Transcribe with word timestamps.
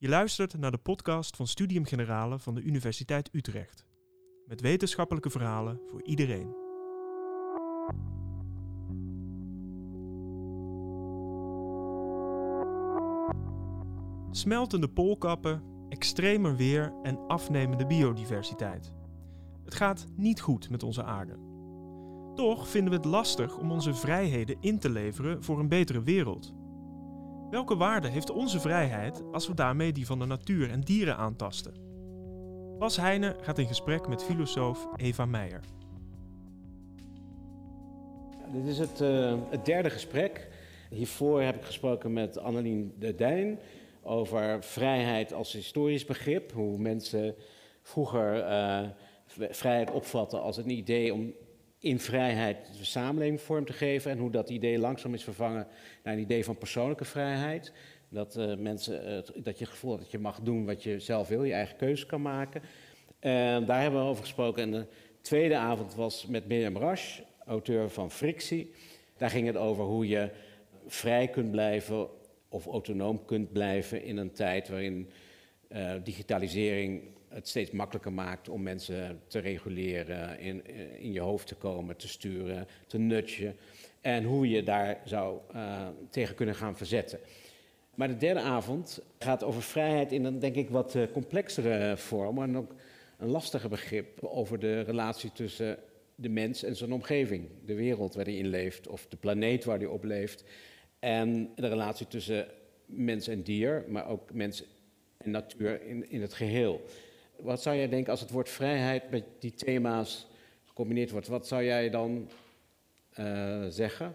Je 0.00 0.08
luistert 0.08 0.58
naar 0.58 0.70
de 0.70 0.78
podcast 0.78 1.36
van 1.36 1.46
Studium 1.46 1.84
Generale 1.84 2.38
van 2.38 2.54
de 2.54 2.60
Universiteit 2.60 3.28
Utrecht. 3.32 3.86
Met 4.46 4.60
wetenschappelijke 4.60 5.30
verhalen 5.30 5.80
voor 5.86 6.02
iedereen. 6.02 6.54
Smeltende 14.30 14.88
poolkappen, 14.88 15.62
extremer 15.88 16.56
weer 16.56 16.92
en 17.02 17.26
afnemende 17.26 17.86
biodiversiteit. 17.86 18.92
Het 19.64 19.74
gaat 19.74 20.06
niet 20.16 20.40
goed 20.40 20.70
met 20.70 20.82
onze 20.82 21.04
aarde. 21.04 21.38
Toch 22.34 22.68
vinden 22.68 22.90
we 22.90 22.96
het 22.96 23.06
lastig 23.06 23.58
om 23.58 23.70
onze 23.70 23.94
vrijheden 23.94 24.56
in 24.60 24.78
te 24.78 24.90
leveren 24.90 25.44
voor 25.44 25.58
een 25.58 25.68
betere 25.68 26.02
wereld. 26.02 26.54
Welke 27.50 27.76
waarde 27.76 28.08
heeft 28.08 28.30
onze 28.30 28.60
vrijheid 28.60 29.22
als 29.32 29.46
we 29.48 29.54
daarmee 29.54 29.92
die 29.92 30.06
van 30.06 30.18
de 30.18 30.24
natuur 30.24 30.70
en 30.70 30.80
dieren 30.80 31.16
aantasten? 31.16 31.74
Bas 32.78 32.96
Heijnen 32.96 33.36
gaat 33.40 33.58
in 33.58 33.66
gesprek 33.66 34.08
met 34.08 34.24
filosoof 34.24 34.88
Eva 34.96 35.24
Meijer. 35.24 35.60
Dit 38.52 38.66
is 38.66 38.78
het, 38.78 39.00
uh, 39.00 39.34
het, 39.50 39.64
derde 39.64 39.90
gesprek. 39.90 40.48
Hiervoor 40.90 41.42
heb 41.42 41.56
ik 41.56 41.64
gesproken 41.64 42.12
met 42.12 42.38
Annelien 42.38 42.94
de 42.98 43.14
Dijn 43.14 43.58
over 44.02 44.64
vrijheid 44.64 45.32
als 45.32 45.52
historisch 45.52 46.04
begrip. 46.04 46.52
Hoe 46.52 46.78
mensen 46.78 47.34
vroeger 47.82 48.36
uh, 48.36 48.88
vrijheid 49.50 49.90
opvatten 49.90 50.42
als 50.42 50.56
een 50.56 50.70
idee 50.70 51.14
om 51.14 51.32
in 51.80 51.98
vrijheid 51.98 52.78
de 52.78 52.84
samenleving 52.84 53.40
vorm 53.40 53.64
te 53.64 53.72
geven 53.72 54.10
en 54.10 54.18
hoe 54.18 54.30
dat 54.30 54.50
idee 54.50 54.78
langzaam 54.78 55.14
is 55.14 55.24
vervangen 55.24 55.66
naar 56.02 56.14
een 56.14 56.20
idee 56.20 56.44
van 56.44 56.58
persoonlijke 56.58 57.04
vrijheid. 57.04 57.72
Dat 58.08 58.36
uh, 58.36 58.56
mensen, 58.56 59.08
uh, 59.08 59.44
dat 59.44 59.58
je 59.58 59.64
het 59.64 59.72
gevoel 59.72 59.98
dat 59.98 60.10
je 60.10 60.18
mag 60.18 60.40
doen 60.40 60.66
wat 60.66 60.82
je 60.82 61.00
zelf 61.00 61.28
wil, 61.28 61.44
je 61.44 61.52
eigen 61.52 61.76
keuze 61.76 62.06
kan 62.06 62.22
maken. 62.22 62.62
En 63.18 63.64
daar 63.64 63.80
hebben 63.80 64.00
we 64.00 64.06
over 64.06 64.22
gesproken. 64.22 64.62
En 64.62 64.70
de 64.70 64.86
tweede 65.20 65.56
avond 65.56 65.94
was 65.94 66.26
met 66.26 66.48
Mirjam 66.48 66.76
Rasch, 66.76 67.20
auteur 67.46 67.90
van 67.90 68.10
Frictie. 68.10 68.72
Daar 69.16 69.30
ging 69.30 69.46
het 69.46 69.56
over 69.56 69.84
hoe 69.84 70.08
je 70.08 70.30
vrij 70.86 71.28
kunt 71.28 71.50
blijven 71.50 72.08
of 72.48 72.66
autonoom 72.66 73.24
kunt 73.24 73.52
blijven 73.52 74.02
in 74.02 74.16
een 74.16 74.32
tijd 74.32 74.68
waarin 74.68 75.10
uh, 75.68 75.92
digitalisering 76.04 77.02
het 77.28 77.48
steeds 77.48 77.70
makkelijker 77.70 78.12
maakt 78.12 78.48
om 78.48 78.62
mensen 78.62 79.20
te 79.26 79.38
reguleren, 79.38 80.38
in, 80.38 80.66
in 80.98 81.12
je 81.12 81.20
hoofd 81.20 81.46
te 81.46 81.54
komen, 81.54 81.96
te 81.96 82.08
sturen, 82.08 82.66
te 82.86 82.98
nudgen. 82.98 83.56
En 84.00 84.24
hoe 84.24 84.48
je 84.48 84.62
daar 84.62 85.00
zou 85.04 85.38
uh, 85.54 85.88
tegen 86.10 86.34
kunnen 86.34 86.54
gaan 86.54 86.76
verzetten. 86.76 87.18
Maar 87.94 88.08
de 88.08 88.16
derde 88.16 88.40
avond 88.40 89.00
gaat 89.18 89.44
over 89.44 89.62
vrijheid 89.62 90.12
in 90.12 90.24
een, 90.24 90.38
denk 90.38 90.54
ik, 90.54 90.70
wat 90.70 90.94
uh, 90.94 91.02
complexere 91.12 91.96
vorm. 91.96 92.42
En 92.42 92.56
ook 92.56 92.74
een 93.18 93.28
lastiger 93.28 93.68
begrip 93.68 94.24
over 94.24 94.58
de 94.58 94.80
relatie 94.80 95.32
tussen 95.32 95.78
de 96.14 96.28
mens 96.28 96.62
en 96.62 96.76
zijn 96.76 96.92
omgeving. 96.92 97.48
De 97.64 97.74
wereld 97.74 98.14
waar 98.14 98.24
hij 98.24 98.36
in 98.36 98.48
leeft, 98.48 98.88
of 98.88 99.06
de 99.06 99.16
planeet 99.16 99.64
waar 99.64 99.78
hij 99.78 99.86
op 99.86 100.04
leeft. 100.04 100.44
En 100.98 101.50
de 101.54 101.68
relatie 101.68 102.06
tussen 102.06 102.46
mens 102.86 103.28
en 103.28 103.42
dier, 103.42 103.84
maar 103.88 104.08
ook 104.08 104.32
mens 104.32 104.64
en 105.16 105.30
natuur 105.30 105.82
in, 105.82 106.10
in 106.10 106.20
het 106.20 106.34
geheel. 106.34 106.80
Wat 107.38 107.62
zou 107.62 107.76
jij 107.76 107.88
denken 107.88 108.10
als 108.10 108.20
het 108.20 108.30
woord 108.30 108.48
vrijheid 108.48 109.10
met 109.10 109.24
die 109.38 109.52
thema's 109.52 110.26
gecombineerd 110.64 111.10
wordt? 111.10 111.28
Wat 111.28 111.46
zou 111.46 111.64
jij 111.64 111.90
dan 111.90 112.28
uh, 113.18 113.64
zeggen? 113.68 114.14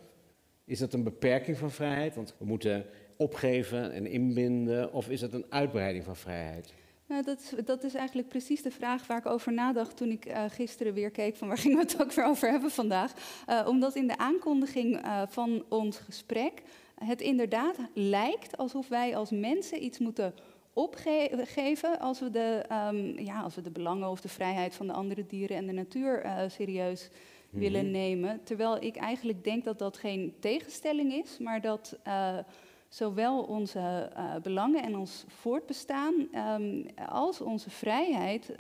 Is 0.66 0.80
het 0.80 0.94
een 0.94 1.04
beperking 1.04 1.58
van 1.58 1.72
vrijheid? 1.72 2.16
Want 2.16 2.36
we 2.38 2.46
moeten 2.46 2.86
opgeven 3.18 3.92
en 3.92 4.06
inbinden. 4.06 4.94
Of 4.94 5.10
is 5.10 5.22
het 5.22 5.34
een 5.34 5.46
uitbreiding 5.50 6.04
van 6.04 6.16
vrijheid? 6.16 6.74
Nou, 7.08 7.24
dat, 7.24 7.54
dat, 7.66 7.84
is 7.84 7.94
eigenlijk 7.94 8.28
precies 8.28 8.62
de 8.62 8.72
vraag 8.72 9.08
waar 9.08 9.18
ik 9.18 9.26
over 9.26 9.54
nadacht 9.54 9.98
toen 9.98 10.10
ik 10.10 10.26
uh, 10.26 10.44
gisteren 10.48 10.94
weer 10.94 11.12
keek 11.12 11.36
van 11.36 11.48
waar 11.48 11.58
gingen 11.58 11.78
we 11.78 11.84
het 11.84 12.02
ook 12.02 12.12
weer 12.12 12.26
over 12.26 12.50
hebben 12.50 12.72
vandaag. 12.72 13.14
Uh, 13.50 13.68
omdat 13.68 13.96
in 13.96 14.08
de 14.08 14.18
aankondiging 14.18 15.02
van 15.28 15.66
ons 15.70 15.98
gesprek 15.98 16.62
het 16.96 17.22
inderdaad 17.22 17.78
lijkt 17.94 18.58
alsof 18.58 18.88
wij 18.88 19.16
als 19.16 19.30
mensen 19.32 19.84
iets 19.84 20.00
moeten 20.00 20.34
opgeven 20.74 22.00
als 22.00 22.20
we, 22.20 22.30
de, 22.30 22.66
um, 22.92 23.20
ja, 23.20 23.42
als 23.42 23.56
we 23.56 23.62
de 23.62 23.72
belangen 23.72 24.10
of 24.10 24.22
de 24.22 24.30
vrijheid 24.30 24.76
van 24.76 24.88
de 24.88 24.94
andere 24.94 25.26
dieren 25.26 25.58
en 25.58 25.66
de 25.66 25.74
natuur 25.74 26.26
uh, 26.26 26.40
serieus 26.48 27.10
mm-hmm. 27.10 27.60
willen 27.60 27.92
nemen. 27.92 28.44
Terwijl 28.44 28.84
ik 28.84 28.96
eigenlijk 28.96 29.44
denk 29.44 29.64
dat 29.64 29.80
dat 29.80 29.98
geen 29.98 30.36
tegenstelling 30.40 31.14
is, 31.14 31.38
maar 31.38 31.62
dat 31.62 31.98
uh, 32.08 32.38
zowel 32.90 33.44
onze 33.44 34.12
uh, 34.18 34.36
belangen 34.42 34.84
en 34.84 34.98
ons 34.98 35.26
voortbestaan 35.28 36.14
um, 36.62 36.86
als 37.10 37.42
onze 37.42 37.70
vrijheid 37.70 38.56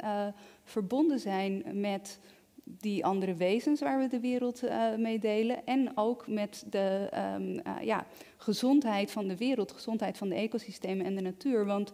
verbonden 0.64 1.20
zijn 1.20 1.64
met 1.80 2.20
die 2.64 3.06
andere 3.06 3.34
wezens 3.34 3.80
waar 3.80 4.00
we 4.00 4.08
de 4.08 4.20
wereld 4.20 4.64
uh, 4.64 4.96
mee 4.96 5.20
delen. 5.20 5.66
En 5.66 5.92
ook 5.96 6.28
met 6.28 6.64
de 6.70 7.10
um, 7.36 7.50
uh, 7.50 7.76
ja, 7.82 8.06
gezondheid 8.38 9.12
van 9.12 9.28
de 9.28 9.38
wereld, 9.38 9.72
gezondheid 9.72 10.18
van 10.18 10.30
de 10.30 10.36
ecosystemen 10.36 11.06
en 11.06 11.16
de 11.16 11.22
natuur. 11.22 11.66
Want 11.66 11.92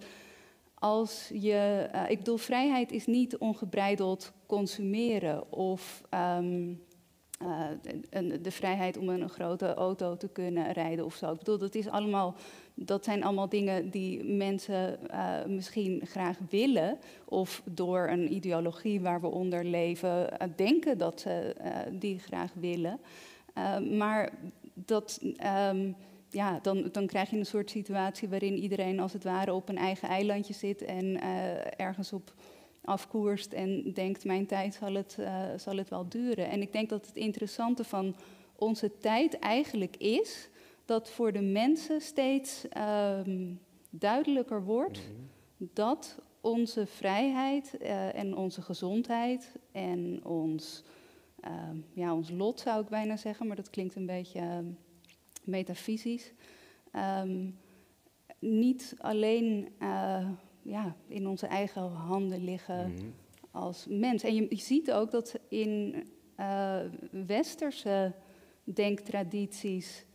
als 0.74 1.30
je, 1.34 1.90
uh, 1.96 2.10
ik 2.10 2.18
bedoel, 2.18 2.38
vrijheid 2.38 2.92
is 2.92 3.06
niet 3.06 3.38
ongebreideld 3.38 4.34
consumeren 4.46 5.52
of 5.52 6.02
um, 6.38 6.82
de, 8.12 8.42
de, 8.42 8.52
vrijheid 8.52 8.98
om 8.98 9.10
een, 9.10 9.30
grote 9.30 9.74
auto 9.74 10.18
te 10.18 10.28
kunnen 10.28 10.72
rijden 10.72 11.06
of 11.06 11.16
zo. 11.16 11.32
Ik 11.32 11.38
bedoel, 11.38 11.58
dat, 11.58 11.76
is 11.76 11.88
allemaal, 11.88 12.36
dat 12.74 13.04
zijn 13.04 13.24
allemaal 13.24 13.50
dingen 13.50 13.90
die 13.90 14.24
mensen 14.24 15.00
uh, 15.12 15.46
misschien 15.48 16.02
graag 16.06 16.38
willen, 16.50 16.98
of 17.26 17.62
door 17.66 18.08
een 18.08 18.34
ideologie 18.34 19.02
waar 19.02 19.22
we 19.22 19.28
onder 19.28 19.66
leven 19.66 20.10
uh, 20.10 20.48
denken 20.56 20.98
dat 20.98 21.20
ze 21.22 21.56
die 21.92 22.20
graag 22.20 22.52
willen. 22.54 23.00
maar 23.98 24.30
dat. 24.74 25.22
Um, 25.72 25.96
ja, 26.32 26.60
dan, 26.62 26.90
dan 26.92 27.08
krijg 27.08 27.30
je 27.30 27.38
een 27.38 27.46
soort 27.46 27.70
situatie 27.70 28.30
waarin 28.30 28.58
iedereen 28.58 29.00
als 29.00 29.14
het 29.14 29.24
ware 29.24 29.54
op 29.54 29.70
een 29.70 29.78
eigen 29.78 30.10
eilandje 30.10 30.54
zit 30.54 30.82
en 30.82 31.22
ergens 31.78 32.14
op 32.14 32.34
afkoerst 32.90 33.54
en 33.54 33.94
denkt, 33.94 34.26
mijn 34.26 34.46
tijd 34.46 34.74
zal 34.74 34.94
het, 34.94 35.18
uh, 35.20 35.46
zal 35.58 35.78
het 35.78 35.90
wel 35.90 36.10
duren. 36.10 36.50
En 36.50 36.62
ik 36.62 36.72
denk 36.72 36.90
dat 36.90 37.06
het 37.06 37.16
interessante 37.16 37.84
van 37.84 38.16
onze 38.56 38.98
tijd 38.98 39.40
eigenlijk 39.40 39.98
is 39.98 40.50
dat 40.86 41.10
voor 41.10 41.32
de 41.32 41.42
mensen 41.42 42.02
steeds 42.02 42.66
um, 42.78 43.60
duidelijker 43.90 44.64
wordt 44.64 45.00
mm-hmm. 45.00 45.70
dat 45.74 46.18
onze 46.42 46.86
vrijheid 46.86 47.78
uh, 47.82 48.16
en 48.16 48.36
onze 48.36 48.62
gezondheid 48.62 49.56
en 49.72 50.26
ons, 50.26 50.84
uh, 51.46 51.52
ja, 51.94 52.14
ons 52.14 52.30
lot 52.30 52.60
zou 52.60 52.82
ik 52.82 52.90
bijna 52.90 53.18
zeggen, 53.18 53.48
maar 53.48 53.56
dat 53.56 53.70
klinkt 53.70 53.96
een 53.96 54.06
beetje 54.06 54.40
uh, 54.40 54.58
metafysisch, 55.44 56.32
um, 57.22 57.58
niet 58.40 58.96
alleen 58.98 59.68
ja, 60.62 60.96
in 61.08 61.28
onze 61.28 61.48
eigen 61.48 61.82
handen 61.82 62.44
liggen 62.44 62.92
mm-hmm. 62.92 63.14
als 63.52 63.86
mens. 63.90 64.24
En 64.24 64.36
je, 64.36 64.46
je, 64.50 64.60
ziet 64.60 64.92
ook 64.92 65.12
dat 65.12 65.40
in 65.50 66.04
uh, 66.40 66.80
westerse 67.12 68.14
denktradities 68.64 70.06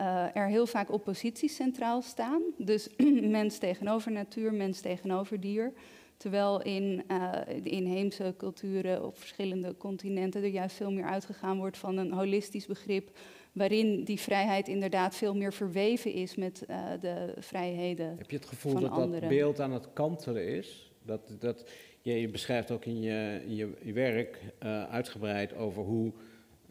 uh, 0.00 0.36
er 0.36 0.48
heel 0.48 0.66
vaak 0.66 0.92
opposities 0.92 1.54
centraal 1.54 2.02
staan. 2.02 2.42
Dus 2.58 2.88
mens 3.38 3.58
tegenover 3.58 4.12
natuur, 4.12 4.54
mens 4.54 4.80
tegenover 4.80 5.40
dier. 5.40 5.72
Terwijl 6.16 6.62
in 6.62 7.04
uh, 7.10 7.32
de 7.62 7.70
inheemse 7.70 8.34
culturen 8.36 9.04
op 9.04 9.18
verschillende 9.18 9.76
continenten 9.76 10.42
er 10.42 10.48
juist 10.48 10.76
veel 10.76 10.92
meer 10.92 11.04
uitgegaan 11.04 11.58
wordt 11.58 11.78
van 11.78 11.96
een 11.96 12.12
holistisch 12.12 12.66
begrip 12.66 13.18
waarin 13.54 14.04
die 14.04 14.20
vrijheid 14.20 14.68
inderdaad 14.68 15.16
veel 15.16 15.34
meer 15.34 15.52
verweven 15.52 16.12
is 16.12 16.34
met 16.34 16.64
uh, 16.70 16.86
de 17.00 17.34
vrijheden. 17.38 18.14
Heb 18.18 18.30
je 18.30 18.36
het 18.36 18.46
gevoel 18.46 18.80
dat 18.80 18.90
anderen. 18.90 19.20
dat 19.20 19.28
beeld 19.28 19.60
aan 19.60 19.72
het 19.72 19.92
kantelen 19.92 20.46
is? 20.46 20.92
Dat, 21.02 21.36
dat, 21.38 21.70
je, 22.02 22.20
je 22.20 22.28
beschrijft 22.28 22.70
ook 22.70 22.84
in 22.84 23.00
je, 23.02 23.40
in 23.46 23.54
je, 23.54 23.72
je 23.82 23.92
werk 23.92 24.38
uh, 24.62 24.84
uitgebreid 24.84 25.54
over 25.54 25.82
hoe 25.82 26.12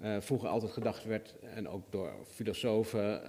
uh, 0.01 0.15
vroeger 0.19 0.49
altijd 0.49 0.71
gedacht 0.71 1.05
werd, 1.05 1.35
en 1.41 1.67
ook 1.67 1.91
door 1.91 2.13
filosofen, 2.27 3.21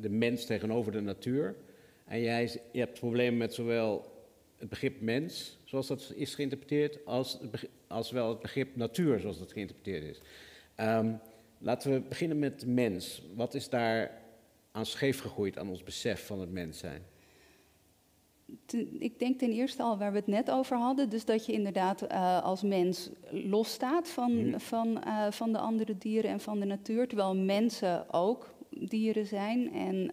de 0.00 0.10
mens 0.10 0.44
tegenover 0.46 0.92
de 0.92 1.00
natuur. 1.00 1.56
En 2.04 2.20
jij 2.20 2.60
je 2.72 2.78
hebt 2.78 2.98
problemen 2.98 3.38
met 3.38 3.54
zowel 3.54 4.16
het 4.56 4.68
begrip 4.68 5.00
mens, 5.00 5.58
zoals 5.64 5.86
dat 5.86 6.12
is 6.16 6.34
geïnterpreteerd, 6.34 7.06
als, 7.06 7.32
het 7.40 7.50
begrip, 7.50 7.70
als 7.86 8.10
wel 8.10 8.28
het 8.28 8.40
begrip 8.40 8.76
natuur, 8.76 9.20
zoals 9.20 9.38
dat 9.38 9.52
geïnterpreteerd 9.52 10.04
is. 10.04 10.20
Um, 10.80 11.20
Laten 11.58 11.92
we 11.92 12.00
beginnen 12.00 12.38
met 12.38 12.66
mens. 12.66 13.22
Wat 13.34 13.54
is 13.54 13.68
daar 13.68 14.10
aan 14.72 14.86
scheef 14.86 15.20
gegroeid 15.20 15.58
aan 15.58 15.68
ons 15.68 15.82
besef 15.82 16.26
van 16.26 16.40
het 16.40 16.50
mens 16.50 16.78
zijn? 16.78 17.02
Ik 18.98 19.18
denk 19.18 19.38
ten 19.38 19.52
eerste 19.52 19.82
al 19.82 19.98
waar 19.98 20.10
we 20.10 20.18
het 20.18 20.26
net 20.26 20.50
over 20.50 20.76
hadden, 20.76 21.10
dus 21.10 21.24
dat 21.24 21.46
je 21.46 21.52
inderdaad 21.52 22.02
uh, 22.02 22.42
als 22.42 22.62
mens 22.62 23.10
losstaat 23.30 24.08
van, 24.08 24.46
mm. 24.46 24.60
van, 24.60 25.02
uh, 25.06 25.30
van 25.30 25.52
de 25.52 25.58
andere 25.58 25.98
dieren 25.98 26.30
en 26.30 26.40
van 26.40 26.60
de 26.60 26.64
natuur, 26.66 27.08
terwijl 27.08 27.36
mensen 27.36 28.12
ook 28.12 28.54
dieren 28.70 29.26
zijn 29.26 29.72
en 29.72 30.10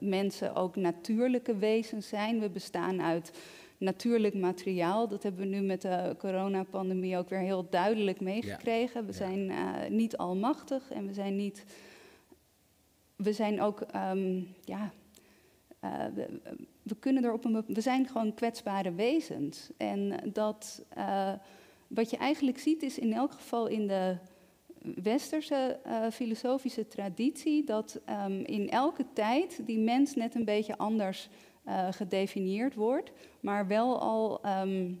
mensen 0.00 0.54
ook 0.54 0.76
natuurlijke 0.76 1.56
wezens 1.56 2.08
zijn. 2.08 2.40
We 2.40 2.50
bestaan 2.50 3.02
uit 3.02 3.32
natuurlijk 3.82 4.34
materiaal. 4.34 5.08
Dat 5.08 5.22
hebben 5.22 5.40
we 5.40 5.56
nu 5.56 5.60
met 5.60 5.82
de 5.82 6.14
coronapandemie 6.18 7.16
ook 7.16 7.28
weer 7.28 7.38
heel 7.38 7.66
duidelijk 7.70 8.20
meegekregen. 8.20 9.06
we 9.06 9.12
zijn 9.12 9.52
niet 9.88 10.16
almachtig 10.16 10.90
en 10.90 11.06
we 11.06 11.12
zijn 11.12 11.36
niet. 11.36 11.64
We 13.16 13.32
zijn 13.32 13.60
ook, 13.60 13.80
ehm, 13.80 14.40
ja, 14.64 14.92
we, 16.14 16.40
we, 16.82 16.96
kunnen 16.98 17.24
er 17.24 17.32
op 17.32 17.44
een, 17.44 17.64
we 17.66 17.80
zijn 17.80 18.06
gewoon 18.08 18.34
kwetsbare 18.34 18.94
wezens. 18.94 19.70
En 19.76 20.30
dat, 20.32 20.84
wat 21.86 22.10
je 22.10 22.16
eigenlijk 22.16 22.58
ziet 22.58 22.82
is 22.82 22.98
in 22.98 23.12
elk 23.12 23.32
geval 23.32 23.66
in 23.66 23.86
de 23.86 24.16
westerse 25.02 25.78
uh, 25.86 26.06
filosofische 26.10 26.88
traditie 26.88 27.64
dat 27.64 28.00
um, 28.26 28.44
in 28.44 28.70
elke 28.70 29.04
tijd 29.12 29.66
die 29.66 29.78
mens 29.78 30.14
net 30.14 30.34
een 30.34 30.44
beetje 30.44 30.78
anders 30.78 31.28
uh, 31.66 31.86
gedefinieerd 31.90 32.74
wordt, 32.74 33.12
maar 33.40 33.66
wel 33.66 34.00
al 34.00 34.40
um, 34.46 35.00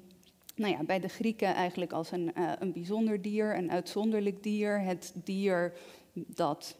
nou 0.56 0.72
ja, 0.72 0.84
bij 0.84 1.00
de 1.00 1.08
Grieken 1.08 1.54
eigenlijk 1.54 1.92
als 1.92 2.10
een, 2.10 2.32
uh, 2.38 2.52
een 2.58 2.72
bijzonder 2.72 3.22
dier, 3.22 3.56
een 3.56 3.70
uitzonderlijk 3.70 4.42
dier, 4.42 4.80
het 4.80 5.12
dier 5.24 5.72
dat 6.12 6.76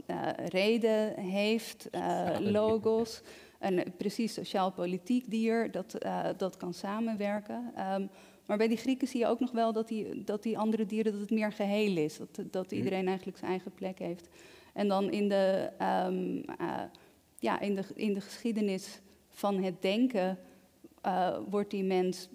reden 0.48 1.18
heeft, 1.18 1.88
logos, 2.40 3.22
een 3.60 3.84
precies 3.96 4.34
sociaal-politiek 4.34 5.30
dier 5.30 5.70
dat, 5.70 5.98
dat 6.36 6.56
kan 6.56 6.74
samenwerken. 6.74 7.72
Um, 7.94 8.10
maar 8.46 8.56
bij 8.56 8.68
die 8.68 8.76
Grieken 8.76 9.08
zie 9.08 9.20
je 9.20 9.26
ook 9.26 9.40
nog 9.40 9.50
wel 9.50 9.72
dat 9.72 9.88
die, 9.88 10.24
dat 10.24 10.42
die 10.42 10.58
andere 10.58 10.86
dieren, 10.86 11.12
dat 11.12 11.20
het 11.20 11.30
meer 11.30 11.52
geheel 11.52 11.96
is. 11.96 12.18
Dat, 12.18 12.52
dat 12.52 12.66
mhm. 12.66 12.74
iedereen 12.74 13.06
eigenlijk 13.06 13.38
zijn 13.38 13.50
eigen 13.50 13.72
plek 13.72 13.98
heeft. 13.98 14.28
En 14.72 14.88
dan 14.88 15.10
in 15.10 15.28
de, 15.28 15.70
um, 16.06 16.44
uh, 16.60 16.82
ja, 17.38 17.60
in 17.60 17.74
de, 17.74 17.84
in 17.94 18.14
de 18.14 18.20
geschiedenis 18.20 19.00
van 19.32 19.62
het 19.62 19.82
denken 19.82 20.38
uh, 21.06 21.36
wordt 21.48 21.70
die 21.70 21.84
mens, 21.84 22.28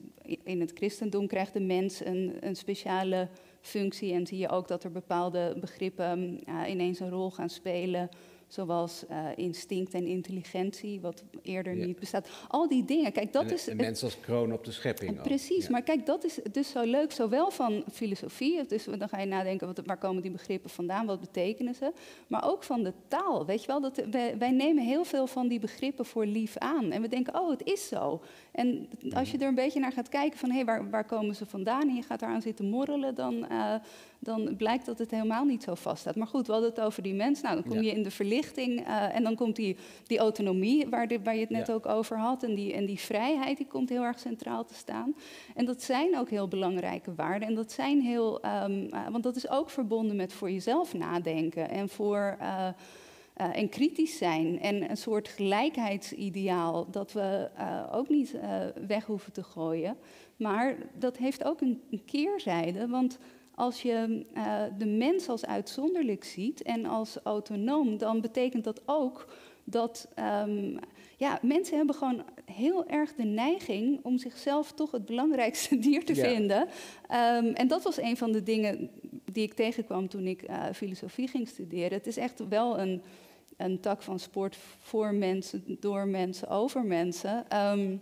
in 0.43 0.59
het 0.59 0.71
christendom 0.73 1.27
krijgt 1.27 1.53
de 1.53 1.59
mens 1.59 2.05
een, 2.05 2.37
een 2.39 2.55
speciale 2.55 3.27
functie. 3.61 4.13
En 4.13 4.27
zie 4.27 4.37
je 4.37 4.49
ook 4.49 4.67
dat 4.67 4.83
er 4.83 4.91
bepaalde 4.91 5.57
begrippen 5.59 6.39
uh, 6.49 6.69
ineens 6.69 6.99
een 6.99 7.09
rol 7.09 7.31
gaan 7.31 7.49
spelen 7.49 8.09
zoals 8.47 9.03
uh, 9.09 9.25
instinct 9.35 9.93
en 9.93 10.05
intelligentie, 10.05 11.01
wat 11.01 11.23
eerder 11.41 11.75
niet 11.75 11.99
bestaat. 11.99 12.29
Al 12.47 12.67
die 12.67 12.85
dingen, 12.85 13.11
kijk, 13.11 13.33
dat 13.33 13.51
is... 13.51 13.63
De 13.63 13.75
mens 13.75 14.03
als 14.03 14.19
kroon 14.19 14.53
op 14.53 14.65
de 14.65 14.71
schepping. 14.71 15.21
Precies, 15.21 15.69
maar 15.69 15.81
kijk, 15.81 16.05
dat 16.05 16.23
is 16.23 16.39
dus 16.51 16.69
zo 16.69 16.83
leuk, 16.83 17.11
zowel 17.11 17.51
van 17.51 17.83
filosofie, 17.91 18.65
dus 18.65 18.83
dan 18.83 19.09
ga 19.09 19.19
je 19.19 19.25
nadenken, 19.25 19.67
wat, 19.67 19.81
waar 19.85 19.97
komen 19.97 20.21
die 20.21 20.31
begrippen 20.31 20.69
vandaan, 20.69 21.05
wat 21.05 21.19
betekenen 21.19 21.75
ze, 21.75 21.91
maar 22.27 22.49
ook 22.49 22.63
van 22.63 22.83
de 22.83 22.93
taal, 23.07 23.45
weet 23.45 23.61
je 23.61 23.67
wel, 23.67 23.81
dat, 23.81 24.01
wij, 24.11 24.37
wij 24.37 24.51
nemen 24.51 24.83
heel 24.83 25.03
veel 25.03 25.27
van 25.27 25.47
die 25.47 25.59
begrippen 25.59 26.05
voor 26.05 26.25
lief 26.25 26.57
aan 26.57 26.91
en 26.91 27.01
we 27.01 27.07
denken, 27.07 27.39
oh, 27.39 27.49
het 27.49 27.63
is 27.63 27.87
zo. 27.87 28.21
En 28.57 28.89
als 29.13 29.31
je 29.31 29.37
er 29.37 29.47
een 29.47 29.55
beetje 29.55 29.79
naar 29.79 29.91
gaat 29.91 30.09
kijken 30.09 30.39
van, 30.39 30.49
hé, 30.49 30.55
hey, 30.55 30.65
waar, 30.65 30.89
waar 30.89 31.05
komen 31.05 31.35
ze 31.35 31.45
vandaan 31.45 31.81
en 31.81 31.95
je 31.95 32.01
gaat 32.01 32.21
eraan 32.21 32.41
zitten 32.41 32.69
morrelen, 32.69 33.15
dan... 33.15 33.45
Uh, 33.51 33.75
dan 34.19 34.55
blijkt 34.57 34.85
dat 34.85 34.99
het 34.99 35.11
helemaal 35.11 35.45
niet 35.45 35.63
zo 35.63 35.75
vast 35.75 35.99
staat. 35.99 36.15
Maar 36.15 36.27
goed, 36.27 36.47
we 36.47 36.51
hadden 36.51 36.69
het 36.69 36.79
over 36.79 37.03
die 37.03 37.13
mens. 37.13 37.41
Nou, 37.41 37.55
dan 37.55 37.63
kom 37.63 37.81
je 37.81 37.91
in 37.91 38.03
de 38.03 38.11
verlichting 38.11 38.87
uh, 38.87 39.15
en 39.15 39.23
dan 39.23 39.35
komt 39.35 39.55
die, 39.55 39.77
die 40.07 40.17
autonomie 40.17 40.87
waar, 40.89 41.07
waar 41.23 41.33
je 41.33 41.41
het 41.41 41.49
net 41.49 41.71
ook 41.71 41.85
over 41.85 42.17
had. 42.17 42.43
En 42.43 42.55
die, 42.55 42.73
en 42.73 42.85
die 42.85 42.99
vrijheid 42.99 43.57
die 43.57 43.67
komt 43.67 43.89
heel 43.89 44.03
erg 44.03 44.19
centraal 44.19 44.65
te 44.65 44.73
staan. 44.73 45.15
En 45.55 45.65
dat 45.65 45.81
zijn 45.81 46.17
ook 46.17 46.29
heel 46.29 46.47
belangrijke 46.47 47.15
waarden. 47.15 47.47
En 47.47 47.55
dat 47.55 47.71
zijn 47.71 48.01
heel, 48.01 48.45
um, 48.45 48.87
uh, 48.93 49.07
want 49.11 49.23
dat 49.23 49.35
is 49.35 49.49
ook 49.49 49.69
verbonden 49.69 50.15
met 50.15 50.33
voor 50.33 50.51
jezelf 50.51 50.93
nadenken 50.93 51.69
en 51.69 51.89
voor. 51.89 52.37
Uh, 53.41 53.57
en 53.57 53.69
kritisch 53.69 54.17
zijn 54.17 54.59
en 54.59 54.89
een 54.89 54.97
soort 54.97 55.27
gelijkheidsideaal 55.27 56.91
dat 56.91 57.11
we 57.11 57.49
uh, 57.57 57.83
ook 57.91 58.09
niet 58.09 58.33
uh, 58.33 58.41
weg 58.87 59.05
hoeven 59.05 59.33
te 59.33 59.43
gooien. 59.43 59.97
Maar 60.35 60.77
dat 60.93 61.17
heeft 61.17 61.43
ook 61.43 61.61
een, 61.61 61.81
keerzijde, 62.05 62.87
want 62.87 63.17
als 63.55 63.81
je 63.81 64.25
de 64.77 64.85
mens 64.85 65.29
als 65.29 65.45
uitzonderlijk 65.45 66.23
ziet 66.23 66.61
en 66.61 66.85
als 66.85 67.17
autonoom, 67.23 67.97
dan 67.97 68.21
betekent 68.21 68.63
dat 68.63 68.81
ook 68.85 69.27
dat 69.63 70.07
um, 70.45 70.79
ja, 71.17 71.39
mensen 71.41 71.77
hebben 71.77 71.95
gewoon 71.95 72.23
heel 72.51 72.87
erg 72.87 73.15
de 73.15 73.23
neiging 73.23 73.99
om 74.03 74.17
zichzelf 74.17 74.71
toch 74.71 74.91
het 74.91 75.05
belangrijkste 75.05 75.79
dier 75.87 76.05
te 76.05 76.15
ja. 76.15 76.23
vinden. 76.23 76.61
Um, 76.61 77.53
en 77.53 77.67
dat 77.67 77.83
was 77.83 78.01
een 78.01 78.17
van 78.17 78.31
de 78.31 78.43
dingen 78.43 78.89
die 79.31 79.43
ik 79.43 79.53
tegenkwam 79.53 80.07
toen 80.07 80.27
ik 80.27 80.49
uh, 80.49 80.63
filosofie 80.73 81.27
ging 81.27 81.47
studeren. 81.47 81.97
Het 81.97 82.07
is 82.07 82.17
echt 82.17 82.47
wel 82.47 82.79
een, 82.79 83.01
een 83.57 83.79
tak 83.79 84.01
van 84.01 84.19
sport 84.19 84.57
voor 84.81 85.13
mensen, 85.13 85.77
door 85.79 86.07
mensen, 86.07 86.47
over 86.47 86.83
mensen. 86.83 87.45
Um, 87.57 88.01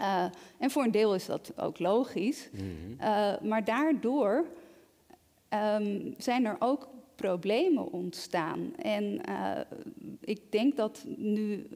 uh, 0.00 0.24
en 0.58 0.70
voor 0.70 0.84
een 0.84 0.90
deel 0.90 1.14
is 1.14 1.26
dat 1.26 1.52
ook 1.56 1.78
logisch. 1.78 2.48
Mm 2.52 2.58
-hmm. 2.58 2.96
uh, 3.00 3.40
maar 3.40 3.64
daardoor 3.64 4.46
um, 5.74 6.14
zijn 6.18 6.44
er 6.44 6.56
ook 6.58 6.88
problemen 7.14 7.92
ontstaan. 7.92 8.76
En 8.76 9.20
ik 10.20 10.40
denk 10.50 10.76
dat 10.76 11.04
nu, 11.16 11.66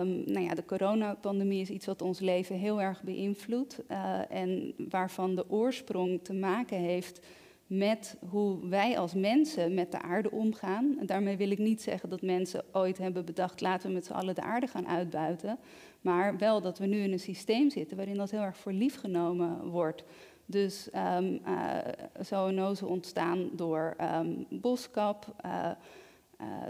um, 0.00 0.22
nou 0.26 0.40
ja, 0.40 0.54
de 0.54 0.64
coronapandemie 0.64 1.60
is 1.60 1.70
iets 1.70 1.86
wat 1.86 2.02
ons 2.02 2.20
leven 2.20 2.56
heel 2.56 2.80
erg 2.80 3.02
beïnvloedt. 3.02 3.82
Uh, 3.90 4.30
en 4.30 4.74
waarvan 4.88 5.34
de 5.34 5.50
oorsprong 5.50 6.20
te 6.22 6.32
maken 6.32 6.78
heeft 6.78 7.20
met 7.66 8.16
hoe 8.30 8.68
wij 8.68 8.98
als 8.98 9.14
mensen 9.14 9.74
met 9.74 9.92
de 9.92 10.02
aarde 10.02 10.30
omgaan. 10.30 10.96
En 11.00 11.06
daarmee 11.06 11.36
wil 11.36 11.50
ik 11.50 11.58
niet 11.58 11.82
zeggen 11.82 12.08
dat 12.08 12.22
mensen 12.22 12.64
ooit 12.72 12.98
hebben 12.98 13.24
bedacht, 13.24 13.60
laten 13.60 13.88
we 13.88 13.94
met 13.94 14.06
z'n 14.06 14.12
allen 14.12 14.34
de 14.34 14.42
aarde 14.42 14.66
gaan 14.66 14.88
uitbuiten. 14.88 15.58
Maar 16.00 16.38
wel 16.38 16.60
dat 16.60 16.78
we 16.78 16.86
nu 16.86 16.98
in 16.98 17.12
een 17.12 17.20
systeem 17.20 17.70
zitten 17.70 17.96
waarin 17.96 18.16
dat 18.16 18.30
heel 18.30 18.40
erg 18.40 18.56
voor 18.56 18.72
lief 18.72 18.98
genomen 18.98 19.68
wordt. 19.70 20.04
Dus 20.46 20.88
um, 21.16 21.40
uh, 21.46 21.76
zoonosen 22.20 22.88
ontstaan 22.88 23.50
door 23.52 23.96
um, 24.00 24.46
boskap. 24.50 25.34
Uh, 25.44 25.70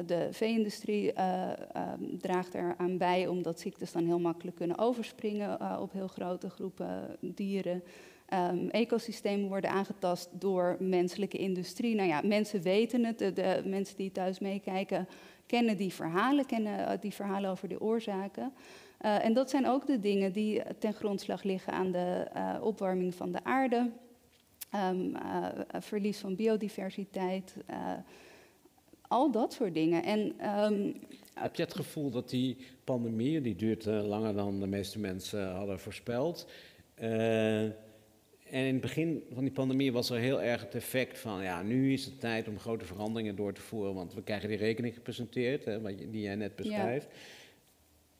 de 0.06 0.29
vee-industrie 0.31 1.09
um, 1.09 2.19
draagt 2.20 2.55
eraan 2.55 2.99
bij 2.99 3.26
omdat 3.26 3.61
ziektes 3.61 3.93
dan 3.93 4.05
heel 4.05 4.20
makkelijk 4.20 4.56
kunnen 4.56 4.79
overspringen 4.79 5.81
op 5.81 5.93
heel 5.93 6.09
grote 6.09 6.50
groepen 6.50 7.17
dieren. 7.20 7.82
Um, 8.35 8.70
ecosystemen 8.70 9.49
worden 9.49 9.70
aangetast 9.70 10.29
door 10.32 10.76
menselijke 10.81 11.38
industrie. 11.38 11.94
Nou 11.94 12.09
ja, 12.09 12.20
mensen 12.25 12.62
weten 12.62 13.05
het, 13.05 13.19
de, 13.19 13.32
de 13.32 13.62
mensen 13.65 13.97
die 13.97 14.12
thuis 14.12 14.38
meekijken 14.38 15.09
kennen 15.47 15.76
die 15.76 15.93
verhalen, 15.93 16.47
kennen 16.47 17.00
die 17.00 17.14
verhalen 17.14 17.50
over 17.50 17.69
de 17.69 17.81
oorzaken. 17.81 18.53
En 18.99 19.32
dat 19.32 19.50
zijn 19.50 19.67
ook 19.67 19.87
de 19.87 20.00
dingen 20.00 20.32
die 20.32 20.62
ten 20.79 20.93
grondslag 20.93 21.43
liggen 21.43 21.73
aan 21.73 21.91
de 21.91 22.26
opwarming 22.61 23.14
van 23.14 23.33
de 23.33 23.45
aarde, 23.45 23.90
uh, 24.75 25.47
verlies 25.78 26.19
van 26.19 26.37
biodiversiteit, 26.37 27.54
al 29.09 29.31
dat 29.31 29.53
soort 29.53 29.75
dingen. 29.75 30.03
En, 30.03 30.49
um, 30.62 30.95
Heb 31.35 31.57
je 31.57 31.62
het 31.62 31.75
gevoel 31.75 32.11
dat 32.11 32.31
die 32.31 32.57
pandemie, 32.85 33.41
die 33.41 33.57
duurt 33.57 33.85
langer 33.85 34.35
dan 34.35 34.61
de 34.61 34.67
meeste 34.67 34.99
mensen 34.99 35.50
hadden 35.50 35.79
voorspeld, 35.81 36.47
en 38.50 38.65
in 38.65 38.73
het 38.73 38.81
begin 38.81 39.23
van 39.33 39.43
die 39.43 39.53
pandemie 39.53 39.93
was 39.93 40.11
er 40.11 40.19
heel 40.19 40.43
erg 40.43 40.61
het 40.61 40.75
effect 40.75 41.19
van, 41.19 41.43
ja, 41.43 41.62
nu 41.62 41.93
is 41.93 42.05
het 42.05 42.21
tijd 42.21 42.49
om 42.49 42.59
grote 42.59 42.85
veranderingen 42.85 43.37
door 43.37 43.53
te 43.53 43.61
voeren, 43.61 43.95
want 43.95 44.15
we 44.15 44.23
krijgen 44.23 44.49
die 44.49 44.59
rekening 44.59 44.95
gepresenteerd, 44.95 45.65
hè, 45.65 45.83
die 46.11 46.23
jij 46.23 46.35
net 46.35 46.57
beschrijft. 46.57 47.07
Ja. 47.11 47.17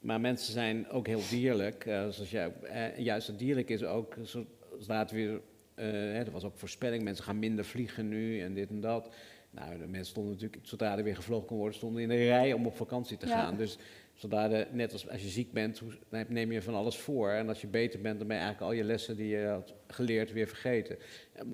Maar 0.00 0.21
mensen 0.21 0.52
zijn 0.52 0.88
ook 0.88 1.07
heel 1.07 1.21
dierlijk. 1.30 1.87
Uh, 1.87 2.09
zoals 2.09 2.30
jij, 2.30 2.52
juist 2.97 3.26
het 3.26 3.38
dierlijk 3.38 3.71
is 3.71 3.85
ook, 3.85 4.16
zodra 4.23 4.99
het 4.99 5.11
weer, 5.11 5.40
uh, 5.76 6.18
er 6.18 6.30
was 6.30 6.45
ook 6.45 6.57
voorspelling, 6.57 7.02
mensen 7.02 7.25
gaan 7.25 7.38
minder 7.38 7.64
vliegen 7.64 8.09
nu 8.09 8.40
en 8.40 8.54
dit 8.54 8.68
en 8.68 8.80
dat. 8.80 9.11
Nou, 9.58 9.78
de 9.78 9.86
mensen 9.86 10.10
stonden 10.10 10.32
natuurlijk, 10.32 10.66
zodra 10.66 10.98
er 10.98 11.04
weer 11.04 11.16
gevlogen 11.16 11.46
kon 11.46 11.56
worden, 11.56 11.74
stonden 11.74 12.02
in 12.02 12.08
de 12.08 12.14
rij 12.14 12.52
om 12.52 12.66
op 12.66 12.76
vakantie 12.76 13.16
te 13.16 13.26
gaan. 13.26 13.56
Dus 13.56 13.78
zodra 14.14 14.48
de, 14.48 14.66
net 14.72 14.92
als 14.92 15.08
als 15.08 15.22
je 15.22 15.28
ziek 15.28 15.52
bent, 15.52 15.82
neem 16.28 16.52
je 16.52 16.62
van 16.62 16.74
alles 16.74 16.96
voor. 16.96 17.30
En 17.30 17.48
als 17.48 17.60
je 17.60 17.66
beter 17.66 18.00
bent, 18.00 18.18
dan 18.18 18.28
ben 18.28 18.36
je 18.36 18.42
eigenlijk 18.42 18.72
al 18.72 18.78
je 18.78 18.84
lessen 18.84 19.16
die 19.16 19.28
je 19.28 19.46
had 19.46 19.74
geleerd 19.86 20.32
weer 20.32 20.48
vergeten. 20.48 20.98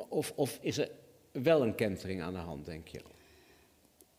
Of, 0.08 0.32
of 0.36 0.58
is 0.62 0.78
er 0.78 0.90
wel 1.32 1.62
een 1.62 1.74
kentering 1.74 2.22
aan 2.22 2.32
de 2.32 2.38
hand, 2.38 2.64
denk 2.64 2.88
je? 2.88 3.00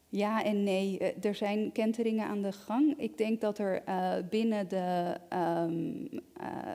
Ja 0.10 0.44
en 0.44 0.64
nee. 0.64 1.00
Eh, 1.00 1.26
er 1.26 1.36
zijn 1.36 1.72
kenteringen 1.72 2.28
aan 2.28 2.42
de 2.42 2.52
gang. 2.52 2.94
Ik 2.98 3.18
denk 3.18 3.42
dat 3.42 3.58
er 3.58 3.82
uh, 3.88 4.16
binnen 4.30 4.68
de 4.68 5.18
um, 5.34 6.10
uh, 6.42 6.74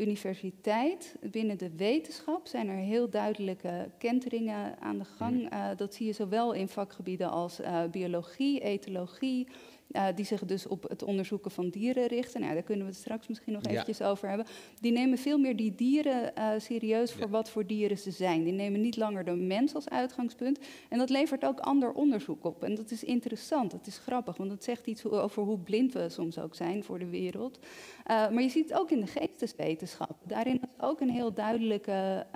universiteit, 0.00 1.16
binnen 1.20 1.58
de 1.58 1.70
wetenschap, 1.76 2.46
zijn 2.46 2.68
er 2.68 2.76
heel 2.76 3.10
duidelijke 3.10 3.90
kenteringen 3.98 4.80
aan 4.80 4.98
de 4.98 5.04
gang. 5.04 5.52
Uh, 5.52 5.68
dat 5.76 5.94
zie 5.94 6.06
je 6.06 6.12
zowel 6.12 6.52
in 6.52 6.68
vakgebieden 6.68 7.30
als 7.30 7.60
biologie, 7.90 8.60
etologie, 8.60 9.48
uh, 9.92 10.06
die 10.14 10.24
zich 10.24 10.44
dus 10.44 10.66
op 10.66 10.88
het 10.88 11.02
onderzoeken 11.02 11.50
van 11.50 11.68
dieren 11.68 12.06
richten. 12.06 12.40
Nou, 12.40 12.54
daar 12.54 12.62
kunnen 12.62 12.86
we 12.86 12.90
het 12.90 13.00
straks 13.00 13.28
misschien 13.28 13.52
nog 13.52 13.62
eventjes 13.62 14.02
over 14.02 14.28
hebben. 14.28 14.46
Die 14.80 14.92
nemen 14.92 15.18
veel 15.18 15.38
meer 15.38 15.56
die 15.56 15.74
dieren 15.74 16.32
uh, 16.38 16.50
serieus 16.58 17.12
voor 17.12 17.28
wat 17.28 17.50
voor 17.50 17.66
dieren 17.66 17.98
ze 17.98 18.10
zijn. 18.10 18.44
Die 18.44 18.52
nemen 18.52 18.80
niet 18.80 18.96
langer 18.96 19.24
de 19.24 19.34
mens 19.34 19.74
als 19.74 19.88
uitgangspunt. 19.88 20.58
En 20.88 20.98
dat 20.98 21.10
levert 21.10 21.44
ook 21.44 21.60
ander 21.60 21.92
onderzoek 21.92 22.44
op. 22.44 22.64
En 22.64 22.74
dat 22.74 22.90
is 22.90 23.04
interessant, 23.04 23.70
dat 23.70 23.86
is 23.86 23.98
grappig, 23.98 24.36
want 24.36 24.50
dat 24.50 24.64
zegt 24.64 24.86
iets 24.86 25.04
over 25.04 25.42
hoe 25.42 25.58
blind 25.58 25.92
we 25.92 26.08
soms 26.08 26.38
ook 26.38 26.54
zijn 26.54 26.84
voor 26.84 26.98
de 26.98 27.08
wereld. 27.08 27.58
Uh, 27.58 28.30
maar 28.30 28.42
je 28.42 28.48
ziet 28.48 28.68
het 28.68 28.78
ook 28.78 28.90
in 28.90 29.00
de 29.00 29.06
geesteswetenschap. 29.06 30.16
Daarin 30.24 30.60
is 30.60 30.84
ook 30.84 31.00
een 31.00 31.10
heel 31.10 31.32
duidelijke 31.32 32.26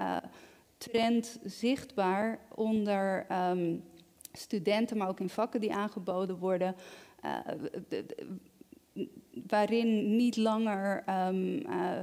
trend 0.78 1.38
zichtbaar 1.44 2.38
onder 2.54 3.26
um, 3.50 3.82
studenten, 4.32 4.96
maar 4.96 5.08
ook 5.08 5.20
in 5.20 5.28
vakken 5.28 5.60
die 5.60 5.74
aangeboden 5.74 6.38
worden. 6.38 6.74
De, 7.88 8.04
waarin 9.46 10.16
niet 10.16 10.36
langer, 10.36 11.04
um, 11.28 11.54
uh, 11.66 12.02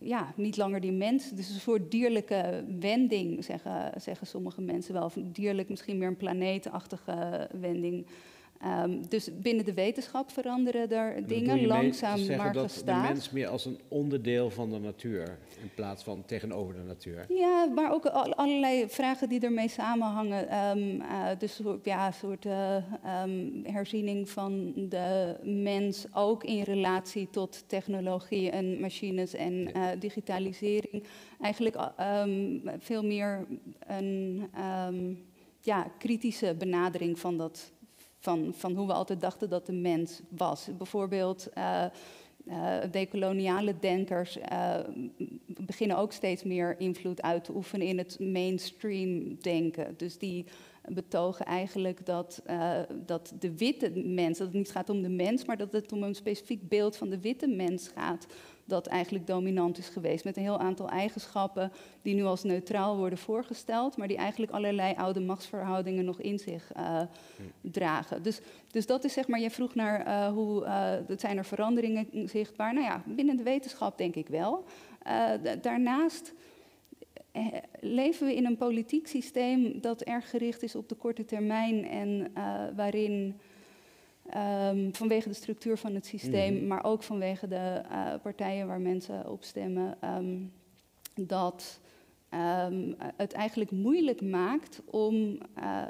ja, 0.00 0.32
niet 0.36 0.56
langer 0.56 0.80
die 0.80 0.92
mens, 0.92 1.30
dus 1.30 1.48
een 1.48 1.60
soort 1.60 1.90
dierlijke 1.90 2.64
wending, 2.80 3.44
zeggen, 3.44 4.00
zeggen 4.00 4.26
sommige 4.26 4.60
mensen 4.60 4.94
wel. 4.94 5.04
Of 5.04 5.16
dierlijk, 5.22 5.68
misschien 5.68 5.98
meer 5.98 6.08
een 6.08 6.16
planeetachtige 6.16 7.48
wending. 7.60 8.06
Um, 8.66 9.08
dus 9.08 9.30
binnen 9.40 9.64
de 9.64 9.74
wetenschap 9.74 10.30
veranderen 10.30 10.90
er 10.90 11.26
dingen 11.26 11.66
langzaam 11.66 12.26
maar 12.36 12.52
dat 12.52 12.72
gestaag. 12.72 13.06
de 13.06 13.12
mens 13.12 13.30
meer 13.30 13.48
als 13.48 13.64
een 13.64 13.80
onderdeel 13.88 14.50
van 14.50 14.70
de 14.70 14.78
natuur 14.78 15.38
in 15.62 15.70
plaats 15.74 16.02
van 16.02 16.24
tegenover 16.26 16.74
de 16.74 16.82
natuur. 16.82 17.26
Ja, 17.28 17.64
maar 17.74 17.92
ook 17.92 18.06
allerlei 18.06 18.88
vragen 18.88 19.28
die 19.28 19.40
ermee 19.40 19.68
samenhangen. 19.68 20.56
Um, 20.76 21.00
uh, 21.00 21.28
dus 21.38 21.60
ja, 21.82 22.06
een 22.06 22.12
soort 22.12 22.44
uh, 22.44 22.76
um, 23.24 23.62
herziening 23.64 24.30
van 24.30 24.72
de 24.88 25.36
mens 25.42 26.06
ook 26.14 26.44
in 26.44 26.62
relatie 26.62 27.30
tot 27.30 27.64
technologie 27.66 28.50
en 28.50 28.80
machines 28.80 29.34
en 29.34 29.52
uh, 29.52 29.86
digitalisering. 29.98 31.04
Eigenlijk 31.40 31.76
veel 32.78 33.04
meer 33.04 33.46
een 33.86 34.48
ja, 35.60 35.90
kritische 35.98 36.54
benadering 36.58 37.18
van 37.18 37.36
dat 37.36 37.72
van, 38.18 38.52
van 38.54 38.74
hoe 38.74 38.86
we 38.86 38.92
altijd 38.92 39.20
dachten 39.20 39.50
dat 39.50 39.66
de 39.66 39.72
mens 39.72 40.20
was. 40.28 40.68
Bijvoorbeeld 40.78 41.48
uh, 41.54 41.84
decoloniale 42.90 43.78
denkers 43.80 44.36
uh, 44.36 44.74
beginnen 45.46 45.96
ook 45.96 46.12
steeds 46.12 46.42
meer 46.42 46.80
invloed 46.80 47.22
uit 47.22 47.44
te 47.44 47.54
oefenen 47.54 47.86
in 47.86 47.98
het 47.98 48.18
mainstream 48.20 49.40
denken. 49.40 49.94
Dus 49.96 50.18
die 50.18 50.44
betogen 50.88 51.44
eigenlijk 51.44 52.06
dat, 52.06 52.42
dat 53.06 53.34
de 53.38 53.56
witte 53.56 53.90
mens, 53.90 54.38
dat 54.38 54.46
het 54.46 54.56
niet 54.56 54.70
gaat 54.70 54.90
om 54.90 55.02
de 55.02 55.08
mens, 55.08 55.44
maar 55.44 55.56
dat 55.56 55.72
het 55.72 55.92
om 55.92 56.02
een 56.02 56.14
specifiek 56.14 56.68
beeld 56.68 56.96
van 56.96 57.08
de 57.08 57.20
witte 57.20 57.46
mens 57.46 57.88
gaat 57.88 58.26
dat 58.68 58.86
eigenlijk 58.86 59.26
dominant 59.26 59.78
is 59.78 59.88
geweest. 59.88 60.24
Met 60.24 60.36
een 60.36 60.42
heel 60.42 60.58
aantal 60.58 60.88
eigenschappen 60.88 61.72
die 62.02 62.14
nu 62.14 62.24
als 62.24 62.42
neutraal 62.42 62.96
worden 62.96 63.18
voorgesteld, 63.18 63.96
maar 63.96 64.08
die 64.08 64.16
eigenlijk 64.16 64.52
allerlei 64.52 64.94
oude 64.94 65.20
machtsverhoudingen 65.20 66.04
nog 66.04 66.20
in 66.20 66.38
zich 66.38 66.70
uh, 66.76 67.00
dragen. 67.60 68.22
Dus, 68.22 68.40
dus 68.70 68.86
dat 68.86 69.04
is 69.04 69.12
zeg 69.12 69.28
maar, 69.28 69.40
je 69.40 69.50
vroeg 69.50 69.74
naar 69.74 70.06
uh, 70.06 70.28
hoe, 70.32 70.64
uh, 70.64 71.16
zijn 71.16 71.38
er 71.38 71.44
veranderingen 71.44 72.28
zichtbaar? 72.28 72.74
Nou 72.74 72.86
ja, 72.86 73.02
binnen 73.06 73.36
de 73.36 73.42
wetenschap 73.42 73.98
denk 73.98 74.14
ik 74.14 74.28
wel. 74.28 74.64
daarnaast 75.60 76.34
leven 77.80 78.26
we 78.26 78.34
in 78.34 78.46
een 78.46 78.56
politiek 78.56 79.06
systeem 79.06 79.80
dat 79.80 80.00
erg 80.00 80.30
gericht 80.30 80.62
is 80.62 80.74
op 80.74 80.88
de 80.88 80.94
korte 80.94 81.24
termijn 81.24 81.88
en 81.88 82.32
waarin 82.76 83.40
Um, 84.36 84.94
vanwege 84.94 85.28
de 85.28 85.34
structuur 85.34 85.78
van 85.78 85.94
het 85.94 86.06
systeem, 86.06 86.54
mm. 86.54 86.66
maar 86.66 86.84
ook 86.84 87.02
vanwege 87.02 87.48
de 87.48 87.82
uh, 87.90 88.14
partijen 88.22 88.66
waar 88.66 88.80
mensen 88.80 89.30
op 89.30 89.44
stemmen, 89.44 89.98
um, 90.04 90.52
dat 91.14 91.80
um, 92.34 92.94
het 93.16 93.32
eigenlijk 93.32 93.70
moeilijk 93.70 94.22
maakt 94.22 94.82
om 94.84 95.38
uh, 95.58 95.82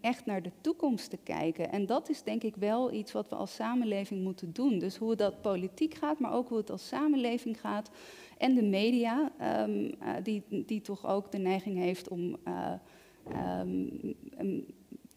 echt 0.00 0.26
naar 0.26 0.42
de 0.42 0.50
toekomst 0.60 1.10
te 1.10 1.18
kijken. 1.22 1.72
En 1.72 1.86
dat 1.86 2.08
is 2.08 2.22
denk 2.22 2.42
ik 2.42 2.56
wel 2.56 2.92
iets 2.92 3.12
wat 3.12 3.28
we 3.28 3.34
als 3.34 3.54
samenleving 3.54 4.22
moeten 4.22 4.52
doen. 4.52 4.78
Dus 4.78 4.96
hoe 4.96 5.16
dat 5.16 5.40
politiek 5.40 5.94
gaat, 5.94 6.18
maar 6.18 6.32
ook 6.32 6.48
hoe 6.48 6.58
het 6.58 6.70
als 6.70 6.88
samenleving 6.88 7.60
gaat. 7.60 7.90
En 8.38 8.54
de 8.54 8.62
media, 8.62 9.32
uh, 9.40 9.84
die, 10.22 10.42
die 10.48 10.80
toch 10.80 11.06
ook 11.06 11.32
de 11.32 11.38
neiging 11.38 11.78
heeft 11.78 12.08
om 12.08 12.36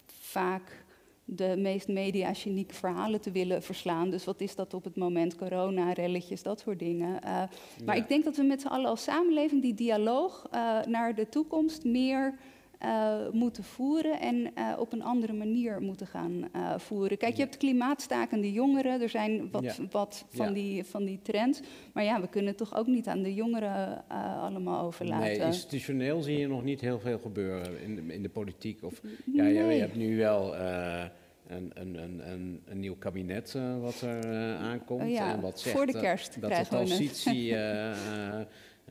vaak 0.06 0.88
de 1.32 1.56
meest 1.58 1.88
media-genieke 1.88 2.74
verhalen 2.74 3.22
te 3.22 3.32
willen 3.32 3.64
verslaan. 3.64 4.10
Dus 4.10 4.26
wat 4.26 4.42
is 4.42 4.56
dat 4.56 4.74
op 4.74 4.84
het 4.84 4.96
moment? 4.96 5.36
Corona, 5.36 5.94
relletjes, 5.94 6.44
dat 6.44 6.60
soort 6.60 6.80
dingen. 6.80 7.20
Uh, 7.26 7.44
maar 7.86 7.98
ik 7.98 8.08
denk 8.08 8.24
dat 8.24 8.36
we 8.36 8.44
met 8.44 8.62
z'n 8.62 8.68
allen 8.68 8.90
als 8.90 9.04
samenleving 9.04 9.62
die 9.62 9.74
dialoog 9.74 10.48
uh, 10.54 10.82
naar 10.82 11.16
de 11.16 11.30
toekomst 11.30 11.84
meer 11.84 12.34
uh, 12.84 13.30
moeten 13.32 13.64
voeren 13.64 14.20
en 14.20 14.36
uh, 14.36 14.74
op 14.78 14.94
een 14.94 15.04
andere 15.04 15.34
manier 15.34 15.82
moeten 15.82 16.08
gaan 16.08 16.50
uh, 16.56 16.78
voeren. 16.78 17.18
Kijk, 17.18 17.36
je 17.36 17.42
hebt 17.42 17.58
klimaatstakende 17.58 18.52
jongeren, 18.52 19.02
er 19.02 19.10
zijn 19.10 19.52
wat, 19.52 19.64
ja. 19.64 19.74
wat 19.92 20.26
van, 20.30 20.48
ja. 20.48 20.54
die, 20.54 20.84
van 20.84 21.06
die 21.06 21.20
trends. 21.22 21.60
Maar 21.94 22.04
ja, 22.04 22.22
we 22.22 22.28
kunnen 22.28 22.56
toch 22.56 22.76
ook 22.76 22.88
niet 22.88 23.08
aan 23.08 23.24
de 23.24 23.34
jongeren 23.34 24.08
allemaal 24.42 24.86
overlaten. 24.86 25.28
Nee, 25.28 25.40
institutioneel 25.40 26.22
zie 26.22 26.38
je 26.38 26.48
nog 26.48 26.64
niet 26.64 26.82
heel 26.82 27.00
veel 27.00 27.20
gebeuren 27.20 27.82
in 27.82 27.96
de, 27.96 28.14
in 28.14 28.22
de 28.22 28.30
politiek. 28.30 28.84
Of, 28.84 29.02
ja, 29.34 29.44
nee. 29.44 29.54
je, 29.54 29.64
je, 29.64 29.80
hebt 29.80 29.96
nu 29.96 30.18
wel 30.18 30.56
een, 31.50 31.72
een, 31.74 31.96
een, 31.96 32.62
een, 32.66 32.80
nieuw 32.80 32.96
kabinet 32.96 33.54
uh, 33.58 33.82
wat 33.82 34.02
er 34.02 34.26
uh, 34.26 34.62
aankomt. 34.62 35.02
Uh, 35.02 35.12
ja, 35.12 35.34
en 35.34 35.42
wat 35.42 35.60
zegt, 35.60 35.76
voor 35.76 35.86
de 35.86 36.00
kerst 36.00 36.42
dat 36.42 36.56
de 36.56 36.66
transitie 36.70 37.56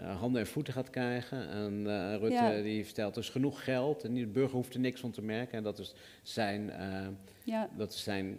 handen 0.01 0.41
en 0.41 0.47
voeten 0.47 0.73
gaat 0.73 0.91
krijgen. 0.91 1.49
En 1.49 1.87
Rutte 2.19 2.33
ja. 2.33 2.63
die 2.63 2.85
vertelt 2.85 3.15
dus 3.15 3.29
genoeg 3.29 3.65
geld 3.65 4.05
en 4.05 4.15
de 4.15 4.27
burger 4.27 4.57
hoeft 4.57 4.75
er 4.75 4.81
niks 4.81 5.01
van 5.01 5.11
te 5.11 5.23
merken. 5.23 5.59
En 5.59 5.63
dat 5.63 5.79
is 5.79 5.95
zijn, 6.23 6.73
ja. 7.45 7.71
dat 7.77 7.93
is 7.93 8.03
zijn 8.03 8.39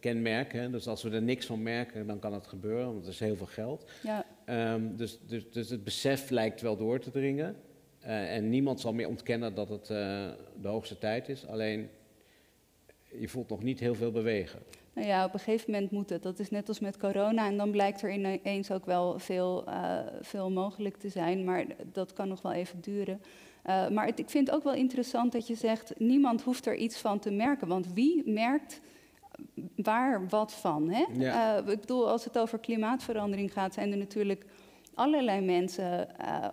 kenmerk. 0.00 0.52
Hè. 0.52 0.70
Dus 0.70 0.86
als 0.86 1.02
we 1.02 1.10
er 1.10 1.22
niks 1.22 1.46
van 1.46 1.62
merken, 1.62 2.06
dan 2.06 2.18
kan 2.18 2.32
het 2.32 2.46
gebeuren, 2.46 2.86
want 2.92 3.04
er 3.04 3.10
is 3.10 3.20
heel 3.20 3.36
veel 3.36 3.46
geld. 3.46 3.90
Ja. 4.02 4.24
Um, 4.74 4.96
dus, 4.96 5.18
dus, 5.26 5.50
dus 5.50 5.70
het 5.70 5.84
besef 5.84 6.30
lijkt 6.30 6.60
wel 6.60 6.76
door 6.76 7.00
te 7.00 7.10
dringen. 7.10 7.56
en 8.00 8.48
niemand 8.48 8.80
zal 8.80 8.92
meer 8.92 9.08
ontkennen 9.08 9.54
dat 9.54 9.68
het 9.68 9.86
de 9.86 10.68
hoogste 10.68 10.98
tijd 10.98 11.28
is. 11.28 11.46
Alleen 11.46 11.88
je 13.18 13.28
voelt 13.28 13.48
nog 13.48 13.62
niet 13.62 13.80
heel 13.80 13.94
veel 13.94 14.10
bewegen. 14.10 14.60
Nou 14.92 15.06
ja, 15.06 15.24
op 15.24 15.32
een 15.32 15.40
gegeven 15.40 15.70
moment 15.70 15.90
moet 15.90 16.10
het. 16.10 16.22
Dat 16.22 16.38
is 16.38 16.50
net 16.50 16.68
als 16.68 16.80
met 16.80 16.98
corona. 16.98 17.46
En 17.46 17.56
dan 17.56 17.70
blijkt 17.70 18.02
er 18.02 18.12
ineens 18.12 18.70
ook 18.70 18.86
wel 18.86 19.18
veel, 19.18 19.64
uh, 19.68 19.98
veel 20.20 20.50
mogelijk 20.50 20.96
te 20.96 21.08
zijn. 21.08 21.44
Maar 21.44 21.64
dat 21.92 22.12
kan 22.12 22.28
nog 22.28 22.42
wel 22.42 22.52
even 22.52 22.80
duren. 22.80 23.22
Uh, 23.66 23.88
maar 23.88 24.06
het, 24.06 24.18
ik 24.18 24.30
vind 24.30 24.46
het 24.46 24.56
ook 24.56 24.64
wel 24.64 24.74
interessant 24.74 25.32
dat 25.32 25.46
je 25.46 25.54
zegt... 25.54 25.92
niemand 25.98 26.42
hoeft 26.42 26.66
er 26.66 26.76
iets 26.76 26.98
van 26.98 27.18
te 27.18 27.30
merken. 27.30 27.68
Want 27.68 27.92
wie 27.92 28.22
merkt 28.30 28.80
waar 29.76 30.28
wat 30.28 30.52
van? 30.52 30.90
Hè? 30.90 31.04
Ja. 31.12 31.62
Uh, 31.62 31.72
ik 31.72 31.80
bedoel, 31.80 32.08
als 32.08 32.24
het 32.24 32.38
over 32.38 32.58
klimaatverandering 32.58 33.52
gaat... 33.52 33.74
zijn 33.74 33.90
er 33.90 33.98
natuurlijk 33.98 34.44
allerlei 34.94 35.40
mensen 35.40 36.08
uh, 36.20 36.46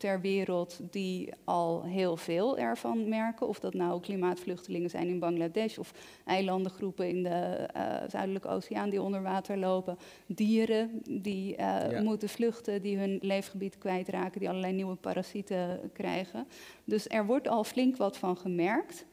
ter 0.00 0.20
wereld 0.20 0.80
die 0.90 1.32
al 1.44 1.82
heel 1.82 2.16
veel 2.16 2.58
ervan 2.58 3.08
merken. 3.08 3.48
Of 3.48 3.60
dat 3.60 3.74
nou 3.74 4.00
klimaatvluchtelingen 4.00 4.90
zijn 4.90 5.08
in 5.08 5.18
Bangladesh 5.18 5.78
of 5.78 5.92
eilandengroepen 6.24 7.08
in 7.08 7.22
de 7.22 7.68
uh, 7.76 7.96
Zuidelijke 8.08 8.48
Oceaan 8.48 8.90
die 8.90 9.02
onder 9.02 9.22
water 9.22 9.58
lopen. 9.58 9.98
Dieren 10.26 11.02
die 11.08 11.52
uh, 11.52 11.56
ja. 11.90 12.02
moeten 12.02 12.28
vluchten, 12.28 12.82
die 12.82 12.98
hun 12.98 13.18
leefgebied 13.22 13.78
kwijtraken, 13.78 14.40
die 14.40 14.48
allerlei 14.48 14.72
nieuwe 14.72 14.96
parasieten 14.96 15.90
krijgen. 15.92 16.46
Dus 16.84 17.08
er 17.08 17.26
wordt 17.26 17.48
al 17.48 17.64
flink 17.64 17.96
wat 17.96 18.16
van 18.16 18.36
gemerkt. 18.36 19.04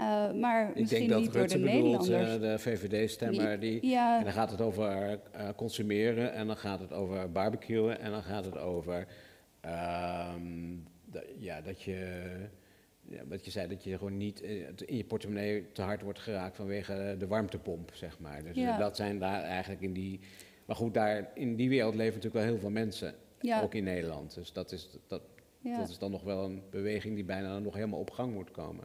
Uh, 0.00 0.32
maar 0.32 0.68
ik 0.68 0.74
misschien 0.74 0.98
denk 0.98 1.10
dat 1.10 1.20
niet 1.20 1.34
Rutte 1.34 1.58
door 1.58 1.66
de 1.66 1.72
bedoelt, 1.72 2.08
Nederlanders. 2.08 2.34
uh, 2.34 2.40
de 2.40 2.58
VVD-stemmer, 2.58 3.60
die, 3.60 3.86
ja. 3.86 4.18
en 4.18 4.24
dan 4.24 4.32
gaat 4.32 4.50
het 4.50 4.60
over 4.60 5.20
uh, 5.36 5.48
consumeren 5.56 6.32
en 6.32 6.46
dan 6.46 6.56
gaat 6.56 6.80
het 6.80 6.92
over 6.92 7.32
barbecuen 7.32 8.00
en 8.00 8.10
dan 8.10 8.22
gaat 8.22 8.44
het 8.44 8.58
over 8.58 9.06
um, 9.66 10.84
ja, 11.38 11.60
dat 11.60 11.82
je, 11.82 12.22
ja, 13.08 13.26
wat 13.26 13.44
je 13.44 13.50
zei, 13.50 13.68
dat 13.68 13.84
je 13.84 13.98
gewoon 13.98 14.16
niet 14.16 14.40
in 14.86 14.96
je 14.96 15.04
portemonnee 15.04 15.72
te 15.72 15.82
hard 15.82 16.02
wordt 16.02 16.18
geraakt 16.18 16.56
vanwege 16.56 17.16
de 17.18 17.26
warmtepomp, 17.26 17.90
zeg 17.94 18.18
maar. 18.18 18.44
Dus 18.44 18.56
ja. 18.56 18.78
dat 18.78 18.96
zijn 18.96 19.18
daar 19.18 19.42
eigenlijk 19.42 19.82
in 19.82 19.92
die, 19.92 20.20
maar 20.64 20.76
goed, 20.76 20.94
daar 20.94 21.30
in 21.34 21.56
die 21.56 21.68
wereld 21.68 21.94
leven 21.94 22.14
natuurlijk 22.14 22.44
wel 22.44 22.52
heel 22.52 22.60
veel 22.60 22.70
mensen, 22.70 23.14
ja. 23.40 23.62
ook 23.62 23.74
in 23.74 23.84
Nederland. 23.84 24.34
Dus 24.34 24.52
dat 24.52 24.72
is, 24.72 24.88
dat, 25.06 25.22
dat 25.62 25.88
is 25.88 25.98
dan 25.98 26.10
nog 26.10 26.22
wel 26.22 26.44
een 26.44 26.62
beweging 26.70 27.14
die 27.14 27.24
bijna 27.24 27.58
nog 27.58 27.74
helemaal 27.74 28.00
op 28.00 28.10
gang 28.10 28.32
moet 28.32 28.50
komen. 28.50 28.84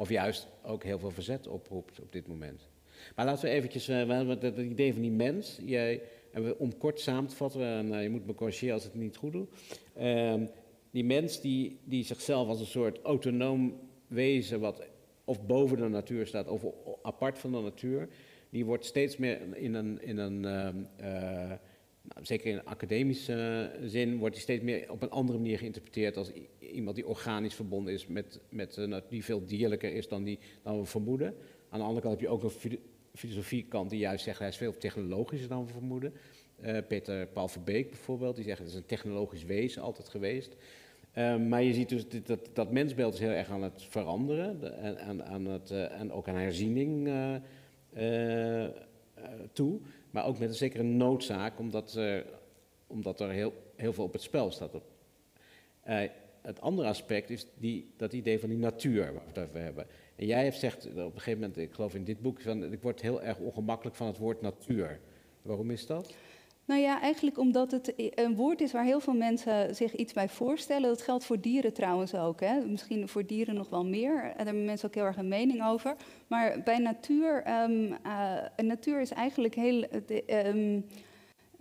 Of 0.00 0.08
juist 0.08 0.48
ook 0.62 0.84
heel 0.84 0.98
veel 0.98 1.10
verzet 1.10 1.46
oproept 1.46 2.00
op 2.00 2.12
dit 2.12 2.26
moment. 2.26 2.68
Maar 3.14 3.24
laten 3.24 3.44
we 3.44 3.50
eventjes, 3.50 3.88
uh, 3.88 4.28
het 4.28 4.56
idee 4.56 4.92
van 4.92 5.02
die 5.02 5.10
mens. 5.10 5.58
Jij, 5.64 6.02
en 6.30 6.44
we, 6.44 6.58
om 6.58 6.78
kort 6.78 7.00
samen 7.00 7.30
te 7.30 7.36
vatten, 7.36 7.62
en 7.62 7.86
uh, 7.86 8.02
je 8.02 8.10
moet 8.10 8.26
me 8.26 8.34
corrigeren 8.34 8.74
als 8.74 8.84
ik 8.84 8.92
het 8.92 9.00
niet 9.00 9.16
goed 9.16 9.32
doe. 9.32 9.46
Uh, 9.98 10.34
die 10.90 11.04
mens 11.04 11.40
die, 11.40 11.78
zichzelf 12.04 12.48
als 12.48 12.60
een 12.60 12.66
soort 12.66 13.00
autonoom 13.02 13.80
wezen, 14.06 14.60
wat 14.60 14.82
of 15.24 15.46
boven 15.46 15.76
de 15.76 15.88
natuur 15.88 16.26
staat 16.26 16.48
of 16.48 16.64
apart 17.02 17.38
van 17.38 17.52
de 17.52 17.60
natuur, 17.60 18.08
die 18.50 18.64
wordt 18.64 18.84
steeds 18.84 19.16
meer 19.16 19.56
in 19.56 19.74
een, 19.74 20.02
in 20.02 20.18
een 20.18 20.44
ehm, 20.44 20.76
eh, 20.96 21.52
nou, 22.02 22.24
zeker 22.24 22.50
in 22.50 22.64
academische 22.64 23.70
zin, 23.84 24.18
wordt 24.18 24.34
die 24.34 24.42
steeds 24.42 24.62
meer 24.62 24.90
op 24.90 25.02
een 25.02 25.10
andere 25.10 25.38
manier 25.38 25.58
geïnterpreteerd 25.58 26.16
als 26.16 26.32
iemand 26.58 26.96
die 26.96 27.06
organisch 27.06 27.54
verbonden 27.54 27.92
is 27.92 28.06
met, 28.06 28.40
met 28.50 28.80
die 29.08 29.24
veel 29.24 29.46
dierlijker 29.46 29.94
is 29.94 30.08
dan, 30.08 30.24
die, 30.24 30.38
dan 30.62 30.78
we 30.78 30.84
vermoeden. 30.84 31.34
Aan 31.68 31.78
de 31.78 31.84
andere 31.84 32.00
kant 32.00 32.20
heb 32.20 32.22
je 32.22 32.34
ook 32.34 32.42
een 32.42 32.78
filosofiekant 33.14 33.90
die 33.90 33.98
juist 33.98 34.24
zegt 34.24 34.38
hij 34.38 34.48
is 34.48 34.56
veel 34.56 34.78
technologischer 34.78 35.48
dan 35.48 35.66
we 35.66 35.72
vermoeden. 35.72 36.12
Uh, 36.64 36.78
Peter 36.88 37.26
Paul 37.26 37.48
Verbeek 37.48 37.88
bijvoorbeeld, 37.88 38.36
die 38.36 38.44
zegt 38.44 38.58
het 38.58 38.68
is 38.68 38.74
een 38.74 38.86
technologisch 38.86 39.44
wezen 39.44 39.82
altijd 39.82 40.08
geweest. 40.08 40.56
Uh, 41.14 41.36
maar 41.36 41.62
je 41.62 41.74
ziet 41.74 41.88
dus 41.88 42.08
dat, 42.08 42.26
dat, 42.26 42.48
dat, 42.52 42.70
mensbeeld 42.70 43.14
is 43.14 43.20
heel 43.20 43.30
erg 43.30 43.50
aan 43.50 43.62
het 43.62 43.82
veranderen 43.88 44.78
en, 44.78 45.00
aan, 45.00 45.24
aan 45.24 45.46
het, 45.46 45.70
uh, 45.70 46.00
en 46.00 46.12
ook 46.12 46.28
aan 46.28 46.36
herziening 46.36 47.08
toe. 49.52 49.80
Maar 50.10 50.26
ook 50.26 50.38
met 50.38 50.48
een 50.48 50.54
zekere 50.54 50.82
noodzaak, 50.82 51.58
omdat, 51.58 52.00
omdat 52.86 53.20
er 53.20 53.30
heel, 53.30 53.52
heel 53.76 53.92
veel 53.92 54.04
op 54.04 54.12
het 54.12 54.22
spel 54.22 54.50
staat. 54.50 54.70
het 56.40 56.60
andere 56.60 56.88
aspect 56.88 57.30
is 57.30 57.46
die, 57.58 57.90
dat 57.96 58.12
idee 58.12 58.40
van 58.40 58.48
die 58.48 58.58
natuur 58.58 59.12
waar 59.34 59.48
we 59.52 59.58
hebben. 59.58 59.86
En 60.20 60.26
jij 60.26 60.44
hebt 60.44 60.58
zegt 60.58 60.86
op 60.86 60.96
een 60.96 61.10
gegeven 61.12 61.40
moment, 61.40 61.56
ik 61.56 61.72
geloof 61.72 61.94
in 61.94 62.04
dit 62.04 62.20
boek, 62.20 62.40
van, 62.40 62.72
ik 62.72 62.82
word 62.82 63.00
heel 63.00 63.22
erg 63.22 63.38
ongemakkelijk 63.38 63.96
van 63.96 64.06
het 64.06 64.18
woord 64.18 64.40
natuur. 64.40 65.00
Waarom 65.42 65.70
is 65.70 65.86
dat? 65.86 66.14
Nou 66.64 66.80
ja, 66.80 67.00
eigenlijk 67.00 67.38
omdat 67.38 67.70
het 67.70 67.94
een 67.96 68.34
woord 68.34 68.60
is 68.60 68.72
waar 68.72 68.84
heel 68.84 69.00
veel 69.00 69.14
mensen 69.14 69.74
zich 69.74 69.94
iets 69.94 70.12
bij 70.12 70.28
voorstellen. 70.28 70.88
Dat 70.88 71.02
geldt 71.02 71.24
voor 71.24 71.40
dieren 71.40 71.72
trouwens 71.72 72.14
ook. 72.14 72.40
Hè? 72.40 72.64
Misschien 72.66 73.08
voor 73.08 73.26
dieren 73.26 73.54
nog 73.54 73.68
wel 73.68 73.84
meer. 73.84 74.14
Daar 74.14 74.44
hebben 74.44 74.64
mensen 74.64 74.88
ook 74.88 74.94
heel 74.94 75.04
erg 75.04 75.16
een 75.16 75.28
mening 75.28 75.64
over. 75.64 75.96
Maar 76.26 76.62
bij 76.62 76.78
natuur, 76.78 77.44
um, 77.62 77.96
natuur 78.56 79.00
is 79.00 79.10
eigenlijk 79.10 79.54
heel. 79.54 79.84
Um, 80.46 80.84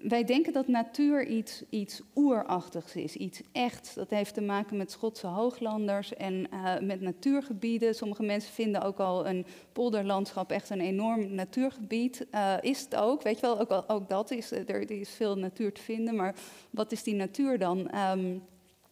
wij 0.01 0.23
denken 0.23 0.53
dat 0.53 0.67
natuur 0.67 1.27
iets, 1.27 1.63
iets 1.69 2.01
oerachtigs 2.15 2.95
is, 2.95 3.15
iets 3.15 3.41
echt. 3.51 3.95
Dat 3.95 4.09
heeft 4.09 4.33
te 4.33 4.41
maken 4.41 4.77
met 4.77 4.91
Schotse 4.91 5.27
hooglanders 5.27 6.13
en 6.13 6.47
uh, 6.53 6.79
met 6.79 7.01
natuurgebieden. 7.01 7.95
Sommige 7.95 8.23
mensen 8.23 8.53
vinden 8.53 8.81
ook 8.81 8.99
al 8.99 9.27
een 9.27 9.45
polderlandschap 9.73 10.51
echt 10.51 10.69
een 10.69 10.81
enorm 10.81 11.35
natuurgebied. 11.35 12.25
Uh, 12.33 12.53
is 12.61 12.81
het 12.81 12.95
ook, 12.95 13.21
weet 13.21 13.39
je 13.39 13.41
wel, 13.41 13.59
ook, 13.59 13.83
ook 13.87 14.09
dat 14.09 14.31
is, 14.31 14.51
er, 14.51 14.69
er, 14.69 14.91
is 14.91 15.09
veel 15.09 15.37
natuur 15.37 15.73
te 15.73 15.81
vinden, 15.81 16.15
maar 16.15 16.35
wat 16.69 16.91
is 16.91 17.03
die 17.03 17.15
natuur 17.15 17.59
dan? 17.59 17.91
Um, 17.95 18.43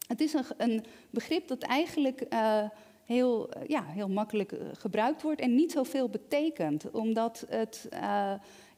het 0.08 0.22
is 0.22 0.34
een, 0.34 0.46
een, 0.58 0.84
begrip 1.10 1.48
dat 1.48 1.62
eigenlijk 1.62 2.26
heel, 3.04 3.50
ja, 3.68 3.84
heel 3.84 4.10
makkelijk 4.10 4.54
gebruikt 4.74 5.22
wordt 5.22 5.42
en 5.42 5.56
niet 5.56 5.72
zoveel 5.72 6.10
betekent. 6.10 6.92
Omdat 6.92 7.46
het, 7.50 7.90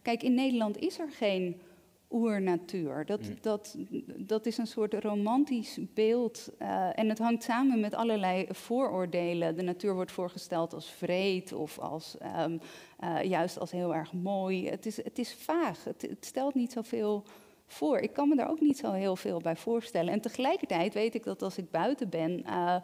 kijk, 0.01 0.23
in 0.23 0.33
Nederland 0.33 0.77
is 0.77 0.99
er 0.99 1.11
geen 1.11 1.61
oernatuur. 2.09 3.05
Dat, 3.05 3.21
mm. 3.21 3.37
dat, 3.41 3.77
dat 4.17 4.45
is 4.45 4.57
een 4.57 4.67
soort 4.67 4.93
romantisch 4.93 5.77
beeld. 5.93 6.51
Uh, 6.61 6.99
en 6.99 7.09
het 7.09 7.17
hangt 7.17 7.43
samen 7.43 7.79
met 7.79 7.93
allerlei 7.93 8.47
vooroordelen. 8.49 9.55
De 9.55 9.61
natuur 9.61 9.93
wordt 9.93 10.11
voorgesteld 10.11 10.73
als 10.73 10.91
vreed 10.91 11.53
of 11.53 11.79
als, 11.79 12.17
um, 12.37 12.59
uh, 13.03 13.23
juist 13.23 13.59
als 13.59 13.71
heel 13.71 13.95
erg 13.95 14.13
mooi. 14.13 14.69
Het 14.69 14.85
is, 14.85 15.03
het 15.03 15.19
is 15.19 15.33
vaag. 15.33 15.83
Het, 15.83 16.01
het, 16.01 16.25
stelt 16.25 16.55
niet 16.55 16.71
zoveel 16.71 17.23
voor. 17.65 17.97
Ik 17.97 18.13
kan 18.13 18.29
me 18.29 18.35
daar 18.35 18.49
ook 18.49 18.61
niet 18.61 18.77
zo 18.77 18.91
heel 18.91 19.15
veel 19.15 19.39
bij 19.39 19.55
voorstellen. 19.55 20.13
En 20.13 20.21
tegelijkertijd 20.21 20.93
weet 20.93 21.15
ik 21.15 21.23
dat 21.23 21.41
als 21.41 21.57
ik 21.57 21.71
buiten 21.71 22.09
ben. 22.09 22.43
Uh, 22.45 22.75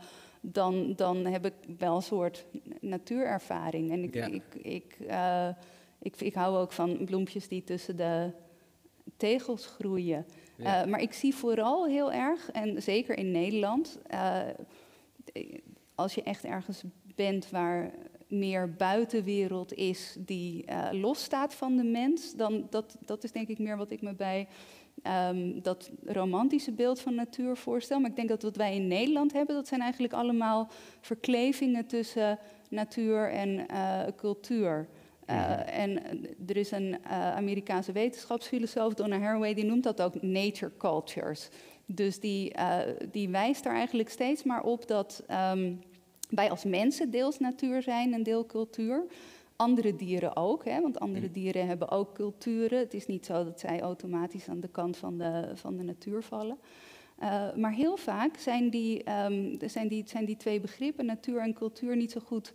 dan, 0.41 0.94
dan 0.96 1.25
heb 1.25 1.46
ik 1.46 1.53
wel 1.77 1.96
een 1.96 2.01
soort 2.01 2.46
natuurervaring. 2.79 3.91
En 3.91 4.03
ik, 4.03 4.13
ja. 4.13 4.25
ik, 4.25 4.44
ik, 4.62 4.98
ik, 6.00 6.22
ik 6.22 6.34
hou 6.34 6.58
ook 6.58 6.72
van 6.72 7.05
bloempjes 7.05 7.48
die 7.48 7.63
tussen 7.63 7.98
de 7.98 8.32
tegels 9.17 9.65
groeien. 9.65 10.25
Ja. 10.57 10.84
Uh, 10.84 10.91
maar 10.91 11.01
ik 11.01 11.13
zie 11.13 11.36
vooral 11.36 11.86
heel 11.86 12.12
erg, 12.12 12.51
en 12.51 12.81
zeker 12.81 13.17
in 13.17 13.31
Nederland, 13.31 14.00
uh, 14.13 14.39
als 15.95 16.15
je 16.15 16.24
echt 16.24 16.43
ergens 16.43 16.84
bent 17.15 17.50
waar 17.50 17.91
meer 18.27 18.74
buitenwereld 18.74 19.74
is 19.74 20.15
die 20.19 20.65
uh, 20.69 20.88
losstaat 20.91 21.53
van 21.53 21.75
de 21.75 21.84
mens, 21.84 22.34
dan 22.36 22.67
dat, 22.69 22.98
dat 23.05 23.24
is 23.24 23.31
denk 23.31 23.48
ik 23.48 23.60
meer 23.60 23.77
wat 23.77 23.91
ik 23.91 24.01
me 24.01 24.13
bij 24.13 24.48
um, 25.29 25.62
dat 25.62 25.91
romantische 26.05 26.72
beeld 26.72 27.00
van 27.00 27.15
natuur 27.15 27.57
voorstel. 27.57 28.00
Maar 28.00 28.10
ik 28.10 28.15
denk 28.15 28.29
dat 28.29 28.41
wat 28.41 28.55
wij 28.55 28.75
in 28.75 28.88
Nederland 28.88 29.34
hebben, 29.34 29.55
dat 29.55 29.67
zijn 29.67 29.81
eigenlijk 29.81 30.13
allemaal 30.13 30.67
verklevingen 31.01 31.86
tussen 31.86 32.39
natuur 32.69 33.32
en 33.32 33.65
cultuur. 34.15 34.88
Uh, 35.30 35.80
en 35.80 36.00
er 36.48 36.58
is 36.58 36.72
een 36.72 36.98
uh, 37.06 37.36
Amerikaanse 37.36 37.92
wetenschapsfilosoof, 37.92 38.94
Donna 38.94 39.20
Haraway, 39.20 39.54
die 39.54 39.66
noemt 39.66 39.84
dat 39.84 40.02
ook 40.02 40.22
nature 40.22 40.72
cultures. 40.78 41.50
Dus 41.86 42.20
die, 42.20 42.58
uh, 42.58 42.80
die 43.12 43.30
wijst 43.30 43.66
er 43.66 43.72
eigenlijk 43.72 44.10
steeds 44.10 44.44
maar 44.44 44.64
op 44.64 44.88
dat 44.88 45.24
um, 45.52 45.80
wij 46.30 46.50
als 46.50 46.64
mensen 46.64 47.10
deels 47.10 47.40
natuur 47.40 47.82
zijn 47.82 48.14
en 48.14 48.24
deel 48.24 48.46
cultuur. 48.46 49.06
Andere 49.56 49.96
dieren 49.96 50.36
ook, 50.36 50.66
hè, 50.66 50.82
want 50.82 51.00
andere 51.00 51.32
dieren 51.32 51.68
hebben 51.68 51.90
ook 51.90 52.14
culturen. 52.14 52.80
Het 52.80 52.94
is 52.94 53.06
niet 53.06 53.26
zo 53.26 53.44
dat 53.44 53.60
zij 53.60 53.82
automatisch 53.82 54.48
aan 54.48 54.60
de 54.60 54.68
kant 54.68 54.98
van 54.98 55.18
de, 55.18 55.52
van 55.54 55.78
de 55.78 55.84
natuur 55.84 56.24
vallen. 56.24 56.58
maar 57.56 57.72
heel 57.72 57.98
vaak 57.98 58.38
zijn 58.38 58.70
die, 58.70 59.12
um, 59.26 59.58
zijn, 59.66 59.88
die, 59.88 60.04
zijn 60.08 60.26
die 60.26 60.38
twee 60.38 60.60
begrippen, 60.60 61.06
natuur 61.06 61.40
en 61.40 61.54
cultuur, 61.54 61.96
niet 61.96 62.12
zo 62.12 62.20
goed 62.20 62.54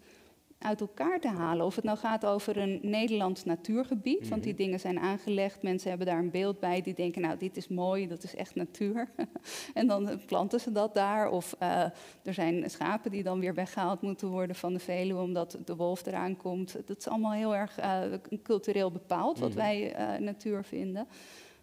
uit 0.60 0.80
elkaar 0.80 1.20
te 1.20 1.28
halen. 1.28 1.66
Of 1.66 1.74
het 1.74 1.84
nou 1.84 1.98
gaat 1.98 2.26
over 2.26 2.56
een 2.56 2.78
Nederlands 2.82 3.44
natuurgebied, 3.44 4.28
want 4.28 4.42
die 4.42 4.52
mhm. 4.52 4.62
dingen 4.62 4.80
zijn 4.80 4.98
aangelegd. 4.98 5.62
Mensen 5.62 5.88
hebben 5.88 6.06
daar 6.06 6.18
een 6.18 6.30
beeld 6.30 6.60
bij, 6.60 6.82
die 6.82 6.94
denken, 6.94 7.22
nou, 7.22 7.38
dit 7.38 7.56
is 7.56 7.68
mooi, 7.68 8.08
dat 8.08 8.22
is 8.22 8.34
echt 8.34 8.54
natuur. 8.54 9.08
en 9.74 9.86
dan 9.86 10.20
planten 10.26 10.60
ze 10.60 10.72
dat 10.72 10.94
daar. 10.94 11.30
Of 11.30 11.56
uh, 11.62 11.82
er 12.22 12.34
zijn 12.34 12.70
schapen 12.70 13.10
die 13.10 13.22
dan 13.22 13.40
weer 13.40 13.54
weggehaald 13.54 14.00
moeten 14.00 14.28
worden 14.28 14.56
van 14.56 14.72
de 14.72 14.78
Veluwe, 14.78 15.22
omdat 15.22 15.58
de 15.64 15.76
wolf 15.76 16.06
eraan 16.06 16.36
komt. 16.36 16.76
Dat 16.86 16.98
is 16.98 17.08
allemaal 17.08 17.32
heel 17.32 17.56
erg 17.56 17.80
uh, 17.80 18.02
cultureel 18.42 18.90
bepaald, 18.90 19.38
wat 19.38 19.48
mm 19.50 19.56
wij 19.56 19.98
uh, 19.98 20.18
natuur 20.18 20.64
vinden. 20.64 21.06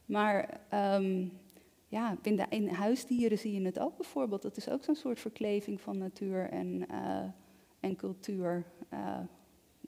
Maar... 0.05 0.60
Um, 0.95 1.31
ja, 1.89 2.17
in, 2.21 2.36
de, 2.36 2.45
in 2.49 2.67
huisdieren 2.67 3.38
zie 3.38 3.60
je 3.60 3.65
het 3.65 3.79
ook 3.79 3.97
bijvoorbeeld. 3.97 4.41
Dat 4.41 4.57
is 4.57 4.69
ook 4.69 4.83
zo'n 4.83 4.95
soort 4.95 5.19
verkleving 5.19 5.81
van 5.81 5.97
natuur 5.97 6.49
en, 6.49 6.86
en 7.79 7.95
cultuur. 7.95 8.65
Uh, 8.93 9.19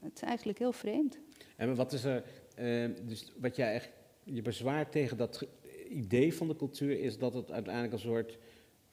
het 0.01 0.15
is 0.15 0.21
eigenlijk 0.21 0.59
heel 0.59 0.71
vreemd. 0.71 1.19
En 1.55 1.75
wat 1.75 1.93
is 1.93 2.03
er, 2.03 2.23
uh, 2.59 2.95
dus 3.07 3.33
wat 3.39 3.55
jij 3.55 3.73
echt, 3.73 3.89
je 4.23 4.41
bezwaar 4.41 4.89
tegen 4.89 5.17
dat 5.17 5.47
idee 5.89 6.33
van 6.33 6.47
de 6.47 6.55
cultuur 6.55 6.99
is 6.99 7.17
dat 7.17 7.33
het 7.33 7.51
uiteindelijk 7.51 7.93
een 7.93 7.99
soort 7.99 8.37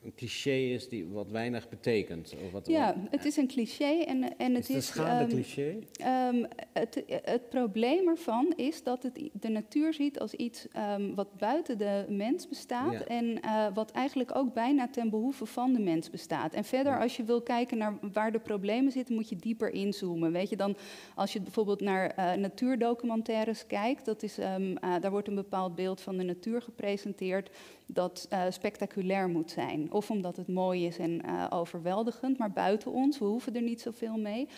een 0.07 0.15
cliché 0.15 0.51
is 0.51 0.89
die 0.89 1.07
wat 1.07 1.31
weinig 1.31 1.69
betekent. 1.69 2.35
Of 2.45 2.53
wat, 2.53 2.67
ja, 2.67 2.95
het 3.11 3.25
is 3.25 3.37
een 3.37 3.47
cliché 3.47 4.03
en, 4.03 4.37
en 4.37 4.55
het 4.55 4.69
is... 4.69 4.69
is 4.69 4.75
een 4.75 4.83
schade 4.83 5.23
um, 5.23 5.29
cliché? 5.29 5.79
Um, 6.31 6.47
het, 6.73 7.05
het, 7.23 7.49
probleem 7.49 8.09
ervan 8.09 8.53
is 8.57 8.83
dat 8.83 9.03
het 9.03 9.31
de 9.33 9.49
natuur 9.49 9.95
ziet 9.95 10.19
als 10.21 10.35
iets 10.35 10.67
um, 10.99 11.15
wat 11.15 11.37
buiten 11.37 11.79
de 11.79 12.05
mens 12.09 12.49
bestaat... 12.49 12.93
Ja. 12.93 13.05
en 13.05 13.25
uh, 13.25 13.67
wat 13.75 13.91
eigenlijk 13.91 14.37
ook 14.37 14.55
bijna 14.55 14.89
ten 14.89 15.11
behoeve 15.11 15.47
van 15.47 15.73
de 15.73 15.81
mens 15.81 16.11
bestaat. 16.11 16.55
En 16.55 16.65
verder, 16.65 16.93
ja. 16.93 17.03
als 17.03 17.17
je 17.17 17.25
wil 17.25 17.43
kijken 17.43 17.79
naar 17.79 17.99
waar 18.13 18.33
de 18.33 18.41
problemen 18.41 18.93
zitten... 18.93 19.15
moet 19.15 19.29
je 19.29 19.37
dieper 19.37 19.71
inzoomen. 19.71 20.33
Weet 20.33 20.49
je, 20.49 20.57
dan 20.57 20.77
als 21.15 21.33
je 21.33 21.41
bijvoorbeeld 21.41 21.81
naar 21.81 22.15
uh, 22.19 22.33
natuurdocumentaires 22.33 23.67
kijkt... 23.67 24.05
Dat 24.05 24.23
is, 24.23 24.39
uh, 24.39 24.55
daar 24.81 25.11
wordt 25.11 25.29
een 25.29 25.35
bepaald 25.35 25.75
beeld 25.75 26.01
van 26.01 26.17
de 26.17 26.25
natuur 26.25 26.63
gepresenteerd 26.63 27.51
dat 27.87 28.29
uh, 28.33 28.43
spectaculair 28.49 29.29
moet 29.29 29.51
zijn. 29.51 29.93
Of 29.93 30.11
omdat 30.11 30.37
het 30.37 30.49
mooi 30.49 30.87
is 30.87 30.99
en 30.99 31.23
uh, 31.27 31.47
overweldigend, 31.51 32.39
maar 32.39 32.53
buiten 32.53 32.93
ons, 32.93 33.19
we 33.19 33.25
hoeven 33.25 33.55
er 33.55 33.63
niet 33.63 33.81
zoveel 33.81 34.17
mee. 34.17 34.49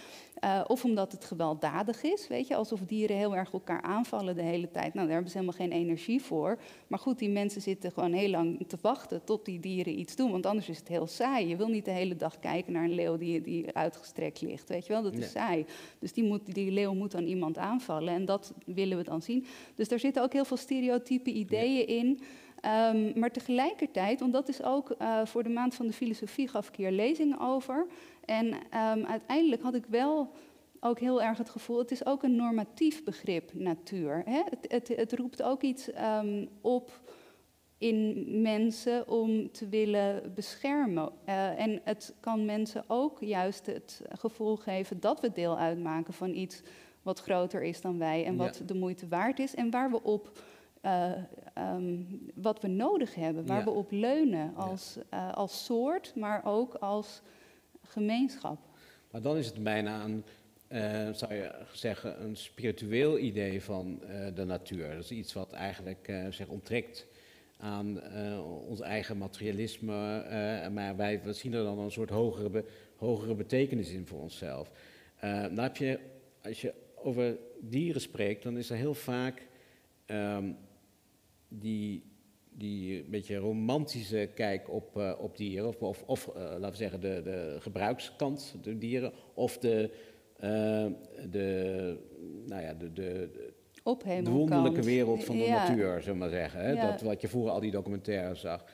Uh, 0.45 0.65
of 0.67 0.85
omdat 0.85 1.13
het 1.13 1.25
gewelddadig 1.25 2.03
is, 2.03 2.29
weet 2.29 2.47
je, 2.47 2.55
alsof 2.55 2.81
dieren 2.81 3.17
heel 3.17 3.37
erg 3.37 3.53
elkaar 3.53 3.83
aanvallen 3.83 4.35
de 4.35 4.43
hele 4.43 4.71
tijd. 4.71 4.95
Nou, 4.95 5.07
daar 5.07 5.15
hebben 5.15 5.31
ze 5.31 5.39
helemaal 5.39 5.61
geen 5.61 5.73
energie 5.73 6.23
voor. 6.23 6.59
Maar 6.87 6.99
goed, 6.99 7.19
die 7.19 7.29
mensen 7.29 7.61
zitten 7.61 7.93
gewoon 7.93 8.13
heel 8.13 8.31
lang 8.31 8.65
te 8.69 8.79
wachten 8.81 9.25
tot 9.25 9.45
die 9.45 9.61
dieren 9.61 9.99
iets 9.99 10.17
doen, 10.17 10.31
want 10.31 10.47
anders 10.47 10.69
is 10.69 10.79
het 10.79 10.89
heel 10.89 11.07
saai. 11.07 11.49
Je 11.49 11.57
wil 11.57 11.69
niet 11.69 11.85
de 11.85 11.91
hele 11.91 12.17
dag 12.17 12.39
kijken 12.39 12.73
naar 12.73 12.85
een 12.85 12.95
leeuw 12.95 13.17
die, 13.17 13.41
die 13.41 13.73
uitgestrekt 13.73 14.41
ligt, 14.41 14.69
weet 14.69 14.87
je 14.87 14.93
wel, 14.93 15.03
dat 15.03 15.13
is 15.13 15.19
nee. 15.19 15.29
saai. 15.29 15.67
Dus 15.99 16.13
die, 16.13 16.25
moet, 16.25 16.55
die 16.55 16.71
leeuw 16.71 16.95
moet 16.95 17.11
dan 17.11 17.25
iemand 17.25 17.59
aanvallen 17.59 18.15
en 18.15 18.25
dat 18.25 18.53
willen 18.67 18.97
we 18.97 19.05
dan 19.05 19.23
zien. 19.23 19.47
Dus 19.75 19.89
daar 19.89 19.99
zitten 19.99 20.23
ook 20.23 20.33
heel 20.33 20.45
veel 20.45 20.57
stereotype 20.57 21.31
ideeën 21.31 21.87
in. 21.87 22.21
Um, 22.65 23.19
maar 23.19 23.31
tegelijkertijd, 23.31 24.21
want 24.21 24.33
dat 24.33 24.49
is 24.49 24.63
ook 24.63 24.95
uh, 24.99 25.25
voor 25.25 25.43
de 25.43 25.49
maand 25.49 25.75
van 25.75 25.87
de 25.87 25.93
filosofie 25.93 26.49
gaf 26.49 26.69
ik 26.69 26.77
hier 26.77 26.91
lezingen 26.91 27.41
over. 27.41 27.87
En 28.25 28.47
um, 28.47 29.05
uiteindelijk 29.07 29.63
had 29.63 29.75
ik 29.75 29.87
wel 29.89 30.33
ook 30.81 30.99
heel 30.99 31.23
erg 31.23 31.39
het 31.39 31.51
gevoel, 31.51 31.79
het 31.79 31.91
is 31.91 32.07
ook 32.07 32.23
een 32.23 32.37
normatief 32.37 33.05
begrip, 33.05 33.51
natuur. 33.55 34.23
Hè? 34.25 34.43
Het, 34.51 34.67
het, 34.69 34.89
het, 34.89 35.13
roept 35.13 35.43
ook 35.43 35.63
iets 35.63 35.89
um, 35.89 36.49
op 36.61 37.01
in 37.79 38.27
mensen 38.43 39.09
om 39.09 39.53
te 39.53 39.69
willen 39.69 40.33
beschermen. 40.35 41.13
Uh, 41.29 41.61
en 41.61 41.81
het 41.85 42.15
kan 42.21 42.45
mensen 42.45 42.85
ook 42.87 43.21
juist 43.21 43.67
het 43.67 44.03
gevoel 44.09 44.57
geven 44.57 45.01
dat 45.01 45.21
we 45.21 45.33
deel 45.33 45.59
uitmaken 45.59 46.15
van 46.15 46.35
iets 46.35 46.63
wat 47.03 47.21
groter 47.21 47.63
is 47.63 47.81
dan 47.81 47.99
wij 47.99 48.25
en 48.25 48.37
wat 48.37 48.63
de 48.67 48.75
moeite 48.75 49.09
waard 49.09 49.39
is 49.39 49.55
en 49.55 49.71
waar 49.71 49.91
we 49.91 50.03
op 50.03 50.31
uh, 50.83 51.13
um, 51.75 52.21
wat 52.35 52.61
we 52.61 52.69
nodig 52.69 53.15
hebben, 53.15 53.47
waar 53.47 53.65
we 53.65 53.71
op 53.71 53.91
leunen 53.91 54.55
als, 54.55 54.99
uh, 55.15 55.33
als 55.33 55.65
soort, 55.65 56.13
maar 56.17 56.45
ook 56.45 56.75
als 56.75 57.23
gemeenschap. 57.83 58.59
Maar 59.11 59.23
dan 59.23 59.37
is 59.37 59.47
het 59.47 59.63
bijna 59.63 60.05
een, 60.05 60.25
uh, 60.69 61.15
zou 61.15 61.35
je 61.35 61.55
zeggen, 61.73 62.23
een 62.23 62.37
spiritueel 62.37 63.19
idee 63.19 63.63
van 63.63 64.01
de 64.35 64.45
natuur. 64.45 64.95
Dat 64.95 65.05
is 65.05 65.11
iets 65.11 65.33
wat 65.33 65.53
eigenlijk 65.53 66.13
zich 66.31 66.49
onttrekt 66.49 67.07
aan 67.59 68.01
ons 68.69 68.81
eigen 68.81 69.19
materialisme, 69.19 70.71
maar 70.73 70.97
wij 70.97 71.21
zien 71.31 71.53
er 71.53 71.65
dan 71.65 71.79
een 71.79 71.91
soort 71.91 72.11
hogere, 72.11 72.51
be 72.51 72.65
hogere 72.97 73.35
betekenis 73.35 73.91
in 73.91 74.07
voor 74.07 74.21
onszelf. 74.21 74.71
nou 75.21 75.61
heb 75.61 75.77
je, 75.77 75.99
als 76.43 76.61
je 76.61 76.75
over 76.95 77.37
dieren 77.61 78.01
spreekt, 78.01 78.43
dan 78.43 78.57
is 78.57 78.71
er 78.71 78.77
heel 78.77 78.95
vaak 78.95 79.47
um, 80.07 80.57
die, 81.49 82.03
die 82.51 83.05
beetje 83.05 83.37
romantische 83.37 84.31
kijk 84.35 84.71
op, 84.71 84.97
uh, 84.97 85.13
op 85.19 85.37
dieren, 85.37 85.69
of, 85.69 85.83
of, 85.83 86.03
of 86.07 86.27
uh, 86.27 86.35
laten 86.35 86.71
we 86.71 86.77
zeggen 86.77 87.01
de, 87.01 87.21
de 87.25 87.57
gebruikskant 87.59 88.55
de 88.63 88.79
dieren, 88.79 89.13
of 89.35 89.59
de, 89.59 89.91
uh, 90.41 90.87
de, 91.31 91.97
nou 92.47 92.63
ja, 92.63 92.75
de, 92.75 92.93
de, 92.93 93.31
de 94.23 94.31
wonderlijke 94.31 94.83
wereld 94.83 95.25
van 95.25 95.37
de 95.37 95.43
ja. 95.43 95.69
natuur, 95.69 96.01
zullen 96.01 96.13
we 96.13 96.19
maar 96.19 96.29
zeggen. 96.29 96.61
Hè? 96.61 96.71
Ja. 96.71 96.91
Dat 96.91 97.01
wat 97.01 97.21
je 97.21 97.29
vroeger 97.29 97.53
al 97.53 97.61
die 97.61 97.71
documentaires 97.71 98.41
zag. 98.41 98.65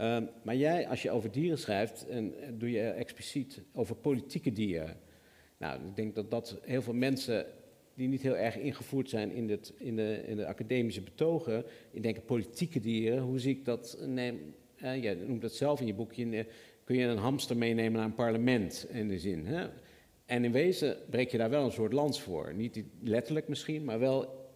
Um, 0.00 0.28
maar 0.42 0.56
jij, 0.56 0.88
als 0.88 1.02
je 1.02 1.10
over 1.10 1.30
dieren 1.30 1.58
schrijft, 1.58 2.06
en, 2.08 2.34
doe 2.58 2.70
je 2.70 2.80
expliciet 2.80 3.62
over 3.72 3.96
politieke 3.96 4.52
dieren. 4.52 4.96
Nou, 5.58 5.80
ik 5.86 5.96
denk 5.96 6.14
dat 6.14 6.30
dat 6.30 6.58
heel 6.62 6.82
veel 6.82 6.94
mensen 6.94 7.46
die 7.94 8.08
niet 8.08 8.22
heel 8.22 8.36
erg 8.36 8.58
ingevoerd 8.58 9.08
zijn 9.08 9.32
in, 9.32 9.60
in, 9.78 9.96
de, 9.96 10.22
in 10.26 10.36
de 10.36 10.46
academische 10.46 11.02
betogen. 11.02 11.64
Ik 11.90 12.02
denk 12.02 12.24
politieke 12.24 12.80
dieren, 12.80 13.22
hoe 13.22 13.38
zie 13.38 13.56
ik 13.56 13.64
dat? 13.64 13.98
Neem, 14.06 14.54
eh, 14.76 15.02
je 15.02 15.24
noemt 15.26 15.42
dat 15.42 15.54
zelf 15.54 15.80
in 15.80 15.86
je 15.86 15.94
boekje. 15.94 16.46
Kun 16.84 16.96
je 16.96 17.06
een 17.06 17.16
hamster 17.16 17.56
meenemen 17.56 17.92
naar 17.92 18.04
een 18.04 18.14
parlement 18.14 18.86
in 18.90 19.08
de 19.08 19.18
zin. 19.18 19.46
Hè? 19.46 19.68
En 20.26 20.44
in 20.44 20.52
wezen 20.52 20.96
breek 21.10 21.30
je 21.30 21.38
daar 21.38 21.50
wel 21.50 21.64
een 21.64 21.72
soort 21.72 21.92
lans 21.92 22.20
voor. 22.20 22.54
Niet 22.54 22.82
letterlijk 23.02 23.48
misschien, 23.48 23.84
maar 23.84 23.98
wel 23.98 24.48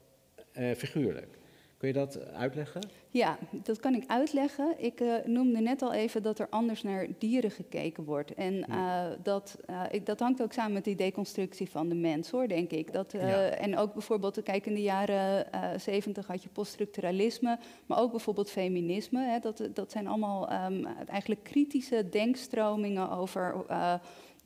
uh, 0.58 0.72
figuurlijk. 0.72 1.37
Kun 1.78 1.88
je 1.88 1.94
dat 1.94 2.32
uitleggen? 2.32 2.80
Ja, 3.08 3.38
dat 3.50 3.80
kan 3.80 3.94
ik 3.94 4.04
uitleggen. 4.06 4.74
Ik 4.78 5.00
uh, 5.00 5.14
noemde 5.24 5.60
net 5.60 5.82
al 5.82 5.92
even 5.92 6.22
dat 6.22 6.38
er 6.38 6.46
anders 6.50 6.82
naar 6.82 7.06
dieren 7.18 7.50
gekeken 7.50 8.04
wordt. 8.04 8.34
En 8.34 8.64
uh, 8.70 9.04
dat, 9.22 9.58
uh, 9.70 9.82
ik, 9.90 10.06
dat 10.06 10.20
hangt 10.20 10.42
ook 10.42 10.52
samen 10.52 10.72
met 10.72 10.84
die 10.84 10.96
deconstructie 10.96 11.70
van 11.70 11.88
de 11.88 11.94
mens, 11.94 12.30
hoor, 12.30 12.48
denk 12.48 12.70
ik. 12.70 12.92
Dat, 12.92 13.12
ja. 13.12 13.48
En 13.48 13.76
ook 13.76 13.92
bijvoorbeeld, 13.92 14.42
kijk, 14.42 14.66
in 14.66 14.74
de 14.74 14.82
jaren 14.82 15.46
zeventig 15.80 16.26
had 16.26 16.42
je 16.42 16.48
poststructuralisme, 16.48 17.58
maar 17.86 17.98
ook 17.98 18.10
bijvoorbeeld 18.10 18.50
feminisme. 18.50 19.24
Hè, 19.24 19.38
dat, 19.38 19.68
dat 19.74 19.92
zijn 19.92 20.06
allemaal 20.06 20.52
um, 20.64 20.86
eigenlijk 21.06 21.42
kritische 21.42 22.08
denkstromingen 22.08 23.10
over 23.10 23.64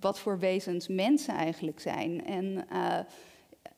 wat 0.01 0.18
voor 0.18 0.38
wezens 0.38 0.88
mensen 0.88 1.35
eigenlijk 1.35 1.81
zijn. 1.81 2.27
En 2.27 2.66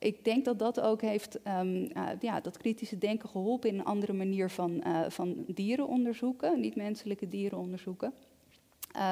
ik 0.04 0.24
denk 0.24 0.44
dat 0.44 0.58
dat 0.58 0.80
ook 0.80 1.00
heeft, 1.00 1.38
um, 1.60 1.74
uh, 1.76 2.08
ja, 2.20 2.40
dat 2.40 2.56
kritische 2.56 2.98
denken 2.98 3.28
geholpen 3.28 3.70
in 3.70 3.78
een 3.78 3.84
andere 3.84 4.12
manier 4.12 4.50
van, 4.50 4.82
uh, 4.86 5.00
van 5.08 5.44
dieren 5.46 5.86
onderzoeken, 5.86 6.60
niet-menselijke 6.60 7.28
dieren 7.28 7.58
onderzoeken. 7.58 8.12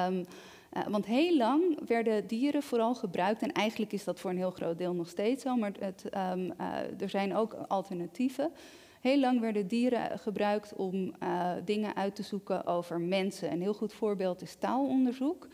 Um, 0.07 0.25
uh, 0.73 0.87
want 0.87 1.05
heel 1.05 1.37
lang 1.37 1.87
werden 1.87 2.27
dieren 2.27 2.63
vooral 2.63 2.95
gebruikt, 2.95 3.41
en 3.41 3.51
eigenlijk 3.51 3.93
is 3.93 4.03
dat 4.03 4.19
voor 4.19 4.29
een 4.29 4.37
heel 4.37 4.51
groot 4.51 4.77
deel 4.77 4.93
nog 4.93 5.09
steeds 5.09 5.43
zo, 5.43 5.55
maar 5.55 5.71
het, 5.79 6.05
um, 6.05 6.53
er 6.99 7.09
zijn 7.09 7.35
ook 7.35 7.53
alternatieven. 7.53 8.51
Heel 9.01 9.19
lang 9.19 9.39
werden 9.39 9.67
dieren 9.67 10.19
gebruikt 10.19 10.75
om 10.75 11.13
dingen 11.65 11.95
uit 11.95 12.15
te 12.15 12.23
zoeken 12.23 12.65
over 12.65 12.99
mensen. 13.01 13.51
Een 13.51 13.61
heel 13.61 13.73
goed 13.73 13.93
voorbeeld 13.93 14.41
is 14.41 14.55
taalonderzoek. 14.55 15.47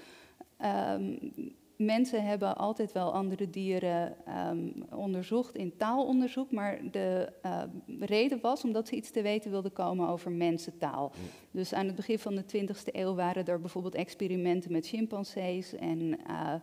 Mensen 1.85 2.25
hebben 2.25 2.57
altijd 2.57 2.91
wel 2.91 3.13
andere 3.13 3.49
dieren 3.49 4.15
um, 4.49 4.73
onderzocht 4.91 5.55
in 5.55 5.77
taalonderzoek, 5.77 6.51
maar 6.51 6.79
de 6.91 7.33
uh, 7.45 7.61
reden 7.99 8.39
was 8.41 8.63
omdat 8.63 8.87
ze 8.87 8.95
iets 8.95 9.11
te 9.11 9.21
weten 9.21 9.51
wilden 9.51 9.73
komen 9.73 10.07
over 10.07 10.31
mensentaal. 10.31 11.11
Dus 11.51 11.73
aan 11.73 11.85
het 11.85 11.95
begin 11.95 12.19
van 12.19 12.35
de 12.35 12.43
20e 12.43 12.91
eeuw 12.91 13.15
waren 13.15 13.45
er 13.45 13.59
bijvoorbeeld 13.59 13.95
experimenten 13.95 14.71
met 14.71 14.87
chimpansees 14.87 15.75
en 15.75 15.99
uh, 15.99 16.53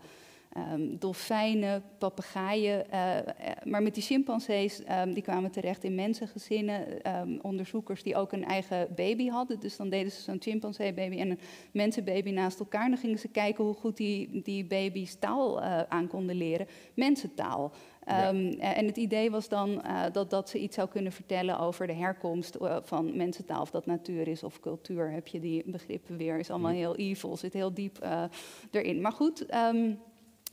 um, 0.72 0.98
dolfijnen, 0.98 1.82
papegaaien. 1.98 2.84
Uh, 2.92 3.16
maar 3.64 3.82
met 3.82 3.94
die 3.94 4.02
chimpansees, 4.02 4.82
um, 5.02 5.12
die 5.12 5.22
kwamen 5.22 5.50
terecht 5.50 5.84
in 5.84 5.94
mensengezinnen. 5.94 6.86
Um, 7.20 7.38
onderzoekers 7.42 8.02
die 8.02 8.16
ook 8.16 8.32
een 8.32 8.44
eigen 8.44 8.88
baby 8.94 9.28
hadden. 9.28 9.60
Dus 9.60 9.76
dan 9.76 9.88
deden 9.88 10.12
ze 10.12 10.22
zo'n 10.22 10.40
chimpansee-baby 10.40 11.18
en 11.18 11.30
een 11.30 11.38
mensenbaby 11.72 12.30
naast 12.30 12.58
elkaar. 12.58 12.84
En 12.84 12.90
dan 12.90 12.98
gingen 12.98 13.18
ze 13.18 13.28
kijken 13.28 13.64
hoe 13.64 13.74
goed 13.74 13.96
die, 13.96 14.42
die 14.42 14.64
baby's 14.64 15.18
taal 15.18 15.62
uh, 15.62 15.80
aan 15.88 16.08
konden 16.08 16.36
leren. 16.36 16.66
Mensentaal. 16.94 17.72
Ja. 18.06 18.28
Um, 18.28 18.48
en 18.58 18.86
het 18.86 18.96
idee 18.96 19.30
was 19.30 19.48
dan 19.48 19.70
uh, 19.70 20.02
dat, 20.12 20.30
dat 20.30 20.48
ze 20.48 20.58
iets 20.58 20.74
zou 20.74 20.88
kunnen 20.88 21.12
vertellen 21.12 21.58
over 21.58 21.86
de 21.86 21.92
herkomst 21.92 22.56
uh, 22.62 22.76
van 22.82 23.16
mensentaal, 23.16 23.60
of 23.60 23.70
dat 23.70 23.86
natuur 23.86 24.28
is 24.28 24.42
of 24.42 24.60
cultuur. 24.60 25.10
Heb 25.10 25.26
je 25.26 25.40
die 25.40 25.62
begrippen 25.66 26.16
weer? 26.16 26.38
Is 26.38 26.50
allemaal 26.50 26.72
heel 26.72 26.96
evil, 26.96 27.36
zit 27.36 27.52
heel 27.52 27.74
diep 27.74 27.98
uh, 28.02 28.22
erin. 28.70 29.00
Maar 29.00 29.12
goed. 29.12 29.54
Um, 29.54 29.98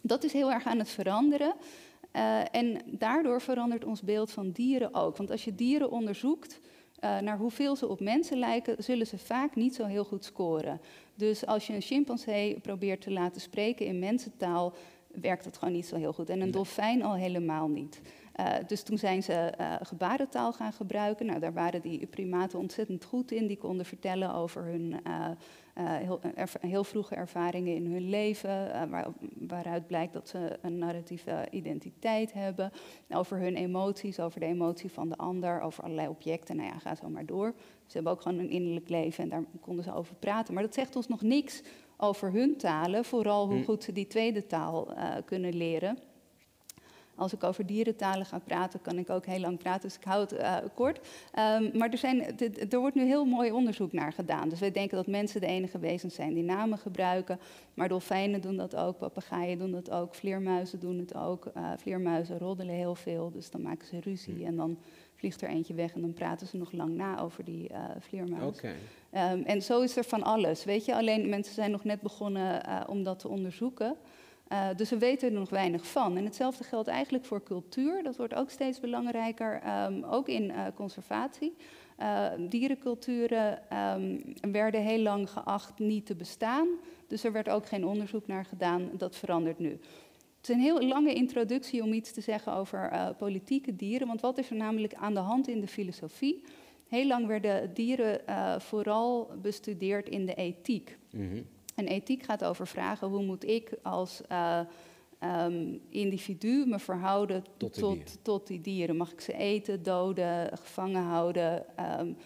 dat 0.03 0.23
is 0.23 0.33
heel 0.33 0.51
erg 0.51 0.65
aan 0.65 0.79
het 0.79 0.89
veranderen. 0.89 1.53
Uh, 2.15 2.55
en 2.55 2.81
daardoor 2.85 3.41
verandert 3.41 3.85
ons 3.85 4.01
beeld 4.01 4.31
van 4.31 4.51
dieren 4.51 4.93
ook. 4.93 5.17
Want 5.17 5.31
als 5.31 5.43
je 5.43 5.55
dieren 5.55 5.91
onderzoekt 5.91 6.59
uh, 7.03 7.19
naar 7.19 7.37
hoeveel 7.37 7.75
ze 7.75 7.87
op 7.87 7.99
mensen 7.99 8.37
lijken, 8.37 8.83
zullen 8.83 9.07
ze 9.07 9.17
vaak 9.17 9.55
niet 9.55 9.75
zo 9.75 9.85
heel 9.85 10.03
goed 10.03 10.25
scoren. 10.25 10.81
Dus 11.15 11.45
als 11.45 11.67
je 11.67 11.73
een 11.73 11.81
chimpansee 11.81 12.59
probeert 12.59 13.01
te 13.01 13.11
laten 13.11 13.41
spreken 13.41 13.85
in 13.85 13.99
mensentaal, 13.99 14.73
werkt 15.07 15.43
dat 15.43 15.57
gewoon 15.57 15.73
niet 15.73 15.85
zo 15.85 15.95
heel 15.95 16.13
goed. 16.13 16.29
En 16.29 16.41
een 16.41 16.51
dolfijn 16.51 17.03
al 17.03 17.13
helemaal 17.13 17.67
niet. 17.67 18.01
Uh, 18.39 18.55
dus 18.67 18.83
toen 18.83 18.97
zijn 18.97 19.23
ze 19.23 19.53
uh, 19.59 19.75
gebarentaal 19.81 20.53
gaan 20.53 20.73
gebruiken. 20.73 21.25
Nou, 21.25 21.39
daar 21.39 21.53
waren 21.53 21.81
die 21.81 22.05
primaten 22.05 22.59
ontzettend 22.59 23.03
goed 23.03 23.31
in. 23.31 23.47
Die 23.47 23.57
konden 23.57 23.85
vertellen 23.85 24.33
over 24.33 24.63
hun 24.63 24.95
uh, 25.07 25.29
heel, 25.73 26.19
heel, 26.59 26.83
vroege 26.83 27.15
ervaringen 27.15 27.75
in 27.75 27.91
hun 27.91 28.09
leven. 28.09 28.89
Waar, 28.89 29.07
waaruit 29.47 29.87
blijkt 29.87 30.13
dat 30.13 30.27
ze 30.27 30.57
een 30.61 30.77
narratieve 30.77 31.47
identiteit 31.51 32.33
hebben. 32.33 32.71
Over 33.09 33.37
hun 33.37 33.55
emoties, 33.55 34.19
over 34.19 34.39
de 34.39 34.45
emotie 34.45 34.91
van 34.91 35.09
de 35.09 35.17
ander, 35.17 35.61
over 35.61 35.83
allerlei 35.83 36.07
objecten. 36.07 36.55
Nou 36.55 36.67
ja, 36.67 36.79
ga 36.79 36.95
zo 36.95 37.09
maar 37.09 37.25
door. 37.25 37.53
Ze 37.85 37.93
hebben 37.93 38.11
ook 38.11 38.21
gewoon 38.21 38.39
een 38.39 38.49
innerlijk 38.49 38.89
leven 38.89 39.23
en 39.23 39.29
daar 39.29 39.43
konden 39.61 39.83
ze 39.83 39.93
over 39.93 40.15
praten. 40.15 40.53
Maar 40.53 40.63
dat 40.63 40.73
zegt 40.73 40.95
ons 40.95 41.07
nog 41.07 41.21
niks 41.21 41.61
over 41.97 42.31
hun 42.31 42.57
talen. 42.57 43.05
Vooral 43.05 43.47
hoe 43.47 43.57
hm. 43.57 43.63
goed 43.63 43.83
ze 43.83 43.91
die 43.91 44.07
tweede 44.07 44.45
taal 44.45 44.93
kunnen 45.25 45.53
leren. 45.53 45.97
Als 47.15 47.33
ik 47.33 47.43
over 47.43 47.65
dierentalen 47.65 48.25
ga 48.25 48.39
praten, 48.39 48.81
kan 48.81 48.97
ik 48.97 49.09
ook 49.09 49.25
heel 49.25 49.39
lang 49.39 49.57
praten, 49.57 49.81
dus 49.81 49.97
ik 49.97 50.03
hou 50.03 50.21
het 50.21 50.33
uh, 50.33 50.57
kort. 50.73 50.97
Um, 50.97 51.77
maar 51.77 51.89
er, 51.89 51.97
zijn, 51.97 52.39
er 52.69 52.79
wordt 52.79 52.95
nu 52.95 53.05
heel 53.05 53.25
mooi 53.25 53.51
onderzoek 53.51 53.91
naar 53.91 54.13
gedaan. 54.13 54.49
Dus 54.49 54.59
wij 54.59 54.71
denken 54.71 54.97
dat 54.97 55.07
mensen 55.07 55.41
de 55.41 55.47
enige 55.47 55.79
wezens 55.79 56.15
zijn 56.15 56.33
die 56.33 56.43
namen 56.43 56.77
gebruiken. 56.77 57.39
Maar 57.73 57.89
dolfijnen 57.89 58.41
doen 58.41 58.57
dat 58.57 58.75
ook, 58.75 58.97
papegaaien 58.97 59.57
doen 59.57 59.71
dat 59.71 59.91
ook, 59.91 60.15
vleermuizen 60.15 60.79
doen 60.79 60.97
het 60.97 61.15
ook. 61.15 61.51
Uh, 61.57 61.71
vleermuizen 61.77 62.37
roddelen 62.37 62.75
heel 62.75 62.95
veel, 62.95 63.31
dus 63.31 63.49
dan 63.49 63.61
maken 63.61 63.87
ze 63.87 63.99
ruzie 63.99 64.33
hmm. 64.33 64.45
en 64.45 64.55
dan 64.55 64.77
vliegt 65.15 65.41
er 65.41 65.49
eentje 65.49 65.73
weg 65.73 65.93
en 65.93 66.01
dan 66.01 66.13
praten 66.13 66.47
ze 66.47 66.57
nog 66.57 66.71
lang 66.71 66.95
na 66.95 67.19
over 67.19 67.43
die 67.43 67.69
uh, 67.71 67.77
vleermuis. 67.99 68.57
Okay. 68.57 68.75
Um, 69.33 69.43
en 69.43 69.61
zo 69.61 69.81
is 69.81 69.97
er 69.97 70.03
van 70.03 70.23
alles, 70.23 70.63
weet 70.63 70.85
je. 70.85 70.95
Alleen 70.95 71.29
mensen 71.29 71.53
zijn 71.53 71.71
nog 71.71 71.83
net 71.83 72.01
begonnen 72.01 72.61
om 72.87 73.03
dat 73.03 73.19
te 73.19 73.27
onderzoeken. 73.27 73.95
Uh, 74.53 74.67
dus 74.75 74.89
we 74.89 74.97
weten 74.97 75.27
er 75.27 75.39
nog 75.39 75.49
weinig 75.49 75.85
van. 75.85 76.17
En 76.17 76.23
hetzelfde 76.23 76.63
geldt 76.63 76.87
eigenlijk 76.87 77.25
voor 77.25 77.43
cultuur. 77.43 78.03
Dat 78.03 78.17
wordt 78.17 78.33
ook 78.33 78.49
steeds 78.49 78.79
belangrijker, 78.79 79.61
um, 79.85 80.03
ook 80.03 80.27
in 80.27 80.43
uh, 80.43 80.65
conservatie. 80.75 81.55
Uh, 81.99 82.27
dierenculturen 82.49 83.59
um, 83.95 84.51
werden 84.51 84.81
heel 84.81 84.99
lang 84.99 85.29
geacht 85.29 85.79
niet 85.79 86.05
te 86.05 86.15
bestaan. 86.15 86.67
Dus 87.07 87.23
er 87.23 87.31
werd 87.31 87.49
ook 87.49 87.65
geen 87.65 87.85
onderzoek 87.85 88.27
naar 88.27 88.45
gedaan. 88.45 88.89
Dat 88.97 89.15
verandert 89.15 89.59
nu. 89.59 89.69
Het 90.37 90.49
is 90.49 90.55
een 90.55 90.61
heel 90.61 90.81
lange 90.81 91.13
introductie 91.13 91.83
om 91.83 91.93
iets 91.93 92.11
te 92.11 92.21
zeggen 92.21 92.53
over 92.53 93.13
politieke 93.17 93.75
dieren. 93.75 94.07
Want 94.07 94.21
wat 94.21 94.37
is 94.37 94.49
er 94.49 94.55
namelijk 94.55 94.93
aan 94.93 95.13
de 95.13 95.19
hand 95.19 95.47
in 95.47 95.61
de 95.61 95.67
filosofie? 95.67 96.43
Heel 96.87 97.07
lang 97.07 97.27
werden 97.27 97.73
dieren 97.73 98.21
vooral 98.61 99.31
bestudeerd 99.41 100.09
in 100.09 100.25
de 100.25 100.33
ethiek. 100.33 100.97
Mm. 101.11 101.45
En 101.75 101.87
ethiek 101.87 102.23
gaat 102.23 102.43
over 102.43 102.67
vragen 102.67 103.07
hoe 103.07 103.23
moet 103.23 103.47
ik 103.47 103.77
als 103.81 104.21
uh, 104.31 104.59
um, 105.45 105.81
individu 105.89 106.65
me 106.65 106.79
verhouden 106.79 107.43
tot, 107.57 107.73
tot, 107.73 108.23
tot, 108.23 108.47
die 108.47 108.61
dieren. 108.61 108.97
Mag 108.97 109.11
ik 109.11 109.21
ze 109.21 109.33
eten, 109.33 109.83
doden, 109.83 110.57
gevangen 110.57 111.03
houden? 111.03 111.65
Um, 111.99 112.17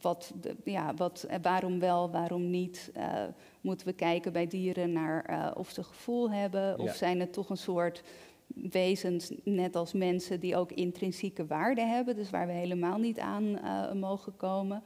wat, 0.00 0.34
ja, 0.64 0.94
wat, 0.94 1.26
waarom 1.42 1.78
wel, 1.78 2.10
waarom 2.10 2.50
niet? 2.50 2.90
Uh, 2.96 3.24
moeten 3.60 3.86
we 3.86 3.92
kijken 3.92 4.32
bij 4.32 4.46
dieren 4.46 4.92
naar 4.92 5.30
uh, 5.30 5.50
of 5.54 5.70
ze 5.70 5.82
gevoel 5.82 6.30
hebben? 6.30 6.60
Ja. 6.60 6.74
Of 6.74 6.94
zijn 6.94 7.20
het 7.20 7.32
toch 7.32 7.50
een 7.50 7.56
soort 7.56 8.02
wezens, 8.54 9.32
net 9.44 9.76
als 9.76 9.92
mensen, 9.92 10.40
die 10.40 10.56
ook 10.56 10.72
intrinsieke 10.72 11.46
waarde 11.46 11.80
hebben, 11.80 12.16
dus 12.16 12.30
waar 12.30 12.46
we 12.46 12.52
helemaal 12.52 12.98
niet 12.98 13.18
aan 13.18 13.44
uh, 13.44 13.92
mogen 13.92 14.36
komen? 14.36 14.82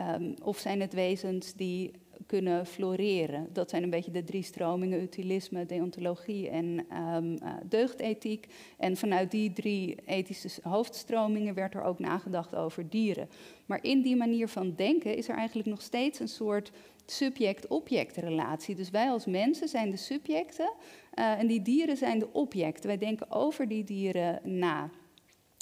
Um, 0.00 0.34
of 0.42 0.58
zijn 0.58 0.80
het 0.80 0.92
wezens 0.92 1.54
die 1.54 1.92
kunnen 2.26 2.66
floreren? 2.66 3.48
Dat 3.52 3.70
zijn 3.70 3.82
een 3.82 3.90
beetje 3.90 4.10
de 4.10 4.24
drie 4.24 4.42
stromingen: 4.42 5.02
utilisme, 5.02 5.66
deontologie 5.66 6.48
en 6.48 6.86
um, 7.14 7.32
uh, 7.32 7.54
deugdethiek. 7.64 8.46
En 8.78 8.96
vanuit 8.96 9.30
die 9.30 9.52
drie 9.52 9.94
ethische 10.04 10.60
hoofdstromingen 10.62 11.54
werd 11.54 11.74
er 11.74 11.82
ook 11.82 11.98
nagedacht 11.98 12.54
over 12.54 12.88
dieren. 12.90 13.28
Maar 13.66 13.82
in 13.82 14.02
die 14.02 14.16
manier 14.16 14.48
van 14.48 14.74
denken 14.74 15.16
is 15.16 15.28
er 15.28 15.36
eigenlijk 15.36 15.68
nog 15.68 15.82
steeds 15.82 16.20
een 16.20 16.28
soort 16.28 16.72
subject-object-relatie. 17.06 18.74
Dus 18.74 18.90
wij 18.90 19.10
als 19.10 19.26
mensen 19.26 19.68
zijn 19.68 19.90
de 19.90 19.96
subjecten 19.96 20.72
uh, 21.14 21.38
en 21.38 21.46
die 21.46 21.62
dieren 21.62 21.96
zijn 21.96 22.18
de 22.18 22.32
objecten. 22.32 22.86
Wij 22.86 22.98
denken 22.98 23.30
over 23.30 23.68
die 23.68 23.84
dieren 23.84 24.40
na. 24.42 24.90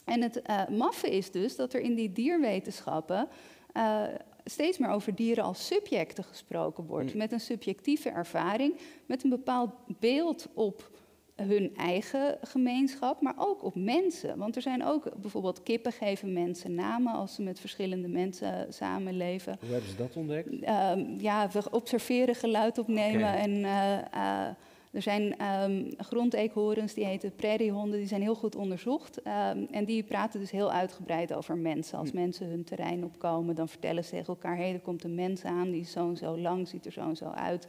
En 0.04 0.22
het 0.22 0.42
uh, 0.50 0.68
maffe 0.68 1.10
is 1.10 1.30
dus 1.30 1.56
dat 1.56 1.72
er 1.72 1.80
in 1.80 1.94
die 1.94 2.12
dierwetenschappen 2.12 3.28
steeds 4.44 4.78
meer 4.78 4.90
over 4.90 5.14
dieren 5.14 5.44
als 5.44 5.66
subjecten 5.66 6.24
gesproken 6.24 6.86
wordt. 6.86 7.12
Mm. 7.12 7.18
Met 7.18 7.32
een 7.32 7.40
subjectieve 7.40 8.08
ervaring, 8.08 8.76
met 9.06 9.24
een 9.24 9.30
bepaald 9.30 9.70
beeld 9.86 10.48
op 10.54 10.90
hun 11.34 11.76
eigen 11.76 12.38
gemeenschap, 12.42 13.20
maar 13.20 13.34
ook 13.36 13.62
op 13.62 13.74
mensen. 13.74 14.38
Want 14.38 14.56
er 14.56 14.62
zijn 14.62 14.84
ook 14.84 15.20
bijvoorbeeld 15.20 15.62
kippen 15.62 15.92
geven 15.92 16.32
mensen 16.32 16.74
namen 16.74 17.12
als 17.12 17.34
ze 17.34 17.42
met 17.42 17.60
verschillende 17.60 18.08
mensen 18.08 18.72
samenleven. 18.72 19.56
Hoe 19.60 19.70
hebben 19.72 19.90
ze 19.90 19.96
dat 19.96 20.16
ontdekt? 20.16 20.52
Uh, 20.52 20.92
ja, 21.18 21.50
we 21.50 21.70
observeren, 21.70 22.34
geluid 22.34 22.78
opnemen 22.78 23.28
okay. 23.28 23.40
en 23.40 23.50
uh, 23.50 23.98
uh, 24.14 24.48
er 24.94 25.02
zijn 25.02 25.44
um, 25.62 25.88
grondeekhoorns, 25.98 26.94
die 26.94 27.04
heten 27.04 27.34
prairiehonden, 27.34 27.98
die 27.98 28.08
zijn 28.08 28.22
heel 28.22 28.34
goed 28.34 28.56
onderzocht. 28.56 29.18
Um, 29.18 29.66
en 29.70 29.84
die 29.84 30.02
praten 30.02 30.40
dus 30.40 30.50
heel 30.50 30.72
uitgebreid 30.72 31.34
over 31.34 31.56
mensen. 31.56 31.98
Als 31.98 32.10
hm. 32.10 32.16
mensen 32.16 32.46
hun 32.46 32.64
terrein 32.64 33.04
opkomen, 33.04 33.54
dan 33.54 33.68
vertellen 33.68 34.04
ze 34.04 34.10
tegen 34.10 34.26
elkaar... 34.26 34.56
hé, 34.56 34.62
hey, 34.62 34.72
er 34.72 34.80
komt 34.80 35.04
een 35.04 35.14
mens 35.14 35.44
aan, 35.44 35.70
die 35.70 35.80
is 35.80 35.90
zo 35.90 36.08
en 36.08 36.16
zo 36.16 36.38
lang, 36.38 36.68
ziet 36.68 36.86
er 36.86 36.92
zo 36.92 37.08
en 37.08 37.16
zo 37.16 37.28
uit. 37.28 37.66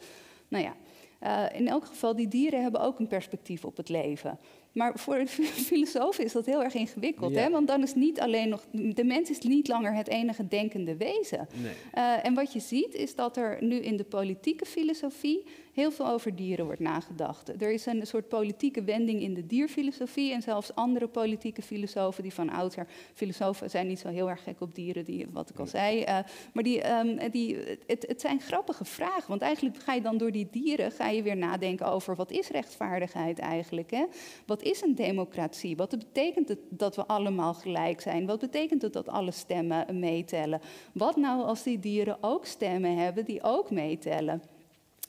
Nou 0.47 0.63
ja, 0.63 0.75
uh, 1.23 1.59
in 1.59 1.67
elk 1.67 1.85
geval, 1.85 2.15
die 2.15 2.27
dieren 2.27 2.61
hebben 2.61 2.81
ook 2.81 2.99
een 2.99 3.07
perspectief 3.07 3.65
op 3.65 3.77
het 3.77 3.89
leven. 3.89 4.39
Maar 4.71 4.99
voor 4.99 5.15
een 5.15 5.27
filosoof 5.69 6.19
is 6.19 6.31
dat 6.31 6.45
heel 6.45 6.63
erg 6.63 6.73
ingewikkeld. 6.73 7.33
Ja. 7.33 7.41
Hè? 7.41 7.49
Want 7.49 7.67
dan 7.67 7.83
is 7.83 7.93
niet 7.93 8.19
alleen 8.19 8.49
nog. 8.49 8.65
De 8.71 9.03
mens 9.03 9.29
is 9.29 9.39
niet 9.39 9.67
langer 9.67 9.93
het 9.93 10.07
enige 10.07 10.47
denkende 10.47 10.97
wezen. 10.97 11.47
Nee. 11.53 11.73
Uh, 11.93 12.25
en 12.25 12.33
wat 12.33 12.53
je 12.53 12.59
ziet 12.59 12.93
is 12.93 13.15
dat 13.15 13.37
er 13.37 13.57
nu 13.63 13.75
in 13.75 13.97
de 13.97 14.03
politieke 14.03 14.65
filosofie 14.65 15.43
heel 15.75 15.91
veel 15.91 16.07
over 16.07 16.35
dieren 16.35 16.65
wordt 16.65 16.79
nagedacht. 16.79 17.61
Er 17.61 17.71
is 17.71 17.85
een 17.85 18.07
soort 18.07 18.27
politieke 18.27 18.83
wending 18.83 19.21
in 19.21 19.33
de 19.33 19.45
dierfilosofie 19.45 20.33
en 20.33 20.41
zelfs 20.41 20.75
andere 20.75 21.07
politieke 21.07 21.61
filosofen 21.61 22.23
die 22.23 22.33
van 22.33 22.49
oudsher... 22.49 22.87
Filosofen 23.13 23.69
zijn 23.69 23.87
niet 23.87 23.99
zo 23.99 24.07
heel 24.07 24.29
erg 24.29 24.43
gek 24.43 24.61
op 24.61 24.75
dieren, 24.75 25.05
die, 25.05 25.27
wat 25.31 25.49
ik 25.49 25.59
al 25.59 25.65
zei. 25.65 25.99
Uh, 25.99 26.19
maar 26.53 26.63
die, 26.63 26.91
um, 26.91 27.31
die, 27.31 27.57
het, 27.87 28.05
het, 28.07 28.21
zijn 28.21 28.39
grappige 28.39 28.85
vragen, 28.85 29.27
want 29.27 29.41
eigenlijk 29.41 29.77
ga 29.77 29.93
je 29.93 30.01
dan 30.01 30.17
door 30.17 30.31
die 30.31 30.47
dieren... 30.51 30.91
ga 30.91 31.07
je 31.07 31.23
weer 31.23 31.37
nadenken 31.37 31.91
over 31.91 32.15
wat 32.15 32.31
is 32.31 32.49
rechtvaardigheid 32.49 33.39
eigenlijk? 33.39 33.91
Hè? 33.91 34.05
Wat 34.45 34.61
is 34.61 34.81
een 34.81 34.95
democratie? 34.95 35.75
Wat 35.75 35.89
betekent 35.89 36.49
het 36.49 36.59
dat 36.69 36.95
we 36.95 37.05
allemaal 37.05 37.53
gelijk 37.53 38.01
zijn? 38.01 38.25
Wat 38.25 38.39
betekent 38.39 38.81
het 38.81 38.93
dat 38.93 39.09
alle 39.09 39.31
stemmen 39.31 39.99
meetellen? 39.99 40.61
Wat 40.93 41.15
nou 41.15 41.43
als 41.43 41.63
die 41.63 41.79
dieren 41.79 42.17
ook 42.21 42.45
stemmen 42.45 42.97
hebben 42.97 43.25
die 43.25 43.43
ook 43.43 43.71
meetellen? 43.71 44.41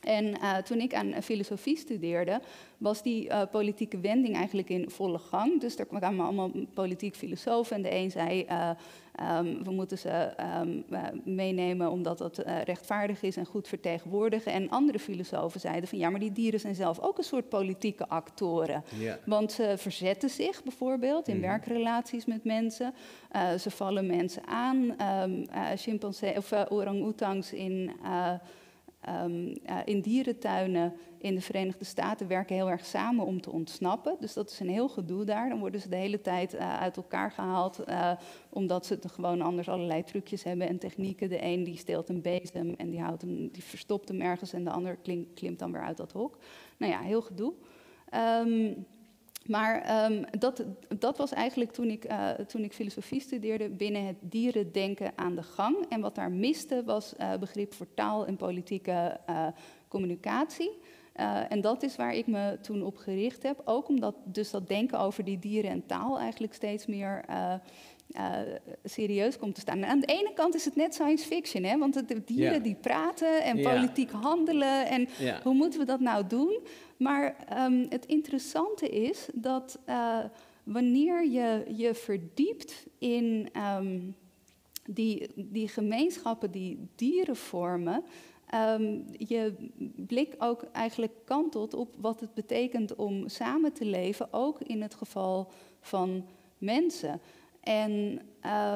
En 0.07 0.25
uh, 0.25 0.57
toen 0.57 0.81
ik 0.81 0.95
aan 0.95 1.23
filosofie 1.23 1.77
studeerde, 1.77 2.41
was 2.79 3.03
die 3.03 3.29
uh, 3.29 3.43
politieke 3.51 4.01
wending 4.01 4.37
eigenlijk 4.37 4.69
in 4.69 4.91
volle 4.91 5.19
gang. 5.19 5.61
Dus 5.61 5.79
er 5.79 5.87
kwamen 5.87 6.25
allemaal 6.25 6.51
politiek 6.75 7.15
filosofen 7.17 7.77
en 7.77 7.83
de 7.83 7.95
een 7.95 8.11
zei... 8.11 8.47
Uh, 8.51 8.71
um, 9.39 9.65
we 9.65 9.71
moeten 9.71 9.99
ze 9.99 10.33
um, 10.61 10.85
meenemen 11.25 11.91
omdat 11.91 12.19
dat 12.19 12.43
rechtvaardig 12.65 13.23
is 13.23 13.37
en 13.37 13.47
goed 13.47 13.69
vertegenwoordigen. 13.69 14.53
En 14.53 14.71
andere 14.71 14.99
filosofen 14.99 15.61
zeiden 15.61 15.89
van 15.89 15.99
ja, 15.99 16.11
maar 16.11 16.21
die 16.21 16.33
dieren 16.33 16.61
zijn 16.61 16.75
zelf 16.75 17.01
ook 17.01 17.19
een 17.19 17.25
soort 17.25 17.49
politieke 17.49 18.09
actoren. 18.09 18.85
Ja. 18.99 19.19
Want 19.25 19.53
ze 19.53 19.75
verzetten 19.77 20.31
zich 20.31 20.63
bijvoorbeeld 20.63 21.29
in 21.29 21.37
mm 21.37 21.43
-hmm. 21.43 21.51
werkrelaties 21.51 22.25
met 22.25 22.45
mensen. 22.45 22.95
ze 23.59 23.71
vallen 23.71 24.07
mensen 24.07 24.47
aan. 24.47 24.97
Um, 25.23 25.47
chimpansee, 25.77 26.37
of 26.37 26.53
orang-oetangs 26.53 27.53
in... 27.53 27.91
Um, 29.09 29.47
uh, 29.49 29.79
in 29.85 30.01
dierentuinen 30.01 30.95
in 31.19 31.35
de 31.35 31.41
Verenigde 31.41 31.85
Staten 31.85 32.29
werken 32.29 32.55
heel 32.55 32.71
erg 32.71 32.85
samen 32.85 33.27
om 33.27 33.41
te 33.41 33.51
ontsnappen. 33.51 34.17
Dus 34.21 34.33
dat 34.33 34.51
is 34.51 34.61
een 34.61 34.69
heel 34.69 34.89
gedoe 34.89 35.25
daar. 35.25 35.49
Dan 35.49 35.59
worden 35.59 35.81
ze 35.81 35.89
de 35.89 35.97
hele 35.97 36.21
tijd 36.21 36.55
uh, 36.55 36.81
uit 36.81 36.97
elkaar 36.97 37.31
gehaald, 37.31 37.81
uh, 37.89 38.13
omdat 38.51 38.87
ze 38.87 38.99
gewoon 39.13 39.41
anders 39.41 39.69
allerlei 39.69 40.03
trucjes 40.03 40.43
hebben 40.43 40.69
en 40.69 40.79
technieken. 40.79 41.29
De 41.29 41.43
een 41.43 41.65
die 41.65 41.77
steelt 41.77 42.09
een 42.09 42.23
bezem 42.23 42.75
en 42.75 42.91
die, 42.91 43.01
houdt 43.01 43.23
hem, 43.23 43.49
die 43.53 43.65
verstopt 43.65 44.09
hem 44.09 44.21
ergens 44.21 44.53
en 44.53 44.65
de 44.65 44.71
ander 44.71 44.97
klimt, 44.97 45.35
klimt 45.35 45.59
dan 45.59 45.73
weer 45.73 45.83
uit 45.83 45.97
dat 45.97 46.13
hok. 46.13 46.39
Nou 46.77 46.93
ja, 46.93 47.01
heel 47.01 47.23
gedoe. 47.23 47.53
Um, 48.45 48.87
maar 49.49 50.05
um, 50.11 50.25
dat, 50.39 50.65
dat, 50.99 51.19
was 51.19 51.33
eigenlijk 51.33 51.73
toen 51.73 51.91
ik, 51.91 52.11
uh, 52.11 52.31
toen 52.31 52.65
ik, 52.65 52.73
filosofie 52.73 53.21
studeerde 53.21 53.69
binnen 53.69 54.07
het 54.07 54.17
dierendenken 54.21 55.13
aan 55.17 55.35
de 55.35 55.43
gang. 55.43 55.77
En 55.89 56.01
wat 56.01 56.15
daar 56.15 56.31
miste 56.31 56.83
was 56.85 57.15
uh, 57.21 57.37
begrip 57.37 57.75
voor 57.75 57.87
taal 57.95 58.27
en 58.27 58.37
politieke 58.37 59.21
uh, 59.31 59.47
communicatie. 59.89 60.79
en 61.49 61.61
dat 61.61 61.83
is 61.83 61.97
waar 61.97 62.15
ik 62.15 62.27
me 62.27 62.59
toen 62.61 62.83
op 62.83 62.97
gericht 62.97 63.43
heb. 63.43 63.63
Ook 63.65 63.89
omdat 63.89 64.15
dus 64.25 64.51
dat 64.51 64.69
denken 64.69 64.99
over 64.99 65.25
die 65.25 65.39
dieren 65.39 65.71
en 65.71 65.87
taal 65.87 66.19
eigenlijk 66.19 66.55
steeds 66.55 66.87
meer 66.87 67.25
serieus 68.85 69.39
komt 69.39 69.55
te 69.55 69.61
staan. 69.61 69.83
En 69.83 69.89
aan 69.89 70.01
de 70.01 70.07
ene 70.07 70.33
kant 70.35 70.55
is 70.55 70.65
het 70.65 70.77
net 70.77 70.95
science 70.95 71.27
fiction, 71.27 71.65
hè? 71.65 71.79
want 71.79 72.09
de 72.09 72.25
dieren 72.25 72.63
die 72.63 72.75
praten 72.75 73.43
en 73.43 73.63
politiek 73.63 74.11
handelen. 74.11 74.87
En 74.87 75.09
hoe 75.43 75.55
moeten 75.55 75.81
we 75.81 75.87
dat 75.87 76.01
nou 76.01 76.27
doen? 76.27 76.61
Maar 76.97 77.37
um, 77.65 77.87
het 77.89 78.07
interessante 78.07 78.89
is 78.89 79.29
dat 79.35 79.79
uh, 79.89 80.25
wanneer 80.65 81.27
je 81.27 81.65
je 81.77 81.95
verdiept 81.95 82.87
in 82.99 83.49
um, 83.79 84.17
die, 84.87 85.31
die 85.35 85.69
gemeenschappen 85.69 86.51
die 86.51 86.89
dieren 86.95 87.37
vormen, 87.37 88.05
um, 88.55 89.05
je 89.19 89.55
blik 89.97 90.35
ook 90.39 90.63
eigenlijk 90.73 91.13
kantelt 91.25 91.75
op 91.75 91.95
wat 91.99 92.21
het 92.21 92.35
betekent 92.35 92.95
om 92.95 93.29
samen 93.29 93.73
te 93.73 93.85
leven, 93.85 94.33
ook 94.33 94.61
in 94.61 94.83
het 94.83 94.95
geval 94.95 95.51
van 95.81 96.27
mensen. 96.59 97.21
En 97.67 98.21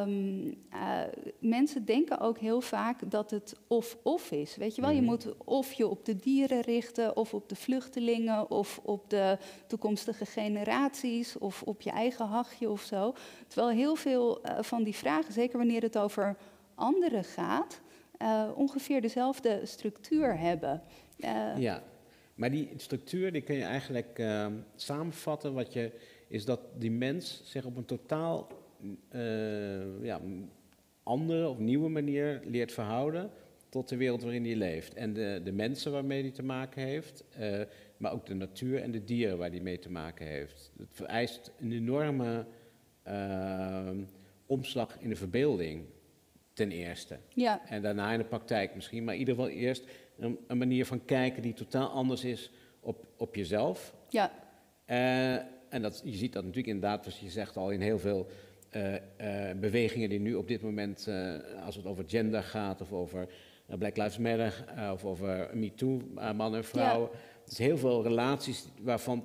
um, 0.03 0.47
uh, 0.75 1.03
mensen 1.39 1.85
denken 1.85 2.21
ook 2.21 2.39
heel 2.39 2.61
vaak 2.61 3.11
dat 3.11 3.31
het 3.31 3.57
of-of 3.67 4.31
is. 4.31 4.57
Weet 4.57 4.75
je 4.75 4.81
wel, 4.81 4.91
je 4.91 5.03
moet 5.03 5.45
of 5.45 5.73
je 5.73 5.89
op 5.89 6.05
de 6.05 6.17
dieren 6.17 6.61
richten, 6.61 7.17
of 7.17 7.35
op 7.35 7.49
de 7.49 7.55
vluchtelingen, 7.55 8.51
of 8.51 8.81
op 8.83 9.11
de 9.11 9.39
toekomstige 9.67 10.27
generaties, 10.27 11.39
of 11.39 11.63
op 11.63 11.81
je 11.81 11.91
eigen 11.91 12.27
hachje 12.27 12.71
of 12.71 12.83
zo. 12.83 13.15
Terwijl 13.47 13.77
heel 13.77 13.97
veel 13.97 14.47
uh, 14.47 14.59
van 14.61 14.83
die 14.83 14.95
vragen, 14.95 15.33
zeker 15.33 15.59
wanneer 15.59 15.83
het 15.83 15.99
over 15.99 16.37
anderen 16.75 17.25
gaat, 17.25 17.81
uh, 18.23 18.51
ongeveer 18.55 19.01
dezelfde 19.01 19.61
structuur 19.65 20.39
hebben. 20.39 20.83
ja, 21.57 21.83
maar 22.35 22.51
die 22.51 22.69
structuur 22.77 23.33
die 23.33 23.43
kun 23.43 23.57
je 23.57 23.65
eigenlijk 23.65 24.19
ehm, 24.19 24.53
samenvatten. 24.77 25.55
Wat 25.55 25.73
je, 25.73 25.93
is 26.29 26.45
dat 26.45 26.61
die 26.79 26.91
mens 26.91 27.41
zich 27.45 27.65
op 27.65 27.77
een 27.77 27.85
totaal 27.85 28.49
uh, 29.13 30.05
ja, 30.05 30.21
andere 31.03 31.49
of 31.49 31.59
nieuwe 31.59 31.89
manier 31.89 32.41
leert 32.45 32.73
verhouden 32.73 33.31
tot 33.69 33.89
de 33.89 33.97
wereld 33.97 34.23
waarin 34.23 34.45
hij 34.45 34.55
leeft. 34.55 34.95
En 34.95 35.13
de, 35.13 35.41
de 35.45 35.53
mensen 35.53 35.93
waarmee 35.93 36.23
hij 36.23 36.31
te 36.31 36.43
maken 36.43 36.83
heeft, 36.83 37.25
uh, 37.41 37.61
maar 37.97 38.13
ook 38.13 38.27
de 38.27 38.35
natuur 38.35 38.83
en 38.83 38.91
de 38.91 39.05
dieren 39.05 39.39
waar 39.39 39.51
hij 39.51 39.61
mee 39.61 39.79
te 39.79 39.91
maken 39.91 40.27
heeft. 40.27 40.73
Het 40.79 40.89
vereist 40.91 41.53
een 41.61 41.73
enorme 41.73 42.47
uh, 43.09 43.91
omslag 44.47 44.97
in 45.01 45.09
de 45.09 45.17
verbeelding, 45.17 45.85
ten 46.53 46.71
eerste. 46.71 47.19
Ja. 47.29 47.69
En 47.69 47.83
daarna 47.83 48.13
in 48.13 48.19
de 48.19 48.25
praktijk 48.25 48.75
misschien, 48.75 49.05
maar 49.05 49.15
in 49.15 49.21
ieder 49.21 49.35
geval 49.35 49.51
eerst 49.51 49.85
een, 50.19 50.39
een 50.47 50.59
manier 50.59 50.87
van 50.87 51.05
kijken 51.05 51.43
die 51.43 51.53
totaal 51.53 51.89
anders 51.89 52.25
is 52.25 52.51
op, 52.81 53.07
op 53.17 53.35
jezelf. 53.35 53.95
Ja. 54.09 54.33
Uh, 54.87 55.35
en 55.69 55.83
dat, 55.83 56.03
je 56.05 56.17
ziet 56.17 56.33
dat 56.33 56.43
natuurlijk 56.43 56.75
inderdaad, 56.75 57.05
zoals 57.05 57.21
je 57.21 57.31
zegt, 57.31 57.57
al 57.57 57.71
in 57.71 57.81
heel 57.81 57.99
veel 57.99 58.27
uh, 58.77 58.93
uh, 58.93 58.99
bewegingen 59.61 60.09
die 60.09 60.21
nu 60.21 60.35
op 60.35 60.49
dit 60.49 60.63
moment, 60.63 61.07
uh, 61.09 61.35
als 61.65 61.77
het 61.77 61.87
over 61.87 62.05
gender 62.07 62.43
gaat 62.43 62.81
of 62.81 62.93
over 62.93 63.29
Black 63.79 63.97
Lives 63.97 64.19
Matter 64.19 64.65
of 64.93 65.05
over 65.05 65.51
MeToo, 65.53 66.01
mannen 66.15 66.55
en 66.55 66.65
vrouwen. 66.65 67.09
Ja. 67.13 67.19
Het 67.43 67.53
is 67.53 67.59
heel 67.59 67.79
veel 67.79 68.03
relaties 68.03 68.67
waarvan 68.81 69.25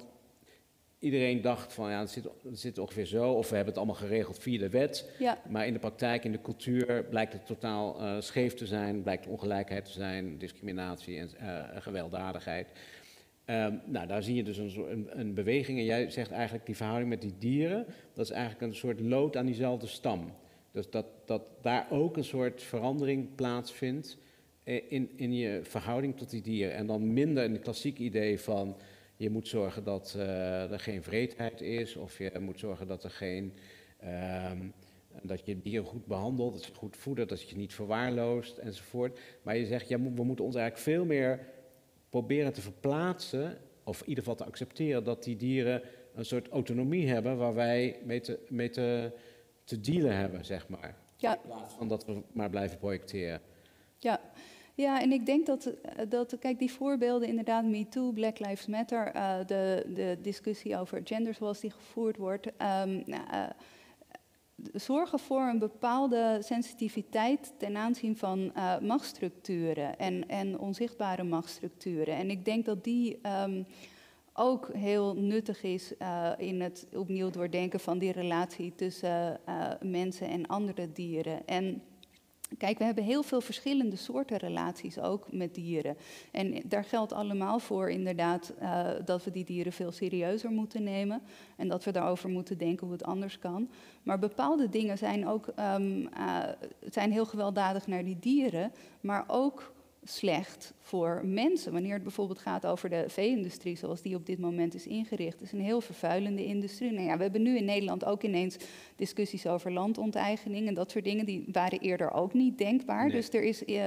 iedereen 0.99 1.41
dacht 1.41 1.73
van 1.73 1.89
ja, 1.89 1.99
het 1.99 2.10
zit, 2.10 2.23
het 2.43 2.60
zit 2.60 2.77
ongeveer 2.77 3.05
zo, 3.05 3.31
of 3.31 3.49
we 3.49 3.55
hebben 3.55 3.73
het 3.73 3.84
allemaal 3.84 4.01
geregeld 4.01 4.39
via 4.39 4.60
de 4.60 4.69
wet. 4.69 5.10
Ja. 5.19 5.38
Maar 5.49 5.67
in 5.67 5.73
de 5.73 5.79
praktijk, 5.79 6.23
in 6.23 6.31
de 6.31 6.41
cultuur, 6.41 7.03
blijkt 7.10 7.34
het 7.34 7.45
totaal 7.45 8.21
scheef 8.21 8.53
te 8.53 8.65
zijn, 8.65 9.01
blijkt 9.03 9.27
ongelijkheid 9.27 9.86
te 9.86 9.91
zijn, 9.91 10.38
discriminatie 10.38 11.17
en 11.17 11.29
gewelddadigheid. 11.81 12.67
Ehm, 13.45 13.75
nou, 13.86 14.08
daar 14.08 14.23
zie 14.23 14.36
je 14.36 14.43
dus 14.43 14.58
een, 14.58 15.08
een, 15.19 15.34
beweging. 15.34 15.77
En 15.77 15.86
jij 15.86 16.10
zegt 16.10 16.31
eigenlijk 16.31 16.65
die 16.65 16.75
verhouding 16.75 17.10
met 17.10 17.21
die 17.21 17.34
dieren, 17.39 17.86
dat 18.13 18.25
is 18.25 18.31
eigenlijk 18.31 18.62
een 18.62 18.75
soort 18.75 18.99
lood 18.99 19.38
aan 19.38 19.45
diezelfde 19.45 19.88
stam. 19.88 20.34
Dus 20.71 20.89
dat, 20.89 21.05
dat 21.25 21.41
daar 21.62 21.88
ook 21.89 22.17
een 22.17 22.23
soort 22.23 22.63
verandering 22.63 23.36
plaatsvindt 23.36 24.17
in, 24.63 25.10
in 25.15 25.34
je 25.34 25.60
verhouding 25.63 26.17
tot 26.17 26.29
die 26.29 26.41
dieren. 26.41 26.73
En 26.73 26.88
dan 26.88 27.13
minder 27.13 27.43
een 27.43 27.60
klassiek 27.60 27.99
idee 27.99 28.39
van 28.39 28.77
je 29.15 29.29
moet 29.29 29.47
zorgen 29.47 29.84
dat 29.84 30.13
uh, 30.17 30.71
er 30.71 30.79
geen 30.79 31.03
vreedheid 31.03 31.62
is, 31.62 31.95
of 31.95 32.17
je 32.17 32.31
moet 32.39 32.60
zorgen 32.60 32.88
dat 32.88 33.03
er 33.03 33.10
geen. 33.10 33.53
Um, 34.51 34.73
dat 35.21 35.45
je 35.45 35.62
dieren 35.62 35.86
goed 35.86 36.05
behandelt, 36.05 36.53
dat 36.53 36.65
je 36.65 36.73
goed 36.73 36.97
voedert, 36.97 37.29
dat 37.29 37.41
je 37.41 37.49
je 37.49 37.55
niet 37.55 37.73
verwaarloost 37.73 38.58
enzovoort. 38.58 39.19
Maar 39.41 39.58
je 39.58 39.65
zegt, 39.65 39.88
ja, 39.88 40.01
we 40.01 40.23
moeten 40.23 40.45
ons 40.45 40.55
eigenlijk 40.55 40.86
veel 40.86 41.05
meer 41.05 41.39
proberen 42.15 42.54
te 42.54 42.62
verplaatsen, 42.62 43.58
of 43.84 44.01
in 44.01 44.10
ieder 44.10 44.23
geval 44.23 44.38
te 44.38 44.45
accepteren 44.45 45.04
dat 45.04 45.23
die 45.23 45.36
dieren 45.36 45.82
een 46.13 46.25
soort 46.25 46.47
autonomie 46.49 47.08
hebben 47.08 47.38
waar 47.38 47.54
wij 47.54 47.99
mee 48.04 48.19
te, 48.19 48.39
mee 48.49 48.69
te, 48.69 49.12
te 49.63 49.80
dealen 49.80 50.15
hebben, 50.15 50.45
zeg 50.45 50.67
maar. 50.67 50.95
Ja. 51.17 51.34
In 51.34 51.41
plaats 51.41 51.73
van 51.73 51.88
dat 51.88 52.06
we 52.06 52.21
maar 52.32 52.49
blijven 52.49 52.78
projecteren. 52.78 53.41
Ja, 53.97 54.21
ja, 54.73 55.01
en 55.01 55.12
ik 55.12 55.25
denk 55.25 55.45
dat, 55.45 55.73
dat 56.10 56.36
kijk, 56.39 56.60
die 56.60 56.71
voorbeelden 56.71 57.28
inderdaad, 57.28 57.65
MeToo, 57.65 58.12
Black 58.12 58.39
Lives 58.39 58.65
Matter, 58.65 59.15
uh, 59.15 59.38
de, 59.45 59.86
de 59.93 60.17
discussie 60.21 60.78
over 60.78 61.01
gender 61.04 61.34
zoals 61.34 61.60
die 61.60 61.71
gevoerd 61.71 62.17
wordt, 62.17 62.45
um, 62.45 63.04
uh, 63.08 63.49
zorgen 64.74 65.20
voor 65.20 65.41
een 65.41 65.60
bepaalde 65.60 66.39
sensitiviteit 66.41 67.54
ten 67.58 67.78
aanzien 67.78 68.18
van 68.18 68.52
uh, 68.58 68.80
machtsstructuren 68.80 69.98
en, 69.98 70.28
en 70.28 70.60
onzichtbare 70.60 71.24
machtsstructuren. 71.24 72.15
En 72.15 72.30
ik 72.30 72.46
denk 72.46 72.65
dat 72.65 72.84
die 72.84 73.20
um, 73.44 73.65
ook 74.34 74.70
heel 74.74 75.15
nuttig 75.15 75.63
is 75.63 75.94
uh, 76.00 76.32
in 76.38 76.62
het 76.62 76.88
opnieuw 76.94 77.30
doordenken 77.30 77.80
van 77.80 77.98
die 77.98 78.12
relatie 78.12 78.76
tussen 78.76 79.39
uh, 79.50 79.72
mensen 79.82 80.28
en 80.28 80.48
andere 80.48 80.91
dieren. 80.91 81.48
En 81.48 81.82
Kijk, 82.58 82.78
we 82.78 82.84
hebben 82.84 83.04
heel 83.04 83.24
veel 83.24 83.41
verschillende 83.41 83.96
soorten 83.96 84.38
relaties 84.38 85.00
ook 85.00 85.32
met 85.32 85.56
dieren. 85.56 85.98
En 86.32 86.62
daar 86.65 86.84
geldt 86.84 87.13
allemaal 87.13 87.60
voor 87.60 87.89
inderdaad 87.89 88.54
uh, 88.62 88.88
dat 89.06 89.24
we 89.24 89.32
die 89.32 89.46
dieren 89.46 89.72
veel 89.72 89.91
serieuzer 89.91 90.52
moeten 90.52 90.84
nemen. 90.84 91.22
En 91.56 91.68
dat 91.68 91.84
we 91.84 91.91
daarover 91.91 92.30
moeten 92.30 92.58
denken 92.58 92.88
hoe 92.88 92.96
het 92.96 93.06
anders 93.06 93.39
kan. 93.39 93.70
Maar 94.04 94.20
bepaalde 94.20 94.70
dingen 94.70 94.98
zijn 94.98 95.28
ook 95.28 95.48
um, 95.60 96.02
uh, 96.02 96.44
zijn 96.89 97.12
heel 97.12 97.26
gewelddadig 97.26 97.88
naar 97.88 98.04
die 98.04 98.20
dieren, 98.20 98.72
maar 99.02 99.24
ook 99.28 99.74
slecht 100.10 100.74
voor 100.80 101.22
mensen. 101.26 101.72
Wanneer 101.72 101.94
het 101.94 102.04
bijvoorbeeld 102.04 102.39
gaat 102.39 102.65
over 102.65 102.89
de 102.89 103.06
vee-industrie, 103.08 103.78
zoals 103.78 104.02
die 104.02 104.15
op 104.15 104.26
dit 104.26 104.39
moment 104.39 104.74
is 104.74 104.88
ingericht, 104.88 105.41
is 105.41 105.52
een 105.52 105.62
heel 105.62 105.82
vervuilende 105.82 106.46
industrie. 106.46 106.91
Nou 106.91 107.06
ja, 107.06 107.18
we 107.18 107.24
hebben 107.24 107.41
nu 107.41 107.58
in 107.58 107.65
Nederland 107.65 108.06
ook 108.06 108.24
ineens 108.24 108.58
discussies 108.96 109.48
over 109.48 109.72
landonteigening 109.72 110.68
en 110.68 110.74
dat 110.74 110.91
soort 110.91 111.04
dingen. 111.04 111.26
Die 111.26 111.46
waren 111.52 111.80
eerder 111.80 112.12
ook 112.12 112.34
niet 112.34 112.58
denkbaar. 112.58 113.10
Dus 113.10 113.30
er 113.30 113.44
is 113.44 113.63
uh, 113.63 113.86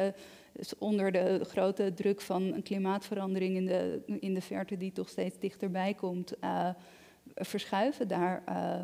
onder 0.79 1.13
de 1.13 1.41
grote 1.45 1.93
druk 1.95 2.21
van 2.21 2.43
een 2.43 2.63
klimaatverandering 2.63 3.57
in 3.57 3.67
de, 3.67 4.01
in 4.21 4.35
de 4.35 4.41
verte, 4.41 4.77
die 4.77 4.93
toch 4.93 5.09
steeds 5.09 5.39
dichterbij 5.39 5.95
komt, 5.95 6.33
uh, 6.45 6.69
verschuiven 7.35 8.09
daar 8.09 8.43
uh, 8.49 8.81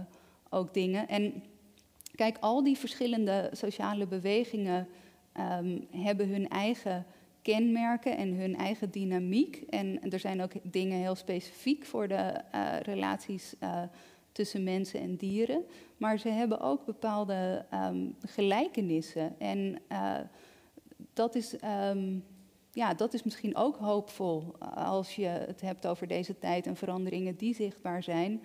ook 0.50 0.74
dingen. 0.74 1.08
En 1.08 1.42
kijk, 2.14 2.36
al 2.40 2.62
die 2.62 2.78
verschillende 2.78 3.50
sociale 3.52 4.06
bewegingen 4.06 4.88
um, 5.60 5.86
hebben 5.90 6.28
hun 6.28 6.48
eigen 6.48 7.06
kenmerken 7.44 8.16
en 8.16 8.34
hun 8.34 8.56
eigen 8.56 8.90
dynamiek. 8.90 9.56
En 9.56 10.10
er 10.10 10.18
zijn 10.18 10.42
ook 10.42 10.52
dingen 10.62 10.98
heel 10.98 11.14
specifiek 11.14 11.84
voor 11.84 12.08
de 12.08 12.40
uh, 12.54 12.80
relaties 12.80 13.54
uh, 13.60 13.82
tussen 14.32 14.62
mensen 14.62 15.00
en 15.00 15.16
dieren. 15.16 15.64
Maar 15.96 16.18
ze 16.18 16.28
hebben 16.28 16.60
ook 16.60 16.84
bepaalde 16.84 17.64
um, 17.74 18.14
gelijkenissen. 18.26 19.38
En 19.38 19.78
uh, 19.92 20.16
dat, 21.12 21.34
is, 21.34 21.56
um, 21.90 22.24
ja, 22.72 22.94
dat 22.94 23.14
is 23.14 23.22
misschien 23.22 23.56
ook 23.56 23.76
hoopvol 23.76 24.54
als 24.74 25.14
je 25.14 25.26
het 25.26 25.60
hebt 25.60 25.86
over 25.86 26.06
deze 26.06 26.38
tijd 26.38 26.66
en 26.66 26.76
veranderingen 26.76 27.36
die 27.36 27.54
zichtbaar 27.54 28.02
zijn. 28.02 28.42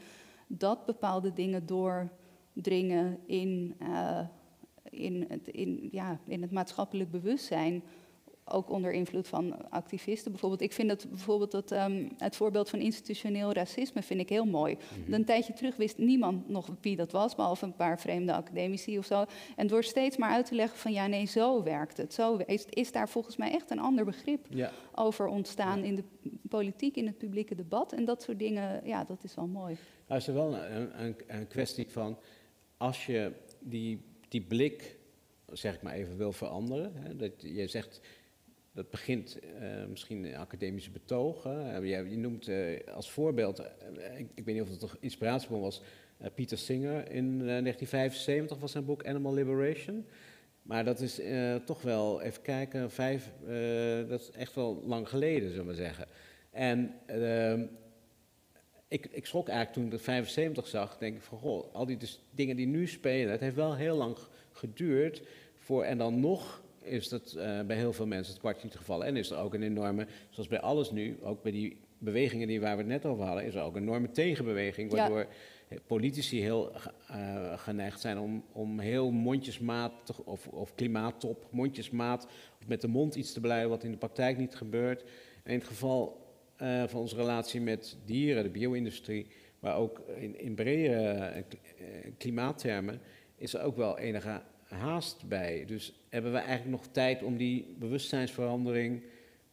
Dat 0.48 0.86
bepaalde 0.86 1.34
dingen 1.34 1.66
doordringen 1.66 3.20
in, 3.26 3.76
in, 4.90 5.42
in, 5.46 5.90
ja, 5.92 6.20
in 6.28 6.42
het 6.42 6.52
maatschappelijk 6.52 7.12
bewustzijn 7.12 7.84
ook 8.52 8.70
onder 8.70 8.92
invloed 8.92 9.28
van 9.28 9.70
activisten. 9.70 10.32
Bijvoorbeeld, 10.32 10.62
ik 10.62 10.74
vind 10.74 10.90
dat 10.90 11.10
bijvoorbeeld 11.10 11.52
dat, 11.52 11.72
um, 11.72 12.10
het 12.18 12.36
voorbeeld 12.36 12.70
van 12.70 12.80
institutioneel 12.80 13.54
racisme 13.54 14.02
vind 14.02 14.20
ik 14.20 14.30
heel 14.30 14.46
mooi. 14.46 14.78
Mm 15.08 15.14
Een 15.14 15.26
tijdje 15.26 15.54
terug 15.54 15.76
wist 15.76 15.98
niemand 15.98 16.50
nog 16.50 16.70
wie 16.82 16.96
dat 16.96 17.12
was, 17.12 17.36
behalve 17.36 17.66
een 17.66 17.76
paar 17.76 18.00
vreemde 18.00 18.34
academici 18.34 18.98
of 18.98 19.06
zo. 19.06 19.26
En 19.56 19.68
door 19.68 19.84
steeds 19.84 20.18
maar 20.18 20.32
uit 20.32 20.46
te 20.46 20.56
leggen 20.56 20.78
van 20.78 20.92
ja, 20.92 21.08
nee, 21.08 21.26
zo 21.26 21.64
werkt 21.64 21.98
het. 21.98 22.14
Zo 22.14 22.38
is, 22.38 22.66
is 22.70 22.92
daar 22.92 23.10
volgens 23.10 23.38
mij 23.38 23.52
echt 23.52 23.72
een 23.72 23.80
ander 23.80 24.06
begrip 24.06 24.46
ja. 24.50 24.72
over 24.96 25.28
ontstaan 25.28 25.84
in 25.84 25.96
de 25.96 26.04
politiek, 26.50 26.96
in 26.96 27.06
het 27.06 27.18
publieke 27.18 27.56
debat. 27.56 27.94
En 27.94 28.06
dat 28.06 28.22
soort 28.22 28.40
dingen, 28.40 28.82
ja, 28.88 29.04
dat 29.04 29.24
is 29.24 29.36
wel 29.36 29.48
mooi. 29.48 29.78
Nou, 30.08 30.20
is 30.20 30.28
er 30.28 30.34
wel 30.34 30.56
een, 30.56 31.04
een, 31.04 31.16
een 31.28 31.48
kwestie 31.48 31.90
van 31.90 32.18
als 32.78 33.06
je 33.06 33.32
die, 33.60 34.02
die 34.28 34.42
blik 34.42 34.98
zeg 35.52 35.76
ik 35.76 35.82
maar 35.82 35.94
even, 35.94 36.18
wil 36.18 36.32
veranderen. 36.32 36.92
Hè, 36.96 37.16
dat 37.16 37.32
je 37.38 37.68
zegt, 37.68 38.02
dat 38.74 38.90
begint 38.90 39.40
uh, 39.62 39.86
misschien 39.86 40.26
in 40.26 40.36
academische 40.36 40.92
betogen. 40.92 41.84
Uh, 41.84 41.90
je, 41.90 42.10
je, 42.10 42.18
noemt 42.18 42.48
uh, 42.48 42.80
als 42.94 43.12
voorbeeld, 43.12 43.60
ik, 44.18 44.28
ik, 44.34 44.46
weet 44.46 44.56
niet 44.56 44.64
of 44.64 44.70
het 44.70 44.80
toch 44.80 44.98
inspiratiebron 45.00 45.62
was, 45.62 45.82
Pieter 46.36 46.58
Singer 46.58 47.12
in 47.12 47.38
1975 47.38 48.58
was 48.58 48.72
zijn 48.72 48.86
boek 48.86 49.06
Animal 49.06 49.34
Liberation. 49.34 50.06
Maar 50.62 50.86
dat 50.86 51.00
is 51.00 51.22
toch 51.66 51.82
wel, 51.82 52.22
even 52.22 52.42
kijken, 52.42 52.92
vijf, 52.92 53.32
dat 54.08 54.20
is 54.20 54.32
echt 54.32 54.56
wel 54.56 54.84
lang 54.86 55.10
geleden, 55.10 55.50
zullen 55.50 55.68
we 55.68 55.76
zeggen. 55.76 56.08
En 56.52 56.94
ehm, 57.06 57.66
ik, 58.88 59.08
ik 59.12 59.26
schrok 59.26 59.48
eigenlijk 59.48 59.78
toen 59.78 59.86
ik 59.86 59.92
het 59.92 60.02
75 60.02 60.68
zag, 60.68 60.98
denk 60.98 61.16
ik 61.16 61.22
van, 61.22 61.38
goh, 61.38 61.74
al 61.74 61.86
die 61.86 61.98
dus 61.98 62.20
dingen 62.32 62.56
die 62.56 62.68
nu 62.68 62.88
spelen, 62.88 63.32
het 63.32 63.40
heeft 63.40 63.56
wel 63.56 63.76
heel 63.76 63.98
lang 63.98 64.18
geduurd 64.52 65.22
voor, 65.58 65.84
en 65.84 65.98
dan 65.98 66.20
nog 66.20 66.62
is 66.82 67.10
dat 67.10 67.34
uh, 67.38 67.62
bij 67.62 67.76
heel 67.76 67.94
veel 67.94 68.08
mensen 68.08 68.32
het 68.34 68.42
kwartje 68.42 68.64
niet 68.64 68.76
gevallen. 68.76 69.08
En 69.08 69.18
is 69.18 69.30
er 69.30 69.38
ook 69.38 69.54
een 69.54 69.64
enorme, 69.64 70.08
zoals 70.30 70.48
bij 70.48 70.60
alles 70.60 70.92
nu, 70.92 71.18
ook 71.22 71.42
bij 71.42 71.52
die 71.52 71.78
bewegingen 71.98 72.48
die 72.48 72.62
waar 72.62 72.76
we 72.76 72.82
het 72.82 72.92
net 72.92 73.06
over 73.06 73.26
hadden, 73.26 73.46
is 73.46 73.56
er 73.56 73.62
ook 73.62 73.76
een 73.76 73.82
enorme 73.82 74.12
tegenbeweging. 74.12 74.92
Waardoor 74.92 75.28
ja. 75.70 75.78
politici 75.88 76.42
heel 76.42 76.72
uh, 77.12 77.60
geneigd 77.60 78.00
zijn 78.00 78.20
om, 78.20 78.44
om 78.52 78.80
heel 78.80 79.12
mondjesmaat 79.12 80.24
of, 80.26 80.48
of 80.48 80.76
klimaattop, 80.76 81.48
mondjesmaat, 81.52 82.26
of 82.60 82.68
met 82.68 82.82
de 82.82 82.88
mond 82.88 83.16
iets 83.16 83.34
te 83.34 83.40
blijven 83.40 83.70
wat 83.70 83.84
in 83.84 83.92
de 83.92 83.98
praktijk 83.98 84.38
niet 84.38 84.56
gebeurt. 84.56 85.02
En 85.44 85.52
in 85.52 85.60
het 85.60 85.68
geval 85.68 86.28
uh, 86.62 86.84
van 86.88 87.00
onze 87.00 87.16
relatie 87.16 87.62
met 87.62 87.98
dieren, 88.06 88.44
de 88.44 88.50
bio-industrie, 88.50 89.28
maar 89.60 89.76
ook 89.76 90.02
in, 90.16 90.40
in 90.40 90.56
bredere 90.56 91.44
klimaattermen, 92.18 93.02
is 93.36 93.54
er 93.54 93.62
ook 93.62 93.76
wel 93.76 93.98
enige 93.98 94.42
haast 94.64 95.28
bij. 95.28 95.66
Dus 95.66 95.99
hebben 96.10 96.32
we 96.32 96.38
eigenlijk 96.38 96.70
nog 96.70 96.88
tijd 96.92 97.24
om 97.24 97.38
die 97.38 97.76
bewustzijnsverandering 97.78 99.04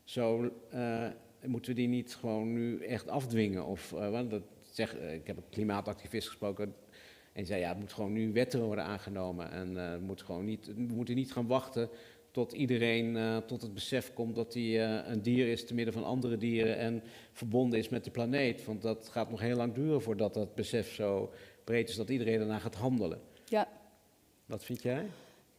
zo. 0.05 0.51
Uh, 0.75 1.07
moeten 1.47 1.71
we 1.71 1.81
die 1.81 1.89
niet 1.89 2.15
gewoon 2.15 2.53
nu 2.53 2.85
echt 2.85 3.09
afdwingen? 3.09 3.67
Of, 3.67 3.93
uh, 3.93 4.11
want 4.11 4.31
dat 4.31 4.43
zeg, 4.63 4.97
uh, 4.97 5.15
ik 5.15 5.27
heb 5.27 5.37
een 5.37 5.49
klimaatactivist 5.51 6.29
gesproken. 6.29 6.65
En 6.65 7.43
die 7.43 7.47
zei: 7.47 7.61
ja, 7.61 7.69
het 7.69 7.79
moet 7.79 7.93
gewoon 7.93 8.13
nu 8.13 8.33
wetten 8.33 8.65
worden 8.65 8.85
aangenomen. 8.85 9.51
En 9.51 9.73
uh, 9.73 9.97
moet 9.97 10.23
gewoon 10.23 10.45
niet, 10.45 10.67
we 10.67 10.95
moeten 10.95 11.15
niet 11.15 11.33
gaan 11.33 11.47
wachten 11.47 11.89
tot 12.31 12.53
iedereen 12.53 13.43
tot 13.47 13.63
het 13.63 13.75
besef 13.75 14.13
komt 14.13 14.35
dat 14.35 14.55
hij 14.55 14.85
een 14.85 15.23
dier 15.23 15.49
is 15.49 15.67
te 15.67 15.75
midden 15.75 15.95
van 15.95 16.05
andere 16.05 16.37
dieren 16.37 16.77
en 16.79 17.03
verbonden 17.33 17.79
is 17.79 17.89
met 17.89 18.05
de 18.05 18.11
planeet. 18.11 18.65
Want 18.65 18.83
dat 18.83 19.09
gaat 19.09 19.31
nog 19.31 19.41
heel 19.41 19.57
lang 19.57 19.75
duren 19.75 20.03
voordat 20.03 20.35
dat 20.35 20.55
besef 20.55 20.95
zo 20.95 21.33
breed 21.65 21.89
is 21.89 21.97
dat 21.97 22.09
iedereen 22.09 22.39
daarna 22.39 22.59
gaat 22.59 22.75
handelen. 22.75 23.21
Ja, 23.45 23.69
wat 24.47 24.65
vind 24.65 24.83
jij? 24.83 25.07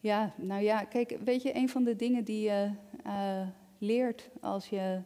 Ja, 0.07 0.33
nou 0.37 0.63
ja, 0.63 0.83
kijk, 0.83 1.17
weet 1.23 1.41
je, 1.41 1.55
een 1.55 1.69
van 1.69 1.83
de 1.83 1.95
dingen 1.95 2.23
die 2.23 2.41
je 2.41 2.71
uh, 3.05 3.47
leert 3.77 4.29
als 4.41 4.69
je 4.69 5.01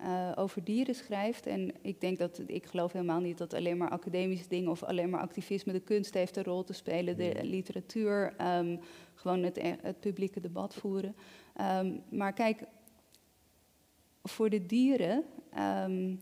uh, 0.00 0.32
over 0.34 0.64
dieren 0.64 0.94
schrijft, 0.94 1.46
en 1.46 1.72
ik 1.80 2.00
denk 2.00 2.18
dat, 2.18 2.40
ik 2.46 2.66
geloof 2.66 2.92
helemaal 2.92 3.20
niet 3.20 3.38
dat 3.38 3.54
alleen 3.54 3.76
maar 3.76 3.88
academische 3.90 4.48
dingen 4.48 4.70
of 4.70 4.82
alleen 4.82 5.10
maar 5.10 5.20
activisme, 5.20 5.72
de 5.72 5.80
kunst 5.80 6.14
heeft 6.14 6.36
een 6.36 6.44
rol 6.44 6.64
te 6.64 6.72
spelen, 6.72 7.16
de 7.16 7.38
literatuur, 7.42 8.34
um, 8.58 8.80
gewoon 9.14 9.42
het, 9.42 9.62
het, 9.82 10.00
publieke 10.00 10.40
debat 10.40 10.74
voeren. 10.74 11.16
Um, 11.60 12.02
maar 12.08 12.32
kijk, 12.32 12.62
voor 14.22 14.50
de 14.50 14.66
dieren 14.66 15.24
um, 15.84 16.20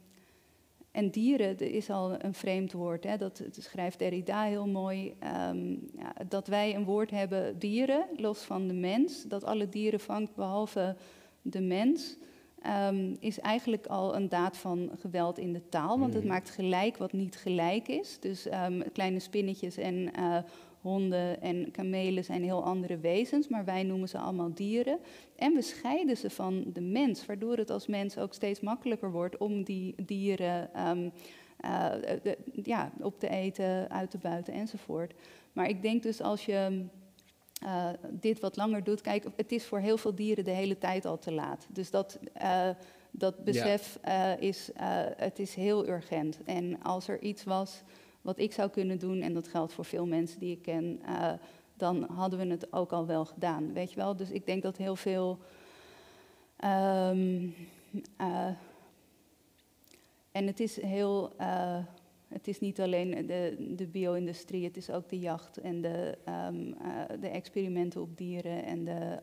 en 0.93 1.11
dieren 1.11 1.59
is 1.59 1.91
al 1.91 2.15
een 2.25 2.35
vreemd 2.35 2.73
woord, 2.73 3.05
hè? 3.05 3.17
dat, 3.17 3.37
dat 3.39 3.65
schrijft 3.65 3.99
Derrida 3.99 4.43
heel 4.43 4.67
mooi. 4.67 5.15
Um, 5.51 5.89
ja, 5.99 6.13
dat 6.29 6.47
wij 6.47 6.75
een 6.75 6.85
woord 6.85 7.11
hebben, 7.11 7.59
dieren, 7.59 8.07
los 8.17 8.39
van 8.43 8.69
de 8.69 8.75
mens. 8.75 9.23
Dat 9.23 9.45
alle 9.45 9.69
dieren 9.69 10.01
vangt 10.01 10.35
behalve 10.35 10.97
de 11.43 11.61
mens. 11.61 12.17
ehm, 12.63 13.15
is 13.19 13.41
eigenlijk 13.41 13.87
al 13.87 14.17
een 14.17 14.29
daad 14.29 14.57
van 14.57 14.91
geweld 14.99 15.39
in 15.39 15.53
de 15.53 15.69
taal. 15.69 15.99
Want 15.99 16.15
het 16.15 16.23
Mhm. 16.23 16.33
maakt 16.33 16.51
gelijk 16.51 16.97
wat 16.97 17.13
niet 17.13 17.37
gelijk 17.37 17.89
is. 17.89 18.17
Dus 18.21 18.47
ehm, 18.49 18.81
kleine 18.93 19.19
spinnetjes 19.19 19.77
en 19.77 20.13
eh, 20.15 20.37
honden 20.83 21.41
en 21.41 21.71
kamelen 21.71 22.25
zijn 22.25 22.43
heel 22.43 22.65
andere 22.65 22.99
wezens, 22.99 23.49
maar 23.49 23.65
wij 23.65 23.83
noemen 23.83 24.09
ze 24.09 24.19
allemaal 24.19 24.55
dieren. 24.55 24.99
En 25.37 25.55
we 25.55 25.63
scheiden 25.63 26.17
ze 26.17 26.31
van 26.31 26.65
de 26.73 26.81
mens, 26.81 27.27
waardoor 27.27 27.57
het 27.57 27.71
als 27.71 27.87
mens 27.87 28.19
ook 28.19 28.35
steeds 28.35 28.61
makkelijker 28.61 29.11
wordt 29.11 29.37
om 29.37 29.65
die 29.65 29.95
dieren 30.05 30.75
ehm, 30.75 31.09
eh, 31.57 31.91
de- 32.23 32.39
ja, 32.63 32.93
op 33.01 33.19
te 33.19 33.29
eten, 33.29 33.91
uit 33.91 34.11
te 34.11 34.19
buiten 34.19 34.55
enzovoort. 34.55 35.13
Maar 35.53 35.69
ik 35.69 35.83
denk 35.83 36.03
dus 36.03 36.21
als 36.21 36.45
je 36.45 36.85
eh, 37.63 37.89
dit 38.11 38.41
wat 38.41 38.57
langer 38.57 38.85
doet, 38.85 39.01
kijk, 39.01 39.25
het 39.37 39.53
is 39.53 39.65
voor 39.67 39.79
heel 39.79 39.97
veel 39.99 40.15
dieren 40.15 40.45
de 40.45 40.51
hele 40.51 40.79
tijd 40.79 41.05
al 41.05 41.19
te 41.19 41.33
laat. 41.33 41.67
Dus 41.73 41.91
dat, 41.91 42.19
eh, 42.33 42.69
dat 43.11 43.45
besef 43.45 43.99
eh, 44.03 44.33
is, 44.39 44.73
eh, 44.73 44.87
het 45.17 45.39
is 45.39 45.55
heel 45.55 45.89
urgent. 45.89 46.39
En 46.45 46.83
als 46.83 47.09
er 47.09 47.21
iets 47.23 47.45
was 47.45 47.83
wat 48.23 48.39
ik 48.39 48.53
zou 48.53 48.71
kunnen 48.71 48.99
doen, 48.99 49.21
en 49.21 49.35
dat 49.35 49.49
geldt 49.49 49.73
voor 49.73 49.85
veel 49.85 50.07
mensen 50.07 50.41
die 50.41 50.51
ik 50.57 50.63
ken, 50.63 51.01
eh, 51.05 51.33
dan 51.83 52.03
hadden 52.03 52.39
we 52.39 52.47
het 52.47 52.73
ook 52.73 52.93
al 52.93 53.07
wel 53.07 53.25
gedaan, 53.25 53.73
weet 53.73 53.91
je 53.91 53.97
wel. 53.97 54.17
Dus 54.17 54.31
ik 54.31 54.47
denk 54.47 54.63
dat 54.63 54.77
heel 54.77 54.97
veel... 54.97 55.39
ehm, 56.57 57.49
eh, 58.17 58.47
en 60.33 60.47
het 60.47 60.61
is 60.61 60.81
heel... 60.81 61.33
eh, 61.37 61.85
het 62.29 62.49
is 62.49 62.61
niet 62.61 62.81
alleen 62.81 63.27
de, 63.27 63.73
de 63.77 63.87
bio-industrie, 63.87 64.65
het 64.65 64.77
is 64.77 64.91
ook 64.91 65.09
de 65.09 65.19
jacht 65.19 65.57
en 65.57 65.81
de, 65.81 66.19
ehm, 66.25 66.73
eh, 66.73 67.21
de 67.21 67.29
experimenten 67.29 68.01
op 68.01 68.17
dieren 68.17 68.65
en 68.65 68.85
de 68.85 69.19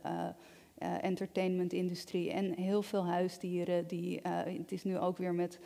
entertainmentindustrie 1.02 2.32
en 2.32 2.54
heel 2.54 2.82
veel 2.82 3.06
huisdieren. 3.06 3.88
Die, 3.88 4.20
het 4.24 4.72
is 4.72 4.84
nu 4.84 4.98
ook 4.98 5.18
weer 5.18 5.34
met 5.34 5.60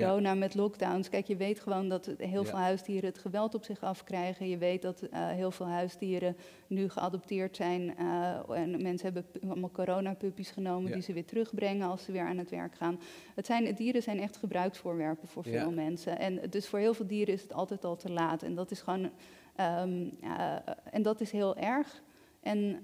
corona, 0.00 0.34
met 0.34 0.54
lockdowns. 0.54 1.08
Kijk, 1.08 1.26
je 1.26 1.36
weet 1.36 1.60
gewoon 1.60 1.88
dat 1.88 2.10
heel 2.18 2.44
veel 2.44 2.58
huisdieren 2.58 3.08
het 3.08 3.18
geweld 3.18 3.54
op 3.54 3.64
zich 3.64 3.80
afkrijgen. 3.82 4.48
Je 4.48 4.58
weet 4.58 4.82
dat 4.82 5.02
eh, 5.02 5.28
heel 5.28 5.50
veel 5.50 5.66
huisdieren 5.66 6.36
nu 6.66 6.88
geadopteerd 6.88 7.56
zijn. 7.56 7.96
eh, 7.96 8.34
en 8.50 8.82
mensen 8.82 9.12
hebben 9.12 9.24
allemaal 9.50 9.70
coronapuppies 9.70 10.50
genomen 10.50 10.88
Ja. 10.88 10.94
die 10.94 11.02
ze 11.02 11.12
weer 11.12 11.24
terugbrengen 11.24 11.88
als 11.88 12.04
ze 12.04 12.12
weer 12.12 12.26
aan 12.26 12.38
het 12.38 12.50
werk 12.50 12.74
gaan. 12.74 13.00
Het 13.34 13.46
zijn, 13.46 13.74
dieren 13.74 14.02
zijn 14.02 14.20
echt 14.20 14.36
gebruiksvoorwerpen 14.36 15.28
voor 15.28 15.44
veel 15.44 15.70
mensen. 15.70 16.18
En 16.18 16.40
dus 16.50 16.68
voor 16.68 16.78
heel 16.78 16.94
veel 16.94 17.06
dieren 17.06 17.34
is 17.34 17.42
het 17.42 17.52
altijd 17.52 17.84
al 17.84 17.96
te 17.96 18.12
laat. 18.12 18.42
En 18.42 18.54
dat 18.54 18.70
is 18.70 18.80
gewoon. 18.80 19.10
ehm, 19.56 20.04
eh, 20.22 20.56
en 20.90 21.02
dat 21.02 21.20
is 21.20 21.30
heel 21.30 21.56
erg. 21.56 22.02
En 22.40 22.80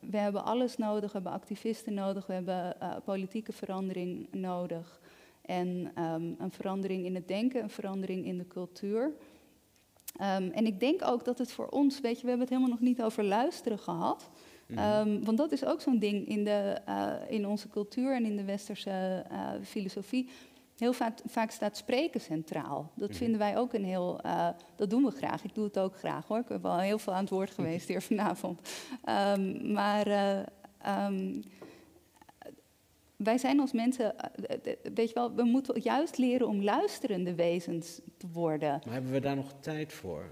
we 0.00 0.16
hebben 0.18 0.44
alles 0.44 0.76
nodig. 0.76 1.06
We 1.12 1.14
hebben 1.18 1.32
activisten 1.32 1.94
nodig. 1.94 2.26
We 2.26 2.32
hebben 2.32 2.76
politieke 3.04 3.52
verandering 3.52 4.28
nodig. 4.32 4.99
En 5.50 5.90
ehm, 5.94 6.22
een 6.38 6.50
verandering 6.52 7.04
in 7.04 7.14
het 7.14 7.28
denken, 7.28 7.62
een 7.62 7.70
verandering 7.70 8.24
in 8.26 8.38
de 8.38 8.46
cultuur. 8.46 9.12
Ehm, 10.16 10.50
en 10.50 10.66
ik 10.66 10.80
denk 10.80 11.04
ook 11.04 11.24
dat 11.24 11.38
het 11.38 11.52
voor 11.52 11.66
ons, 11.68 12.00
weet 12.00 12.16
je, 12.16 12.22
we 12.22 12.28
hebben 12.28 12.46
het 12.46 12.56
helemaal 12.56 12.76
nog 12.78 12.88
niet 12.88 13.02
over 13.02 13.24
luisteren 13.24 13.78
gehad. 13.78 14.28
Mhm. 14.66 14.78
Ehm, 14.78 15.24
want 15.24 15.38
dat 15.38 15.52
is 15.52 15.64
ook 15.64 15.80
zo'n 15.80 15.98
ding 15.98 16.28
in, 16.28 16.44
de, 16.44 16.78
eh, 16.86 17.12
in 17.28 17.46
onze 17.46 17.68
cultuur 17.68 18.14
en 18.14 18.24
in 18.24 18.36
de 18.36 18.44
westerse 18.44 19.24
eh, 19.30 19.48
filosofie. 19.62 20.28
Heel 20.78 20.92
vaak, 20.92 21.18
vaak 21.26 21.50
staat 21.50 21.76
spreken 21.76 22.20
centraal. 22.20 22.90
Dat 22.94 23.08
Mhm. 23.08 23.18
vinden 23.18 23.38
wij 23.38 23.58
ook 23.58 23.72
een 23.72 23.84
heel. 23.84 24.20
eh, 24.20 24.48
dat 24.76 24.90
doen 24.90 25.04
we 25.04 25.10
graag. 25.10 25.44
Ik 25.44 25.54
doe 25.54 25.64
het 25.64 25.78
ook 25.78 25.96
graag 25.96 26.26
hoor. 26.26 26.38
Ik 26.38 26.46
ben 26.46 26.62
wel 26.62 26.78
heel 26.78 26.98
veel 26.98 27.12
aan 27.12 27.20
het 27.20 27.30
woord 27.30 27.50
geweest 27.50 27.88
hier 27.88 28.02
vanavond. 28.02 28.60
Maar 29.62 30.06
wij 33.22 33.38
zijn 33.38 33.60
als 33.60 33.72
mensen. 33.72 34.18
eh, 34.18 34.72
eh, 34.72 34.76
weet 34.94 35.08
je 35.08 35.14
wel, 35.14 35.34
we 35.34 35.44
moeten 35.44 35.80
juist 35.82 36.18
leren 36.18 36.48
om 36.48 36.62
luisterende 36.62 37.34
wezens 37.34 38.00
te 38.16 38.26
worden. 38.32 38.80
Maar 38.84 38.94
hebben 38.94 39.12
we 39.12 39.20
daar 39.20 39.36
nog 39.36 39.52
tijd 39.60 39.92
voor? 39.92 40.30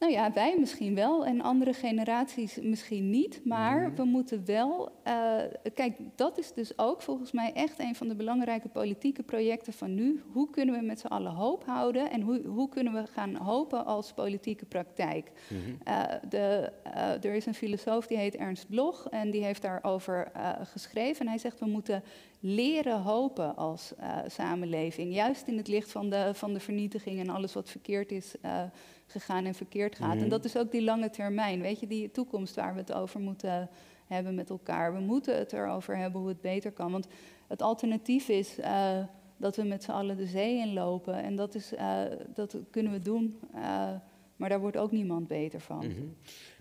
Nou 0.00 0.12
ja, 0.12 0.32
wij 0.32 0.56
misschien 0.58 0.94
wel 0.94 1.26
en 1.26 1.40
andere 1.40 1.72
generaties 1.72 2.58
misschien 2.62 3.10
niet. 3.10 3.40
Maar 3.44 3.80
Mhm. 3.86 3.94
we 3.94 4.04
moeten 4.04 4.44
wel. 4.46 4.92
eh, 5.02 5.36
kijk, 5.74 5.96
dat 6.14 6.38
is 6.38 6.52
dus 6.52 6.78
ook 6.78 7.02
volgens 7.02 7.32
mij 7.32 7.52
echt 7.52 7.78
een 7.78 7.94
van 7.94 8.08
de 8.08 8.14
belangrijke 8.14 8.68
politieke 8.68 9.22
projecten 9.22 9.72
van 9.72 9.94
nu. 9.94 10.22
Hoe 10.32 10.50
kunnen 10.50 10.74
we 10.74 10.84
met 10.86 11.00
z'n 11.00 11.06
allen 11.06 11.32
hoop 11.32 11.64
houden 11.66 12.10
en 12.10 12.20
hoe, 12.20 12.42
hoe 12.46 12.68
kunnen 12.68 12.92
we 12.92 13.06
gaan 13.06 13.34
hopen 13.36 13.84
als 13.86 14.12
politieke 14.12 14.64
praktijk? 14.64 15.30
Mhm. 15.48 15.58
Eh, 15.84 16.02
de, 16.28 16.72
eh, 16.82 17.24
er 17.24 17.34
is 17.34 17.46
een 17.46 17.54
filosoof 17.54 18.06
die 18.06 18.16
heet 18.18 18.36
Ernst 18.36 18.68
Bloch 18.68 19.06
en 19.08 19.30
die 19.30 19.44
heeft 19.44 19.62
daarover 19.62 20.30
geschreven. 20.62 21.20
En 21.20 21.28
hij 21.28 21.38
zegt 21.38 21.58
we 21.60 21.66
moeten 21.66 22.02
leren 22.40 23.02
hopen 23.02 23.56
als 23.56 23.94
eh, 23.96 24.16
samenleving. 24.26 25.14
Juist 25.14 25.46
in 25.46 25.56
het 25.56 25.68
licht 25.68 25.90
van 25.90 26.10
de, 26.10 26.30
van 26.34 26.52
de 26.52 26.60
vernietiging 26.60 27.20
en 27.20 27.28
alles 27.28 27.52
wat 27.54 27.70
verkeerd 27.70 28.12
is 28.12 28.34
eh, 28.40 28.62
gegaan 29.06 29.44
en 29.44 29.54
verkeerd 29.54 29.96
gaat. 29.96 30.14
Mhm. 30.14 30.22
En 30.22 30.28
dat 30.28 30.44
is 30.44 30.56
ook 30.56 30.70
die 30.70 30.82
lange 30.82 31.10
termijn, 31.10 31.60
weet 31.60 31.80
je, 31.80 31.86
die 31.86 32.10
toekomst 32.10 32.54
waar 32.54 32.72
we 32.74 32.80
het 32.80 32.92
over 32.92 33.20
moeten 33.20 33.68
hebben 34.06 34.34
met 34.34 34.50
elkaar. 34.50 34.94
We 34.94 35.00
moeten 35.00 35.38
het 35.38 35.52
erover 35.52 35.96
hebben 35.96 36.20
hoe 36.20 36.28
het 36.28 36.40
beter 36.40 36.72
kan. 36.72 36.92
Want 36.92 37.06
het 37.48 37.62
alternatief 37.62 38.28
is 38.28 38.58
eh, 38.58 38.98
dat 39.36 39.56
we 39.56 39.62
met 39.62 39.82
z'n 39.82 39.90
allen 39.90 40.16
de 40.16 40.26
zee 40.26 40.56
inlopen. 40.58 41.14
En 41.22 41.36
dat, 41.36 41.54
is, 41.54 41.72
dat 42.34 42.56
kunnen 42.70 42.92
we 42.92 42.98
doen. 42.98 43.40
maar 44.36 44.48
daar 44.48 44.60
wordt 44.60 44.76
ook 44.76 44.90
niemand 44.90 45.28
beter 45.28 45.60
van. 45.60 45.78
Mhm. 45.86 46.00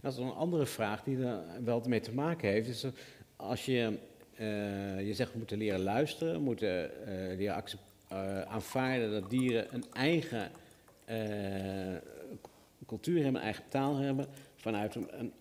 Dat 0.02 0.12
is 0.12 0.18
een 0.18 0.34
andere 0.34 0.66
vraag 0.66 1.04
die 1.04 1.18
er 1.24 1.64
wel 1.64 1.82
mee 1.88 2.00
te 2.00 2.14
maken 2.14 2.50
heeft. 2.50 2.68
Is 2.70 2.84
er- 2.84 2.94
als 3.36 3.66
je, 3.66 4.00
eh, 4.40 5.08
je 5.08 5.14
zegt 5.14 5.32
we 5.32 5.38
moeten 5.38 5.58
leren 5.58 5.80
luisteren, 5.80 6.34
we 6.34 6.40
moeten 6.40 7.06
eh, 7.08 7.38
leren 7.38 7.64
eh, 8.08 8.42
aanvaarden 8.42 9.12
dat 9.12 9.30
dieren 9.30 9.68
een 9.72 9.84
eigen 9.94 10.52
cultuur 12.86 13.24
hebben, 13.24 13.36
een 13.36 13.46
eigen 13.48 13.64
taal 13.70 13.96
hebben, 13.98 14.26
vanuit 14.56 14.96
een, 14.96 15.32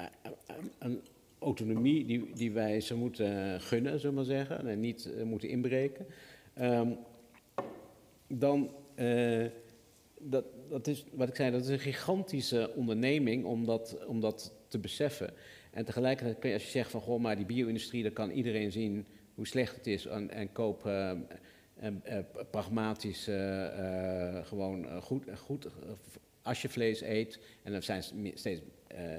een, 0.78 1.00
autonomie 1.38 2.06
die, 2.06 2.30
die 2.34 2.52
wij 2.52 2.80
ze 2.80 2.94
moeten 2.94 3.60
gunnen, 3.60 4.00
zullen 4.00 4.10
we 4.10 4.20
maar 4.20 4.24
zeggen, 4.24 4.68
en 4.68 4.80
niet 4.80 5.10
moeten 5.24 5.48
inbreken. 5.48 6.06
Ehm, 6.54 6.90
dan, 8.26 8.70
dat, 10.20 10.44
dat 10.68 10.86
is 10.86 11.04
wat 11.12 11.28
ik 11.28 11.36
zei, 11.36 11.50
dat 11.50 11.62
is 11.62 11.68
een 11.68 11.78
gigantische 11.78 12.70
onderneming 12.76 13.44
om 13.44 13.66
dat, 13.66 14.06
om 14.06 14.20
dat 14.20 14.52
te 14.68 14.78
beseffen. 14.78 15.30
En 15.70 15.84
tegelijkertijd 15.84 16.38
kun 16.38 16.48
je, 16.48 16.54
als 16.54 16.64
je 16.64 16.70
zegt 16.70 16.90
van, 16.90 17.00
goh, 17.00 17.20
maar 17.20 17.36
die 17.36 17.46
bio-industrie, 17.46 18.02
daar 18.02 18.12
kan 18.12 18.30
iedereen 18.30 18.72
zien 18.72 19.06
hoe 19.34 19.46
slecht 19.46 19.76
het 19.76 19.86
is 19.86 20.06
en, 20.06 20.30
en 20.30 20.52
koop 20.52 20.86
eh, 20.86 21.10
eh, 21.80 22.18
pragmatisch 22.50 23.28
eh, 23.28 24.36
eh, 24.36 24.46
gewoon 24.46 25.02
goed, 25.02 25.24
goed 25.36 25.66
als 26.42 26.62
je 26.62 26.68
vlees 26.68 27.02
eet. 27.02 27.38
En 27.62 27.72
er 27.72 27.82
zijn 27.82 28.02
steeds 28.34 28.60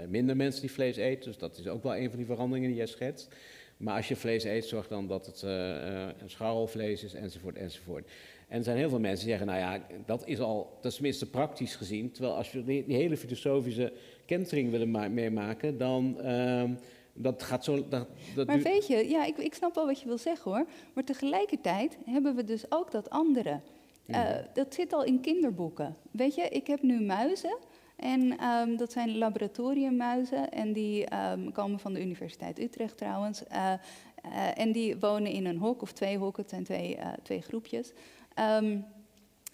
minder 0.07 0.35
mensen 0.35 0.61
die 0.61 0.71
vlees 0.71 0.97
eten, 0.97 1.25
dus 1.25 1.37
dat 1.37 1.57
is 1.57 1.67
ook 1.67 1.83
wel 1.83 1.95
een 1.95 2.09
van 2.09 2.17
die 2.17 2.25
veranderingen 2.25 2.67
die 2.67 2.77
jij 2.77 2.87
schetst. 2.87 3.35
Maar 3.77 3.95
als 3.95 4.07
je 4.07 4.15
vlees 4.15 4.43
eet, 4.43 4.65
zorg 4.65 4.87
dan 4.87 5.07
dat 5.07 5.25
het 5.25 5.41
een 5.41 6.29
scharrelvlees 6.29 7.03
is, 7.03 7.13
enzovoort, 7.13 7.55
enzovoort. 7.55 8.11
En 8.47 8.57
er 8.57 8.63
zijn 8.63 8.77
heel 8.77 8.89
veel 8.89 8.99
mensen 8.99 9.25
die 9.27 9.37
zeggen, 9.37 9.47
nou 9.47 9.59
ja, 9.59 9.85
dat 10.05 10.27
is 10.27 10.39
al, 10.39 10.77
dat 10.81 10.91
is 10.91 10.93
tenminste 10.93 11.29
praktisch 11.29 11.75
gezien. 11.75 12.11
Terwijl 12.11 12.35
als 12.35 12.51
die, 12.51 12.85
die 12.85 12.95
hele 12.95 13.17
filosofische 13.17 13.93
kentering 14.29 14.71
willen 14.71 14.91
ma- 14.91 15.07
meemaken, 15.07 15.77
dan, 15.77 16.21
ehm, 16.21 16.73
dat 17.13 17.43
gaat 17.43 17.63
zo... 17.63 17.87
Dat, 17.87 18.07
dat 18.35 18.47
Maar 18.47 18.61
weet 18.61 18.87
je, 18.87 19.09
ja, 19.09 19.25
ik, 19.25 19.37
ik 19.37 19.53
snap 19.53 19.75
wel 19.75 19.85
wat 19.85 19.99
je 19.99 20.07
wil 20.07 20.17
zeggen 20.17 20.51
hoor. 20.51 20.65
Maar 20.93 21.03
tegelijkertijd 21.03 21.97
hebben 22.05 22.35
we 22.35 22.43
dus 22.43 22.71
ook 22.71 22.91
dat 22.91 23.09
andere. 23.09 23.59
Eh, 24.05 24.35
dat 24.53 24.73
zit 24.73 24.93
al 24.93 25.03
in 25.03 25.21
kinderboeken. 25.21 25.95
Weet 26.11 26.35
je, 26.35 26.41
ik 26.41 26.67
heb 26.67 26.81
nu 26.81 27.01
muizen. 27.01 27.57
En 27.95 28.37
ehm, 28.37 28.75
dat 28.75 28.91
zijn 28.91 29.17
laboratoriummuizen. 29.17 30.51
En 30.51 30.73
die 30.73 31.05
ehm, 31.05 31.51
komen 31.51 31.79
van 31.79 31.93
de 31.93 32.01
Universiteit 32.01 32.59
Utrecht 32.59 32.97
trouwens. 32.97 33.43
Eh, 33.47 33.73
eh, 33.73 33.79
en 34.57 34.71
die 34.71 34.97
wonen 34.99 35.31
in 35.31 35.45
een 35.45 35.57
hok 35.57 35.81
of 35.81 35.91
twee 35.91 36.17
hokken. 36.17 36.41
Het 36.41 36.51
zijn 36.51 36.63
twee, 36.63 36.97
twee 37.23 37.41
groepjes. 37.41 37.93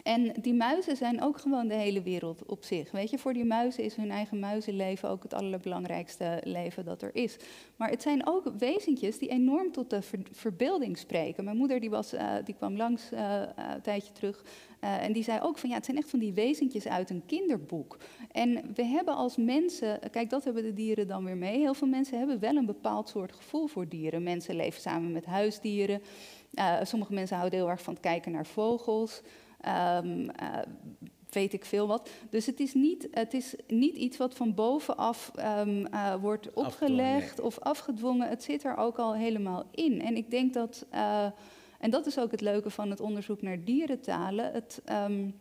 En 0.05 0.33
die 0.41 0.53
muizen 0.53 0.97
zijn 0.97 1.21
ook 1.21 1.37
gewoon 1.37 1.67
de 1.67 1.73
hele 1.73 2.01
wereld 2.01 2.45
op 2.45 2.63
zich. 2.63 2.91
Weet 2.91 3.09
je, 3.09 3.17
voor 3.17 3.33
die 3.33 3.45
muizen 3.45 3.83
is 3.83 3.95
hun 3.95 4.11
eigen 4.11 4.39
muizenleven 4.39 5.09
ook 5.09 5.23
het 5.23 5.33
allerbelangrijkste 5.33 6.41
leven 6.43 6.85
dat 6.85 7.01
er 7.01 7.15
is. 7.15 7.37
Maar 7.75 7.89
het 7.89 8.01
zijn 8.01 8.27
ook 8.27 8.51
wezentjes 8.57 9.17
die 9.19 9.29
enorm 9.29 9.71
tot 9.71 9.89
de 9.89 10.01
ver- 10.01 10.19
verbeelding 10.31 10.97
spreken. 10.97 11.43
Mijn 11.43 11.57
moeder 11.57 11.79
die 11.79 11.89
was, 11.89 12.13
eh, 12.13 12.33
die 12.43 12.55
kwam 12.55 12.77
langs 12.77 13.11
eh, 13.11 13.41
een 13.55 13.81
tijdje 13.81 14.11
terug 14.11 14.43
eh, 14.79 15.03
en 15.03 15.13
die 15.13 15.23
zei 15.23 15.39
ook 15.41 15.57
van 15.57 15.69
ja, 15.69 15.75
het 15.75 15.85
zijn 15.85 15.97
echt 15.97 16.09
van 16.09 16.19
die 16.19 16.33
wezentjes 16.33 16.87
uit 16.87 17.09
een 17.09 17.25
kinderboek. 17.25 17.97
En 18.31 18.73
we 18.73 18.83
hebben 18.83 19.15
als 19.15 19.37
mensen, 19.37 19.99
kijk 20.11 20.29
dat 20.29 20.43
hebben 20.43 20.63
de 20.63 20.73
dieren 20.73 21.07
dan 21.07 21.25
weer 21.25 21.37
mee. 21.37 21.59
Heel 21.59 21.73
veel 21.73 21.87
mensen 21.87 22.17
hebben 22.17 22.39
wel 22.39 22.55
een 22.55 22.65
bepaald 22.65 23.09
soort 23.09 23.33
gevoel 23.33 23.67
voor 23.67 23.87
dieren. 23.87 24.23
Mensen 24.23 24.55
leven 24.55 24.81
samen 24.81 25.11
met 25.11 25.25
huisdieren. 25.25 26.01
Sommige 26.83 27.13
mensen 27.13 27.37
houden 27.37 27.59
heel 27.59 27.69
erg 27.69 27.81
van 27.81 27.93
het 27.93 28.01
kijken 28.01 28.31
naar 28.31 28.45
vogels. 28.45 29.21
Ehm, 29.65 30.29
eh, 30.29 30.59
weet 31.29 31.53
ik 31.53 31.65
veel 31.65 31.87
wat. 31.87 32.09
Dus 32.29 32.45
het 32.45 32.59
is 32.59 32.73
niet, 32.73 33.07
het 33.11 33.33
is 33.33 33.55
niet 33.67 33.95
iets 33.97 34.17
wat 34.17 34.35
van 34.35 34.53
bovenaf 34.53 35.31
um, 35.59 35.87
uh, 35.93 36.15
wordt 36.15 36.53
opgelegd 36.53 37.39
of 37.39 37.59
afgedwongen. 37.59 38.29
Het 38.29 38.43
zit 38.43 38.63
er 38.63 38.77
ook 38.77 38.97
al 38.97 39.15
helemaal 39.15 39.63
in. 39.71 40.01
En 40.01 40.15
ik 40.15 40.31
denk 40.31 40.53
dat, 40.53 40.85
uh, 40.93 41.25
en 41.79 41.89
dat 41.89 42.05
is 42.05 42.19
ook 42.19 42.31
het 42.31 42.41
leuke 42.41 42.69
van 42.69 42.89
het 42.89 42.99
onderzoek 42.99 43.41
naar 43.41 43.63
dierentalen. 43.63 44.51
Het, 44.51 44.81
um, 44.89 45.39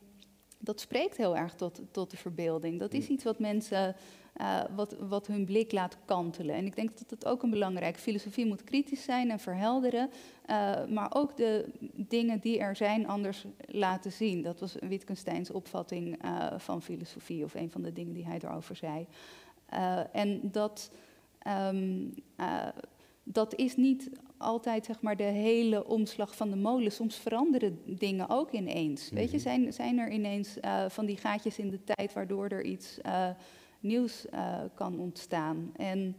dat 0.59 0.81
spreekt 0.81 1.16
heel 1.16 1.37
erg 1.37 1.55
tot, 1.55 1.81
tot 1.91 2.11
de 2.11 2.16
verbeelding. 2.16 2.79
Dat 2.79 2.93
is 2.93 3.09
iets 3.09 3.25
wat 3.25 3.39
mensen 3.39 3.97
uh, 4.41 4.61
wat, 4.74 4.97
wat 5.09 5.26
hun 5.26 5.45
blik 5.45 5.72
laat 5.72 5.97
kantelen. 6.05 6.55
En 6.55 6.66
ik 6.66 6.76
denk 6.76 6.99
dat 6.99 7.09
dat 7.09 7.26
ook 7.26 7.43
een 7.43 7.51
belangrijk. 7.51 7.97
Filosofie 7.97 8.47
moet 8.47 8.64
kritisch 8.64 9.03
zijn 9.03 9.30
en 9.30 9.39
verhelderen, 9.39 10.11
uh, 10.51 10.85
maar 10.87 11.14
ook 11.14 11.37
de 11.37 11.68
dingen 11.95 12.41
die 12.41 12.59
er 12.59 12.76
zijn 12.76 13.07
anders 13.07 13.45
laten 13.66 14.12
zien. 14.12 14.43
Dat 14.43 14.61
was 14.61 14.76
Wittgensteins 14.80 15.51
opvatting 15.51 16.24
uh, 16.24 16.47
van 16.57 16.82
filosofie, 16.82 17.45
of 17.45 17.55
een 17.55 17.70
van 17.70 17.82
de 17.82 17.93
dingen 17.93 18.12
die 18.12 18.26
hij 18.26 18.39
erover 18.43 18.76
zei. 18.76 19.07
en 20.12 20.41
dat, 20.43 20.91
um, 21.68 22.14
dat 23.22 23.55
is 23.55 23.76
niet 23.76 24.11
altijd 24.37 24.85
zeg 24.85 25.01
maar, 25.01 25.16
de 25.16 25.22
hele 25.22 25.87
omslag 25.87 26.37
van 26.37 26.51
de 26.51 26.57
molen. 26.57 26.93
Soms 26.93 27.16
veranderen 27.16 27.78
dingen 27.85 28.28
ook 28.28 28.53
ineens. 28.53 29.11
Weet 29.11 29.30
je, 29.30 29.37
mhm. 29.37 29.47
zijn, 29.47 29.72
zijn 29.72 29.99
er 29.99 30.11
ineens 30.11 30.57
van 30.89 31.07
die 31.07 31.16
gaatjes 31.16 31.59
in 31.59 31.70
de 31.70 31.85
tijd 31.85 32.12
waardoor 32.12 32.49
er 32.49 32.64
iets 32.64 32.99
nieuws 33.85 34.26
uh, 34.32 34.61
kan 34.74 34.99
ontstaan. 34.99 35.72
En 35.76 36.16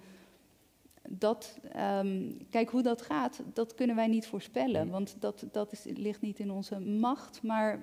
dat, 1.09 1.59
um, 1.99 2.37
kijk 2.49 2.69
hoe 2.69 2.81
dat 2.81 3.01
gaat, 3.01 3.41
dat 3.53 3.73
kunnen 3.73 3.95
wij 3.95 4.07
niet 4.07 4.27
voorspellen, 4.27 4.89
want 4.89 5.15
dat, 5.19 5.45
dat 5.51 5.71
is, 5.71 5.83
ligt 5.83 6.21
niet 6.21 6.39
in 6.39 6.51
onze 6.51 6.79
macht. 6.79 7.43
Maar 7.43 7.79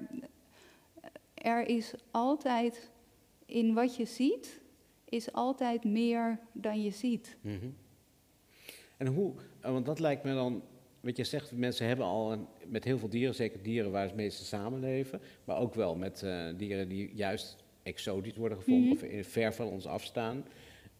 er 1.35 1.68
is 1.68 1.95
altijd, 2.11 2.91
in 3.47 3.74
wat 3.74 3.97
je 3.97 4.05
ziet, 4.05 4.61
is 5.05 5.33
altijd 5.33 5.85
meer 5.85 6.39
dan 6.53 6.83
je 6.83 6.91
ziet. 6.91 7.37
Mm 7.41 7.59
-hmm. 7.59 7.74
En 8.97 9.07
hoe, 9.07 9.35
want 9.61 9.87
dat 9.87 9.99
lijkt 9.99 10.24
me 10.24 10.35
dan, 10.35 10.62
wat 11.01 11.16
je 11.16 11.24
zegt, 11.24 11.53
mensen 11.53 11.87
hebben 11.87 12.07
al 12.07 12.33
een, 12.33 12.47
met 12.66 12.85
heel 12.85 12.99
veel 12.99 13.09
dieren, 13.09 13.35
zeker 13.35 13.62
dieren 13.62 13.91
waar 13.91 14.09
ze 14.09 14.14
meeste 14.14 14.45
samenleven, 14.45 15.20
maar 15.45 15.59
ook 15.59 15.74
wel 15.74 15.97
met 15.97 16.22
uh, 16.24 16.49
dieren 16.57 16.89
die 16.89 17.14
juist 17.14 17.61
exotisch 17.83 18.37
worden 18.37 18.59
gevonden 18.59 18.89
mm 18.89 19.11
-hmm. 19.11 19.18
of 19.18 19.26
ver 19.26 19.55
van 19.55 19.66
ons 19.66 19.87
afstaan, 19.87 20.45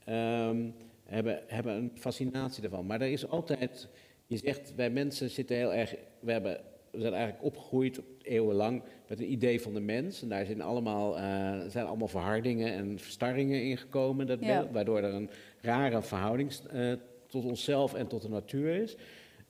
um, 0.09 0.74
hebben, 1.05 1.43
hebben 1.47 1.74
een 1.74 1.91
fascinatie 1.95 2.64
ervan. 2.64 2.87
Maar 2.87 3.01
er 3.01 3.12
is 3.12 3.28
altijd, 3.28 3.89
je 4.26 4.37
zegt, 4.37 4.74
wij 4.74 4.91
mensen 4.91 5.30
zitten 5.30 5.57
heel 5.57 5.74
erg, 5.74 5.95
we, 6.20 6.33
hebben, 6.33 6.61
we 6.91 7.01
zijn 7.01 7.12
eigenlijk 7.12 7.45
opgegroeid 7.45 8.01
eeuwenlang 8.22 8.83
met 9.09 9.20
een 9.20 9.33
idee 9.33 9.61
van 9.61 9.74
de 9.74 9.80
mens. 9.80 10.22
En 10.22 10.28
daar 10.28 10.47
zijn 10.47 10.61
allemaal, 10.61 11.18
uh, 11.18 11.61
zijn 11.68 11.87
allemaal 11.87 12.09
verhardingen 12.09 12.72
en 12.72 12.99
verstarringen 12.99 13.62
ingekomen, 13.62 14.26
dat 14.26 14.41
ja. 14.41 14.70
waardoor 14.70 14.99
er 14.99 15.14
een 15.14 15.30
rare 15.61 16.03
verhouding 16.03 16.53
uh, 16.74 16.93
tot 17.26 17.45
onszelf 17.45 17.95
en 17.95 18.07
tot 18.07 18.22
de 18.22 18.28
natuur 18.28 18.74
is. 18.74 18.97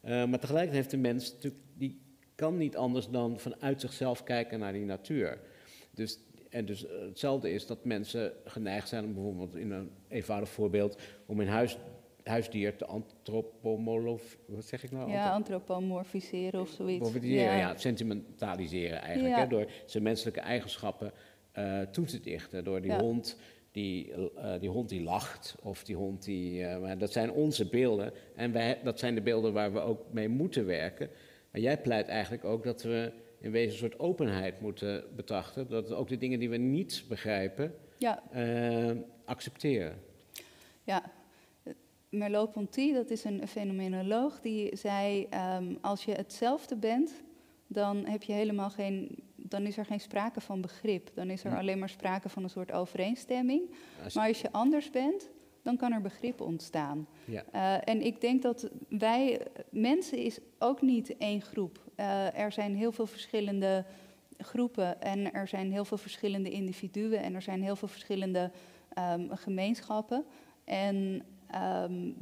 Uh, 0.04 0.10
maar 0.10 0.38
tegelijkertijd 0.38 0.72
heeft 0.72 0.90
de 0.90 0.96
mens 0.96 1.32
natuurlijk, 1.32 1.62
die 1.74 2.00
kan 2.34 2.56
niet 2.56 2.76
anders 2.76 3.08
dan 3.08 3.38
vanuit 3.38 3.80
zichzelf 3.80 4.22
kijken 4.22 4.58
naar 4.58 4.72
die 4.72 4.84
natuur. 4.84 5.38
Dus 5.90 6.18
en 6.52 6.64
dus 6.64 6.86
eh, 6.86 7.00
hetzelfde 7.00 7.50
is 7.50 7.66
dat 7.66 7.84
mensen 7.84 8.32
geneigd 8.44 8.88
zijn, 8.88 9.04
om 9.04 9.14
bijvoorbeeld 9.14 9.56
in 9.56 9.70
een 9.70 9.90
eenvoudig 10.08 10.48
voorbeeld, 10.48 10.98
om 11.26 11.40
een 11.40 11.48
huis, 11.48 11.78
huisdier 12.22 12.76
te 12.76 12.86
antropomorf... 12.86 14.38
Wat 14.46 14.64
zeg 14.64 14.84
ik 14.84 14.90
nou? 14.90 15.10
Ja, 15.10 15.30
antropomorfiseren 15.30 16.60
of 16.60 16.68
zoiets. 16.68 17.10
Ja. 17.20 17.56
ja, 17.56 17.76
sentimentaliseren 17.76 19.02
eigenlijk. 19.02 19.36
Hè, 19.36 19.46
door 19.46 19.70
zijn 19.86 20.02
menselijke 20.02 20.40
eigenschappen 20.40 21.12
uh, 21.58 21.80
toe 21.80 22.04
te 22.04 22.20
dichten. 22.20 22.64
Door 22.64 22.80
die 22.80 22.94
hond 22.94 23.36
die, 23.70 24.12
uh, 24.12 24.60
die 24.60 24.68
hond 24.68 24.88
die 24.88 25.02
lacht 25.02 25.56
of 25.62 25.84
die 25.84 25.96
hond 25.96 26.24
die... 26.24 26.60
Uh, 26.60 26.90
dat 26.98 27.12
zijn 27.12 27.30
onze 27.30 27.68
beelden 27.68 28.12
en 28.34 28.52
wij, 28.52 28.80
dat 28.84 28.98
zijn 28.98 29.14
de 29.14 29.22
beelden 29.22 29.52
waar 29.52 29.72
we 29.72 29.80
ook 29.80 30.00
mee 30.10 30.28
moeten 30.28 30.66
werken. 30.66 31.10
Maar 31.50 31.60
jij 31.60 31.80
pleit 31.80 32.08
eigenlijk 32.08 32.44
ook 32.44 32.64
dat 32.64 32.82
we 32.82 33.12
in 33.42 33.50
wezen 33.50 33.72
een 33.72 33.78
soort 33.78 33.98
openheid 33.98 34.60
moeten 34.60 35.04
betrachten. 35.16 35.68
Dat 35.68 35.88
we 35.88 35.94
ook 35.94 36.08
de 36.08 36.18
dingen 36.18 36.38
die 36.38 36.50
we 36.50 36.56
niet 36.56 37.04
begrijpen, 37.08 37.74
ja. 37.98 38.22
uh, 38.34 38.90
accepteren. 39.24 40.02
Ja, 40.84 41.02
Merleau-Ponty, 42.08 42.92
dat 42.92 43.10
is 43.10 43.24
een 43.24 43.48
fenomenoloog, 43.48 44.40
die 44.40 44.76
zei: 44.76 45.28
um, 45.58 45.78
als 45.80 46.04
je 46.04 46.12
hetzelfde 46.12 46.76
bent, 46.76 47.22
dan 47.66 48.04
heb 48.06 48.22
je 48.22 48.32
helemaal 48.32 48.70
geen. 48.70 49.22
Dan 49.36 49.66
is 49.66 49.78
er 49.78 49.84
geen 49.84 50.00
sprake 50.00 50.40
van 50.40 50.60
begrip. 50.60 51.10
Dan 51.14 51.30
is 51.30 51.44
er 51.44 51.50
hm. 51.50 51.56
alleen 51.56 51.78
maar 51.78 51.88
sprake 51.88 52.28
van 52.28 52.42
een 52.42 52.50
soort 52.50 52.72
overeenstemming. 52.72 53.70
Maar 54.14 54.28
als 54.28 54.40
je 54.40 54.52
anders 54.52 54.90
bent, 54.90 55.30
dan 55.62 55.76
kan 55.76 55.92
er 55.92 56.00
begrip 56.00 56.40
ontstaan. 56.40 57.06
Ja. 57.24 57.44
Uh, 57.54 57.88
en 57.94 58.02
ik 58.02 58.20
denk 58.20 58.42
dat 58.42 58.70
wij, 58.88 59.40
mensen 59.70 60.18
is 60.18 60.38
ook 60.58 60.82
niet 60.82 61.16
één 61.16 61.40
groep. 61.40 61.80
Uh, 61.96 62.38
er 62.38 62.52
zijn 62.52 62.76
heel 62.76 62.92
veel 62.92 63.06
verschillende 63.06 63.84
groepen 64.38 65.02
en 65.02 65.32
er 65.32 65.48
zijn 65.48 65.72
heel 65.72 65.84
veel 65.84 65.98
verschillende 65.98 66.50
individuen 66.50 67.22
en 67.22 67.34
er 67.34 67.42
zijn 67.42 67.62
heel 67.62 67.76
veel 67.76 67.88
verschillende 67.88 68.50
um, 68.98 69.36
gemeenschappen. 69.36 70.24
En 70.64 71.22
um, 71.84 72.16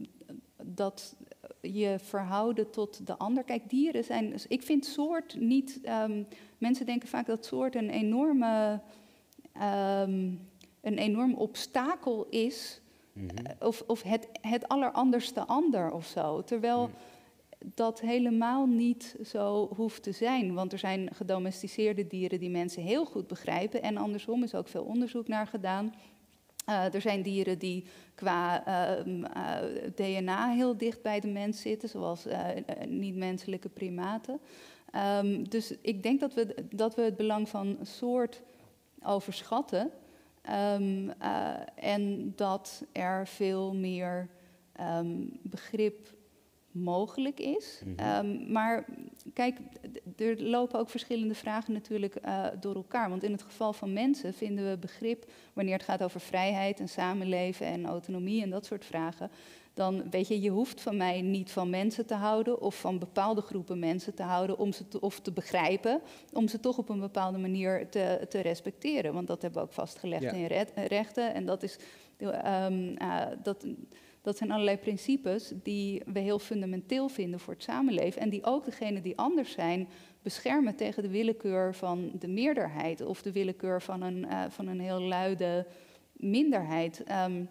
dat 0.63 1.17
je 1.61 1.97
verhouden 1.99 2.71
tot 2.71 3.07
de 3.07 3.17
ander. 3.19 3.45
Kijk, 3.45 3.71
dieren 3.71 4.05
zijn. 4.05 4.31
Dus 4.31 4.47
ik 4.47 4.63
vind 4.63 4.85
soort 4.85 5.37
niet. 5.41 5.81
Um, 5.85 6.27
mensen 6.59 6.87
denken 6.87 7.09
vaak 7.09 7.27
dat 7.27 7.45
soort 7.45 7.75
een 7.75 7.91
enorme. 7.91 8.81
een 10.81 10.99
enorm 10.99 11.35
obstakel 11.35 12.27
is. 12.29 12.81
Mm 13.21 13.29
-hmm. 13.29 13.69
Of, 13.69 13.83
of 13.87 14.03
het, 14.03 14.29
het 14.41 14.69
alleranderste 14.69 15.47
ander 15.47 15.91
of 15.93 16.07
zo. 16.07 16.43
Terwijl. 16.43 16.87
Mm 16.87 16.95
dat 17.75 18.01
helemaal 18.01 18.67
niet 18.67 19.17
zo 19.25 19.69
hoeft 19.77 20.03
te 20.03 20.13
zijn. 20.13 20.55
Want 20.55 20.73
er 20.73 20.79
zijn 20.79 21.09
gedomesticeerde 21.15 22.07
dieren 22.07 22.41
die 22.41 22.51
mensen 22.51 22.83
heel 22.83 23.05
goed 23.05 23.27
begrijpen. 23.27 23.83
En 23.83 23.97
andersom 23.97 24.43
is 24.43 24.55
ook 24.55 24.69
veel 24.69 24.83
onderzoek 24.83 25.29
naar 25.29 25.47
gedaan. 25.47 25.95
Uh, 26.69 26.95
er 26.95 27.01
zijn 27.01 27.23
dieren 27.23 27.59
die 27.59 27.85
qua 28.15 28.69
uh, 28.69 29.07
uh, 29.07 29.57
DNA 29.95 30.49
heel 30.49 30.77
dicht 30.77 31.03
bij 31.03 31.21
de 31.21 31.29
mens 31.29 31.61
zitten, 31.61 31.89
zoals 31.89 32.27
niet-menselijke 32.89 33.69
primaten. 33.69 34.41
Um, 35.23 35.49
dus 35.49 35.75
ik 35.81 36.03
denk 36.03 36.21
dat 36.21 36.35
we, 36.35 36.55
dat 36.71 36.95
we 36.95 37.03
het 37.03 37.17
belang 37.17 37.49
van 37.49 37.79
soort 37.83 38.43
overschatten. 39.03 39.91
Um, 40.49 41.11
en 41.75 42.33
dat 42.37 42.87
er 42.93 43.27
veel 43.27 43.75
meer 43.75 44.29
um, 44.81 45.39
begrip 45.43 46.15
mogelijk 46.71 47.41
is. 47.41 47.83
Mhm. 47.85 47.99
Ehm, 47.99 48.53
maar 48.53 48.85
kijk, 49.41 49.59
er 50.17 50.43
lopen 50.43 50.79
ook 50.79 50.91
verschillende 50.91 51.35
vragen 51.35 51.73
natuurlijk 51.73 52.17
uh, 52.25 52.47
door 52.61 52.75
elkaar. 52.75 53.09
Want 53.09 53.23
in 53.23 53.33
het 53.33 53.43
geval 53.43 53.73
van 53.73 53.93
mensen 53.93 54.35
vinden 54.35 54.71
we 54.71 54.79
begrip 54.79 55.31
wanneer 55.53 55.75
het 55.75 55.83
gaat 55.83 56.03
over 56.03 56.21
vrijheid 56.21 56.81
en 56.81 56.89
samenleven 56.89 57.67
en 57.67 57.87
autonomie 57.87 58.43
en 58.43 58.51
dat 58.51 58.67
soort 58.67 58.85
vragen. 58.85 59.31
Dan 59.75 60.11
weet 60.11 60.29
je, 60.29 60.41
je 60.41 60.51
hoeft 60.51 60.81
van 60.81 60.97
mij 60.97 61.21
niet 61.21 61.51
van 61.51 61.71
mensen 61.71 62.07
te 62.07 62.15
houden 62.15 62.61
of 62.61 62.81
van 62.81 62.99
bepaalde 62.99 63.41
groepen 63.41 63.79
mensen 63.79 64.15
te 64.15 64.23
houden 64.23 64.59
om 64.59 64.73
ze 64.73 64.89
te, 64.89 65.01
of 65.01 65.21
te 65.21 65.33
begrijpen, 65.33 66.01
om 66.33 66.49
ze 66.49 66.61
toch 66.61 66.79
op 66.79 66.89
een 66.89 67.01
bepaalde 67.01 67.39
manier 67.39 67.89
te, 67.89 68.27
te 68.29 68.41
respecteren. 68.41 69.13
Want 69.13 69.27
dat 69.27 69.43
hebben 69.43 69.61
we 69.61 69.67
ook 69.67 69.75
vastgelegd 69.75 70.33
in 70.33 70.47
rechten 70.87 71.35
en 71.35 71.47
dat 71.47 71.63
is. 71.63 71.79
Um, 72.19 72.97
uh, 73.03 73.27
dat, 73.43 73.67
dat 74.23 74.37
zijn 74.37 74.51
allerlei 74.51 74.77
principes 74.77 75.53
die 75.63 76.03
we 76.07 76.19
heel 76.19 76.39
fundamenteel 76.39 77.09
vinden 77.09 77.41
voor 77.41 77.55
het 77.55 77.63
samenleven. 77.63 78.23
En 78.23 78.29
die 78.29 78.45
ook 78.45 78.65
degenen 78.65 79.03
die 79.03 79.19
anders 79.19 79.53
zijn 79.53 79.89
beschermen 80.23 80.77
tegen 80.77 81.03
de 81.03 81.09
willekeur 81.09 81.75
van 81.75 82.11
de 82.19 82.29
meerderheid 82.29 83.01
of 83.01 83.23
de 83.23 83.33
willekeur 83.33 83.83
van 83.83 84.03
een, 84.03 84.25
uh, 84.25 84.45
van 84.49 84.67
een 84.67 84.81
heel 84.81 85.01
luide 85.01 85.67
minderheid. 86.13 87.05
Um, 87.27 87.49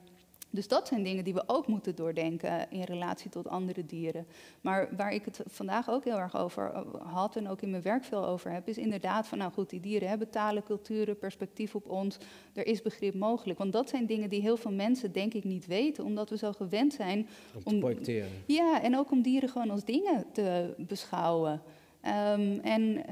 dus 0.49 0.67
dat 0.67 0.87
zijn 0.87 1.03
dingen 1.03 1.23
die 1.23 1.33
we 1.33 1.43
ook 1.45 1.67
moeten 1.67 1.95
doordenken 1.95 2.71
in 2.71 2.83
relatie 2.83 3.29
tot 3.29 3.47
andere 3.47 3.85
dieren. 3.85 4.27
Maar 4.61 4.95
waar 4.95 5.13
ik 5.13 5.25
het 5.25 5.39
vandaag 5.45 5.89
ook 5.89 6.03
heel 6.03 6.17
erg 6.17 6.37
over 6.37 6.71
eh, 6.71 6.81
had 7.13 7.35
en 7.35 7.47
ook 7.47 7.61
in 7.61 7.69
mijn 7.69 7.81
werk 7.81 8.03
veel 8.03 8.25
over 8.25 8.51
heb, 8.51 8.67
is 8.67 8.77
inderdaad 8.77 9.27
van, 9.27 9.37
nou 9.37 9.51
goed, 9.51 9.69
die 9.69 9.79
dieren 9.79 10.09
hebben 10.09 10.29
talen, 10.29 10.63
culturen, 10.63 11.17
perspectief 11.17 11.75
op 11.75 11.89
ons. 11.89 12.17
Er 12.53 12.67
is 12.67 12.81
begrip 12.81 13.13
mogelijk. 13.13 13.59
Want 13.59 13.73
dat 13.73 13.89
zijn 13.89 14.05
dingen 14.05 14.29
die 14.29 14.41
heel 14.41 14.57
veel 14.57 14.71
mensen 14.71 15.11
denk 15.11 15.33
ik 15.33 15.43
niet 15.43 15.65
weten, 15.65 16.03
omdat 16.03 16.29
we 16.29 16.37
zo 16.37 16.51
gewend 16.51 16.93
zijn 16.93 17.27
om 17.53 17.73
te 17.73 17.77
projecteren. 17.77 18.29
Ja, 18.45 18.81
en 18.81 18.97
ook 18.97 19.11
om 19.11 19.21
dieren 19.21 19.49
gewoon 19.49 19.69
als 19.69 19.83
dingen 19.83 20.25
te 20.31 20.73
beschouwen. 20.77 21.61
Um, 22.05 22.59
en 22.59 23.03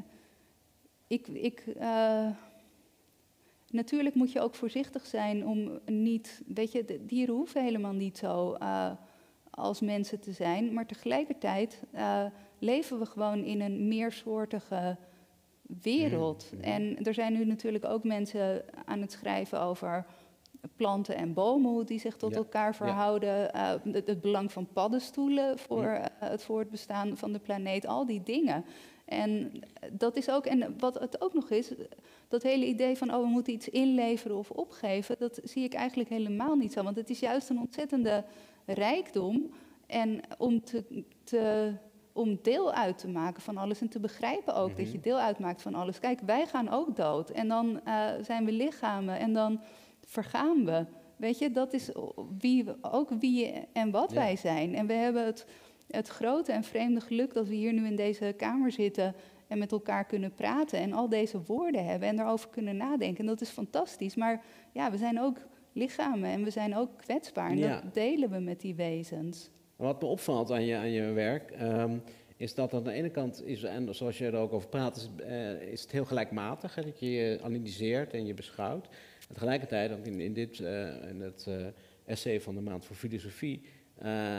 ik. 1.07 1.27
ik 1.27 1.63
uh, 1.79 2.27
Natuurlijk 3.71 4.15
moet 4.15 4.31
je 4.31 4.41
ook 4.41 4.55
voorzichtig 4.55 5.05
zijn 5.05 5.45
om 5.47 5.79
niet, 5.85 6.41
weet 6.47 6.71
je, 6.71 6.99
dieren 7.05 7.35
hoeven 7.35 7.63
helemaal 7.63 7.93
niet 7.93 8.17
zo 8.17 8.55
uh, 8.61 8.91
als 9.49 9.81
mensen 9.81 10.19
te 10.19 10.31
zijn, 10.31 10.73
maar 10.73 10.85
tegelijkertijd 10.85 11.81
uh, 11.95 12.25
leven 12.59 12.99
we 12.99 13.05
gewoon 13.05 13.43
in 13.43 13.61
een 13.61 13.87
meersoortige 13.87 14.97
wereld. 15.81 16.51
En 16.61 17.03
er 17.03 17.13
zijn 17.13 17.33
nu 17.33 17.45
natuurlijk 17.45 17.85
ook 17.85 18.03
mensen 18.03 18.63
aan 18.85 19.01
het 19.01 19.11
schrijven 19.11 19.61
over 19.61 20.05
planten 20.75 21.15
en 21.15 21.33
bomen, 21.33 21.71
hoe 21.71 21.83
die 21.83 21.99
zich 21.99 22.15
tot 22.17 22.31
Ja, 22.31 22.37
elkaar 22.37 22.75
verhouden. 22.75 23.53
eh, 23.53 23.73
het, 23.83 24.07
het 24.07 24.21
belang 24.21 24.51
van 24.51 24.67
paddenstoelen 24.73 25.57
voor 25.59 25.83
Ja. 25.83 26.09
eh, 26.19 26.29
het 26.29 26.43
voortbestaan 26.43 27.17
van 27.17 27.31
de 27.33 27.39
planeet, 27.39 27.87
al 27.87 28.05
die 28.05 28.23
dingen. 28.23 28.65
En 29.07 29.51
dat 29.91 30.15
is 30.15 30.29
ook, 30.29 30.45
en 30.45 30.75
wat 30.79 30.99
het 30.99 31.21
ook 31.21 31.33
nog 31.33 31.49
is, 31.49 31.71
dat 32.27 32.43
hele 32.43 32.65
idee 32.65 32.97
van 32.97 33.13
oh, 33.13 33.21
we 33.21 33.27
moeten 33.27 33.53
iets 33.53 33.69
inleveren 33.69 34.37
of 34.37 34.51
opgeven, 34.51 35.15
dat 35.19 35.39
zie 35.43 35.63
ik 35.63 35.73
eigenlijk 35.73 36.09
helemaal 36.09 36.55
niet 36.55 36.73
zo. 36.73 36.83
Want 36.83 36.95
het 36.95 37.09
is 37.09 37.19
juist 37.19 37.49
een 37.49 37.59
ontzettende 37.59 38.23
rijkdom. 38.65 39.49
En 39.87 40.21
om, 40.37 40.61
te, 40.63 41.03
te, 41.23 41.73
om 42.13 42.39
deel 42.41 42.71
uit 42.73 42.97
te 42.97 43.07
maken 43.07 43.41
van 43.41 43.57
alles 43.57 43.81
en 43.81 43.89
te 43.89 43.99
begrijpen 43.99 44.55
ook 44.55 44.69
dat 44.77 44.85
Mhm. 44.85 44.91
je 44.91 44.99
deel 44.99 45.19
uitmaakt 45.19 45.61
van 45.61 45.73
alles. 45.75 45.99
Kijk, 45.99 46.19
wij 46.19 46.45
gaan 46.45 46.69
ook 46.69 46.95
dood 46.95 47.29
en 47.29 47.47
dan 47.47 47.79
eh, 47.83 48.07
zijn 48.21 48.45
we 48.45 48.51
lichamen 48.51 49.19
en 49.19 49.33
dan 49.33 49.61
vergaan 50.05 50.65
we. 50.65 50.85
Weet 51.15 51.37
je, 51.37 51.51
dat 51.51 51.73
is 51.73 51.89
wie 52.37 52.65
ook 52.81 53.09
wie 53.19 53.53
en 53.73 53.91
wat 53.91 54.09
Ja. 54.11 54.15
wij 54.15 54.35
zijn. 54.35 54.75
En 54.75 54.87
we 54.87 54.93
hebben 54.93 55.25
het, 55.25 55.45
het 55.87 56.07
grote 56.07 56.51
en 56.51 56.63
vreemde 56.63 56.99
geluk 57.01 57.33
dat 57.33 57.47
we 57.47 57.55
hier 57.55 57.73
nu 57.73 57.85
in 57.85 57.95
deze 57.95 58.33
kamer 58.37 58.71
zitten 58.71 59.15
en 59.47 59.57
met 59.57 59.71
elkaar 59.71 60.05
kunnen 60.05 60.33
praten 60.33 60.79
en 60.79 60.93
al 60.93 61.09
deze 61.09 61.41
woorden 61.41 61.85
hebben 61.85 62.07
en 62.09 62.15
daarover 62.15 62.49
kunnen 62.49 62.77
nadenken. 62.77 63.19
En 63.19 63.25
dat 63.25 63.41
is 63.41 63.49
fantastisch. 63.49 64.15
Maar 64.15 64.43
ja, 64.73 64.91
we 64.91 64.97
zijn 64.97 65.19
ook 65.19 65.37
lichamen 65.73 66.29
en 66.29 66.43
we 66.43 66.49
zijn 66.49 66.75
ook 66.75 66.97
kwetsbaar. 66.97 67.49
En 67.49 67.57
Ja. 67.57 67.81
dat 67.81 67.93
delen 67.93 68.29
we 68.29 68.39
met 68.39 68.61
die 68.61 68.75
wezens. 68.75 69.49
Wat 69.75 70.01
me 70.01 70.07
opvalt 70.07 70.51
aan 70.51 70.65
je, 70.65 70.75
aan 70.75 70.91
je 70.91 71.11
werk, 71.11 71.51
ehm, 71.51 71.97
is 72.37 72.53
dat 72.53 72.73
aan 72.73 72.83
de 72.83 72.91
ene 72.91 73.09
kant 73.09 73.45
is, 73.45 73.63
en 73.63 73.95
zoals 73.95 74.17
je 74.17 74.25
er 74.25 74.35
ook 74.35 74.53
over 74.53 74.69
praat, 74.69 74.95
is, 74.95 75.09
eh, 75.25 75.61
is 75.61 75.81
het 75.81 75.91
heel 75.91 76.05
gelijkmatig. 76.05 76.75
Hè, 76.75 76.81
dat 76.83 76.99
je 76.99 77.11
je 77.11 77.39
analyseert 77.43 78.13
en 78.13 78.25
je 78.25 78.33
beschouwt. 78.33 78.87
En 79.27 79.33
tegelijkertijd, 79.33 79.91
ook 79.91 80.05
in, 80.05 80.19
in 80.19 80.33
dit, 80.33 80.59
eh, 80.59 81.09
in 81.09 81.21
het 81.21 81.45
eh, 81.47 81.65
essay 82.05 82.41
van 82.41 82.55
de 82.55 82.61
Maand 82.61 82.85
voor 82.85 82.95
Filosofie, 82.95 83.61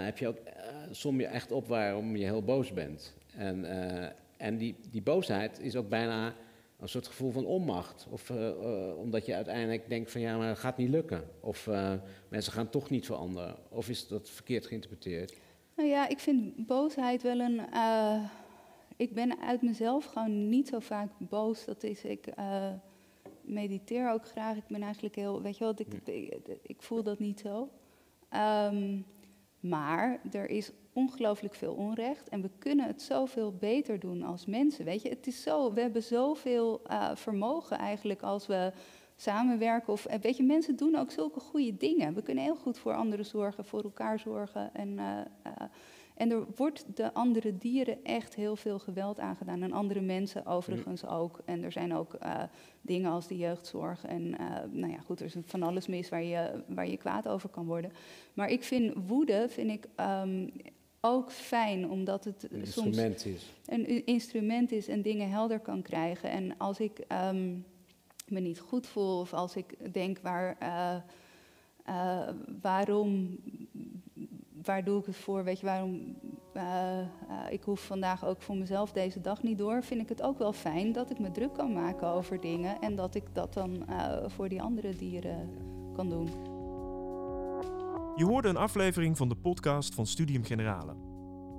heb 0.04 0.18
je 0.18 0.28
ook, 0.28 0.36
eh, 0.36 0.52
som 0.90 1.20
je 1.20 1.26
echt 1.26 1.52
op 1.52 1.66
waarom 1.68 2.16
je 2.16 2.24
heel 2.24 2.42
boos 2.42 2.72
bent. 2.72 3.14
En, 3.36 3.64
eh, 3.64 4.08
en 4.36 4.56
die, 4.56 4.76
die 4.90 5.02
boosheid 5.02 5.60
is 5.60 5.76
ook 5.76 5.88
bijna 5.88 6.34
een 6.78 6.88
soort 6.88 7.06
gevoel 7.06 7.30
van 7.30 7.44
onmacht. 7.44 8.06
Of 8.10 8.30
eh, 8.30 8.48
eh, 8.48 8.96
omdat 8.98 9.26
je 9.26 9.34
uiteindelijk 9.34 9.88
denkt 9.88 10.10
van 10.10 10.20
ja, 10.20 10.36
maar 10.36 10.48
het 10.48 10.58
gaat 10.58 10.76
niet 10.76 10.88
lukken. 10.88 11.24
Of 11.40 11.66
eh, 11.66 11.92
mensen 12.28 12.52
gaan 12.52 12.70
toch 12.70 12.90
niet 12.90 13.06
veranderen. 13.06 13.56
Of 13.68 13.88
is 13.88 14.08
dat 14.08 14.30
verkeerd 14.30 14.66
geïnterpreteerd? 14.66 15.36
Nou 15.76 15.88
ja, 15.88 16.08
ik 16.08 16.18
vind 16.18 16.66
boosheid 16.66 17.22
wel 17.22 17.40
een. 17.40 17.60
eh, 17.72 18.22
ik 18.96 19.14
ben 19.14 19.40
uit 19.40 19.62
mezelf 19.62 20.04
gewoon 20.04 20.48
niet 20.48 20.68
zo 20.68 20.78
vaak 20.78 21.08
boos. 21.18 21.64
Dat 21.64 21.82
is, 21.82 22.04
ik 22.04 22.26
eh, 22.26 22.72
mediteer 23.40 24.10
ook 24.12 24.26
graag. 24.26 24.56
Ik 24.56 24.66
ben 24.68 24.82
eigenlijk 24.82 25.14
heel. 25.14 25.42
Weet 25.42 25.58
je 25.58 25.64
wat, 25.64 25.80
ik, 25.80 25.94
ik, 26.04 26.38
ik 26.62 26.82
voel 26.82 27.02
dat 27.02 27.18
niet 27.18 27.40
zo. 27.40 27.68
Ehm, 28.28 28.98
maar 29.60 30.20
er 30.32 30.50
is 30.50 30.70
ongelooflijk 30.92 31.54
veel 31.54 31.74
onrecht 31.74 32.28
en 32.28 32.40
we 32.42 32.50
kunnen 32.58 32.86
het 32.86 33.02
zoveel 33.02 33.52
beter 33.52 33.98
doen 33.98 34.22
als 34.22 34.46
mensen. 34.46 34.84
Weet 34.84 35.02
je, 35.02 35.08
het 35.08 35.26
is 35.26 35.42
zo, 35.42 35.72
we 35.72 35.80
hebben 35.80 36.02
zoveel 36.02 36.80
eh, 36.86 37.10
vermogen 37.14 37.78
eigenlijk 37.78 38.22
als 38.22 38.46
we 38.46 38.72
samenwerken. 39.16 39.92
Of, 39.92 40.06
eh, 40.06 40.20
weet 40.20 40.36
je, 40.36 40.42
mensen 40.42 40.76
doen 40.76 40.96
ook 40.96 41.10
zulke 41.10 41.40
goede 41.40 41.76
dingen. 41.76 42.14
We 42.14 42.22
kunnen 42.22 42.44
heel 42.44 42.56
goed 42.56 42.78
voor 42.78 42.94
anderen 42.94 43.24
zorgen, 43.24 43.64
voor 43.64 43.82
elkaar 43.82 44.18
zorgen. 44.18 44.74
En, 44.74 44.98
eh, 44.98 45.52
en 46.18 46.30
er 46.30 46.46
wordt 46.56 46.84
de 46.94 47.14
andere 47.14 47.56
dieren 47.58 48.04
echt 48.04 48.34
heel 48.34 48.56
veel 48.56 48.78
geweld 48.78 49.18
aangedaan. 49.18 49.62
En 49.62 49.72
andere 49.72 50.00
mensen 50.00 50.46
overigens 50.46 51.06
ook. 51.06 51.40
En 51.44 51.62
er 51.62 51.72
zijn 51.72 51.94
ook 51.94 52.14
eh, 52.14 52.42
dingen 52.80 53.10
als 53.10 53.26
de 53.26 53.36
jeugdzorg. 53.36 54.04
En 54.06 54.38
eh, 54.38 54.46
nou 54.70 54.92
ja, 54.92 54.98
goed, 54.98 55.20
er 55.20 55.26
is 55.26 55.34
van 55.44 55.62
alles 55.62 55.86
mis 55.86 56.08
waar 56.08 56.22
je, 56.22 56.62
waar 56.66 56.88
je 56.88 56.96
kwaad 56.96 57.28
over 57.28 57.48
kan 57.48 57.66
worden. 57.66 57.92
Maar 58.34 58.50
ik 58.50 58.62
vind 58.62 58.94
woede, 59.06 59.46
vind 59.48 59.70
ik... 59.70 59.86
ehm, 59.94 60.46
ook 61.00 61.32
fijn, 61.32 61.90
omdat 61.90 62.24
het 62.24 62.42
Een 62.50 62.66
soms 62.66 62.86
instrument 62.86 63.24
is. 63.26 63.52
een 63.66 64.06
instrument 64.06 64.72
is 64.72 64.88
en 64.88 65.02
dingen 65.02 65.30
helder 65.30 65.60
kan 65.60 65.82
krijgen. 65.82 66.30
En 66.30 66.58
als 66.58 66.80
ik 66.80 66.98
ehm, 66.98 67.54
me 68.28 68.40
niet 68.40 68.58
goed 68.60 68.86
voel 68.86 69.20
of 69.20 69.32
als 69.32 69.56
ik 69.56 69.92
denk 69.92 70.18
waar, 70.18 70.56
eh, 70.58 70.94
eh, 71.84 72.34
waarom, 72.60 73.38
waar 74.62 74.84
doe 74.84 75.00
ik 75.00 75.06
het 75.06 75.16
voor, 75.16 75.44
weet 75.44 75.60
je, 75.60 75.66
waarom, 75.66 76.16
eh, 76.52 77.00
eh, 77.00 77.06
ik 77.50 77.62
hoef 77.62 77.86
vandaag 77.86 78.26
ook 78.26 78.42
voor 78.42 78.56
mezelf 78.56 78.92
deze 78.92 79.20
dag 79.20 79.42
niet 79.42 79.58
door, 79.58 79.82
vind 79.82 80.00
ik 80.00 80.08
het 80.08 80.22
ook 80.22 80.38
wel 80.38 80.52
fijn 80.52 80.92
dat 80.92 81.10
ik 81.10 81.18
me 81.18 81.30
druk 81.30 81.54
kan 81.54 81.72
maken 81.72 82.08
over 82.08 82.40
dingen 82.40 82.80
en 82.80 82.94
dat 82.94 83.14
ik 83.14 83.24
dat 83.32 83.54
dan 83.54 83.88
eh, 83.88 84.16
voor 84.26 84.48
die 84.48 84.62
andere 84.62 84.96
dieren 84.96 85.50
kan 85.94 86.08
doen. 86.08 86.28
Je 88.16 88.24
hoorde 88.24 88.48
een 88.48 88.56
aflevering 88.56 89.16
van 89.16 89.28
de 89.28 89.36
podcast 89.36 89.94
van 89.94 90.06
Studium 90.06 90.44
Generale. 90.44 90.94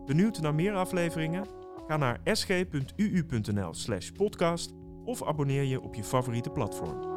Benieuwd 0.06 0.42
naar 0.42 0.56
meer 0.56 0.76
afleveringen? 0.76 1.46
Ga 1.88 1.98
naar 1.98 2.20
sg.uu.nl/podcast 2.24 4.74
of 5.06 5.24
abonneer 5.24 5.64
je 5.64 5.82
op 5.82 5.96
je 5.96 6.04
favoriete 6.04 6.50
platform. 6.50 7.09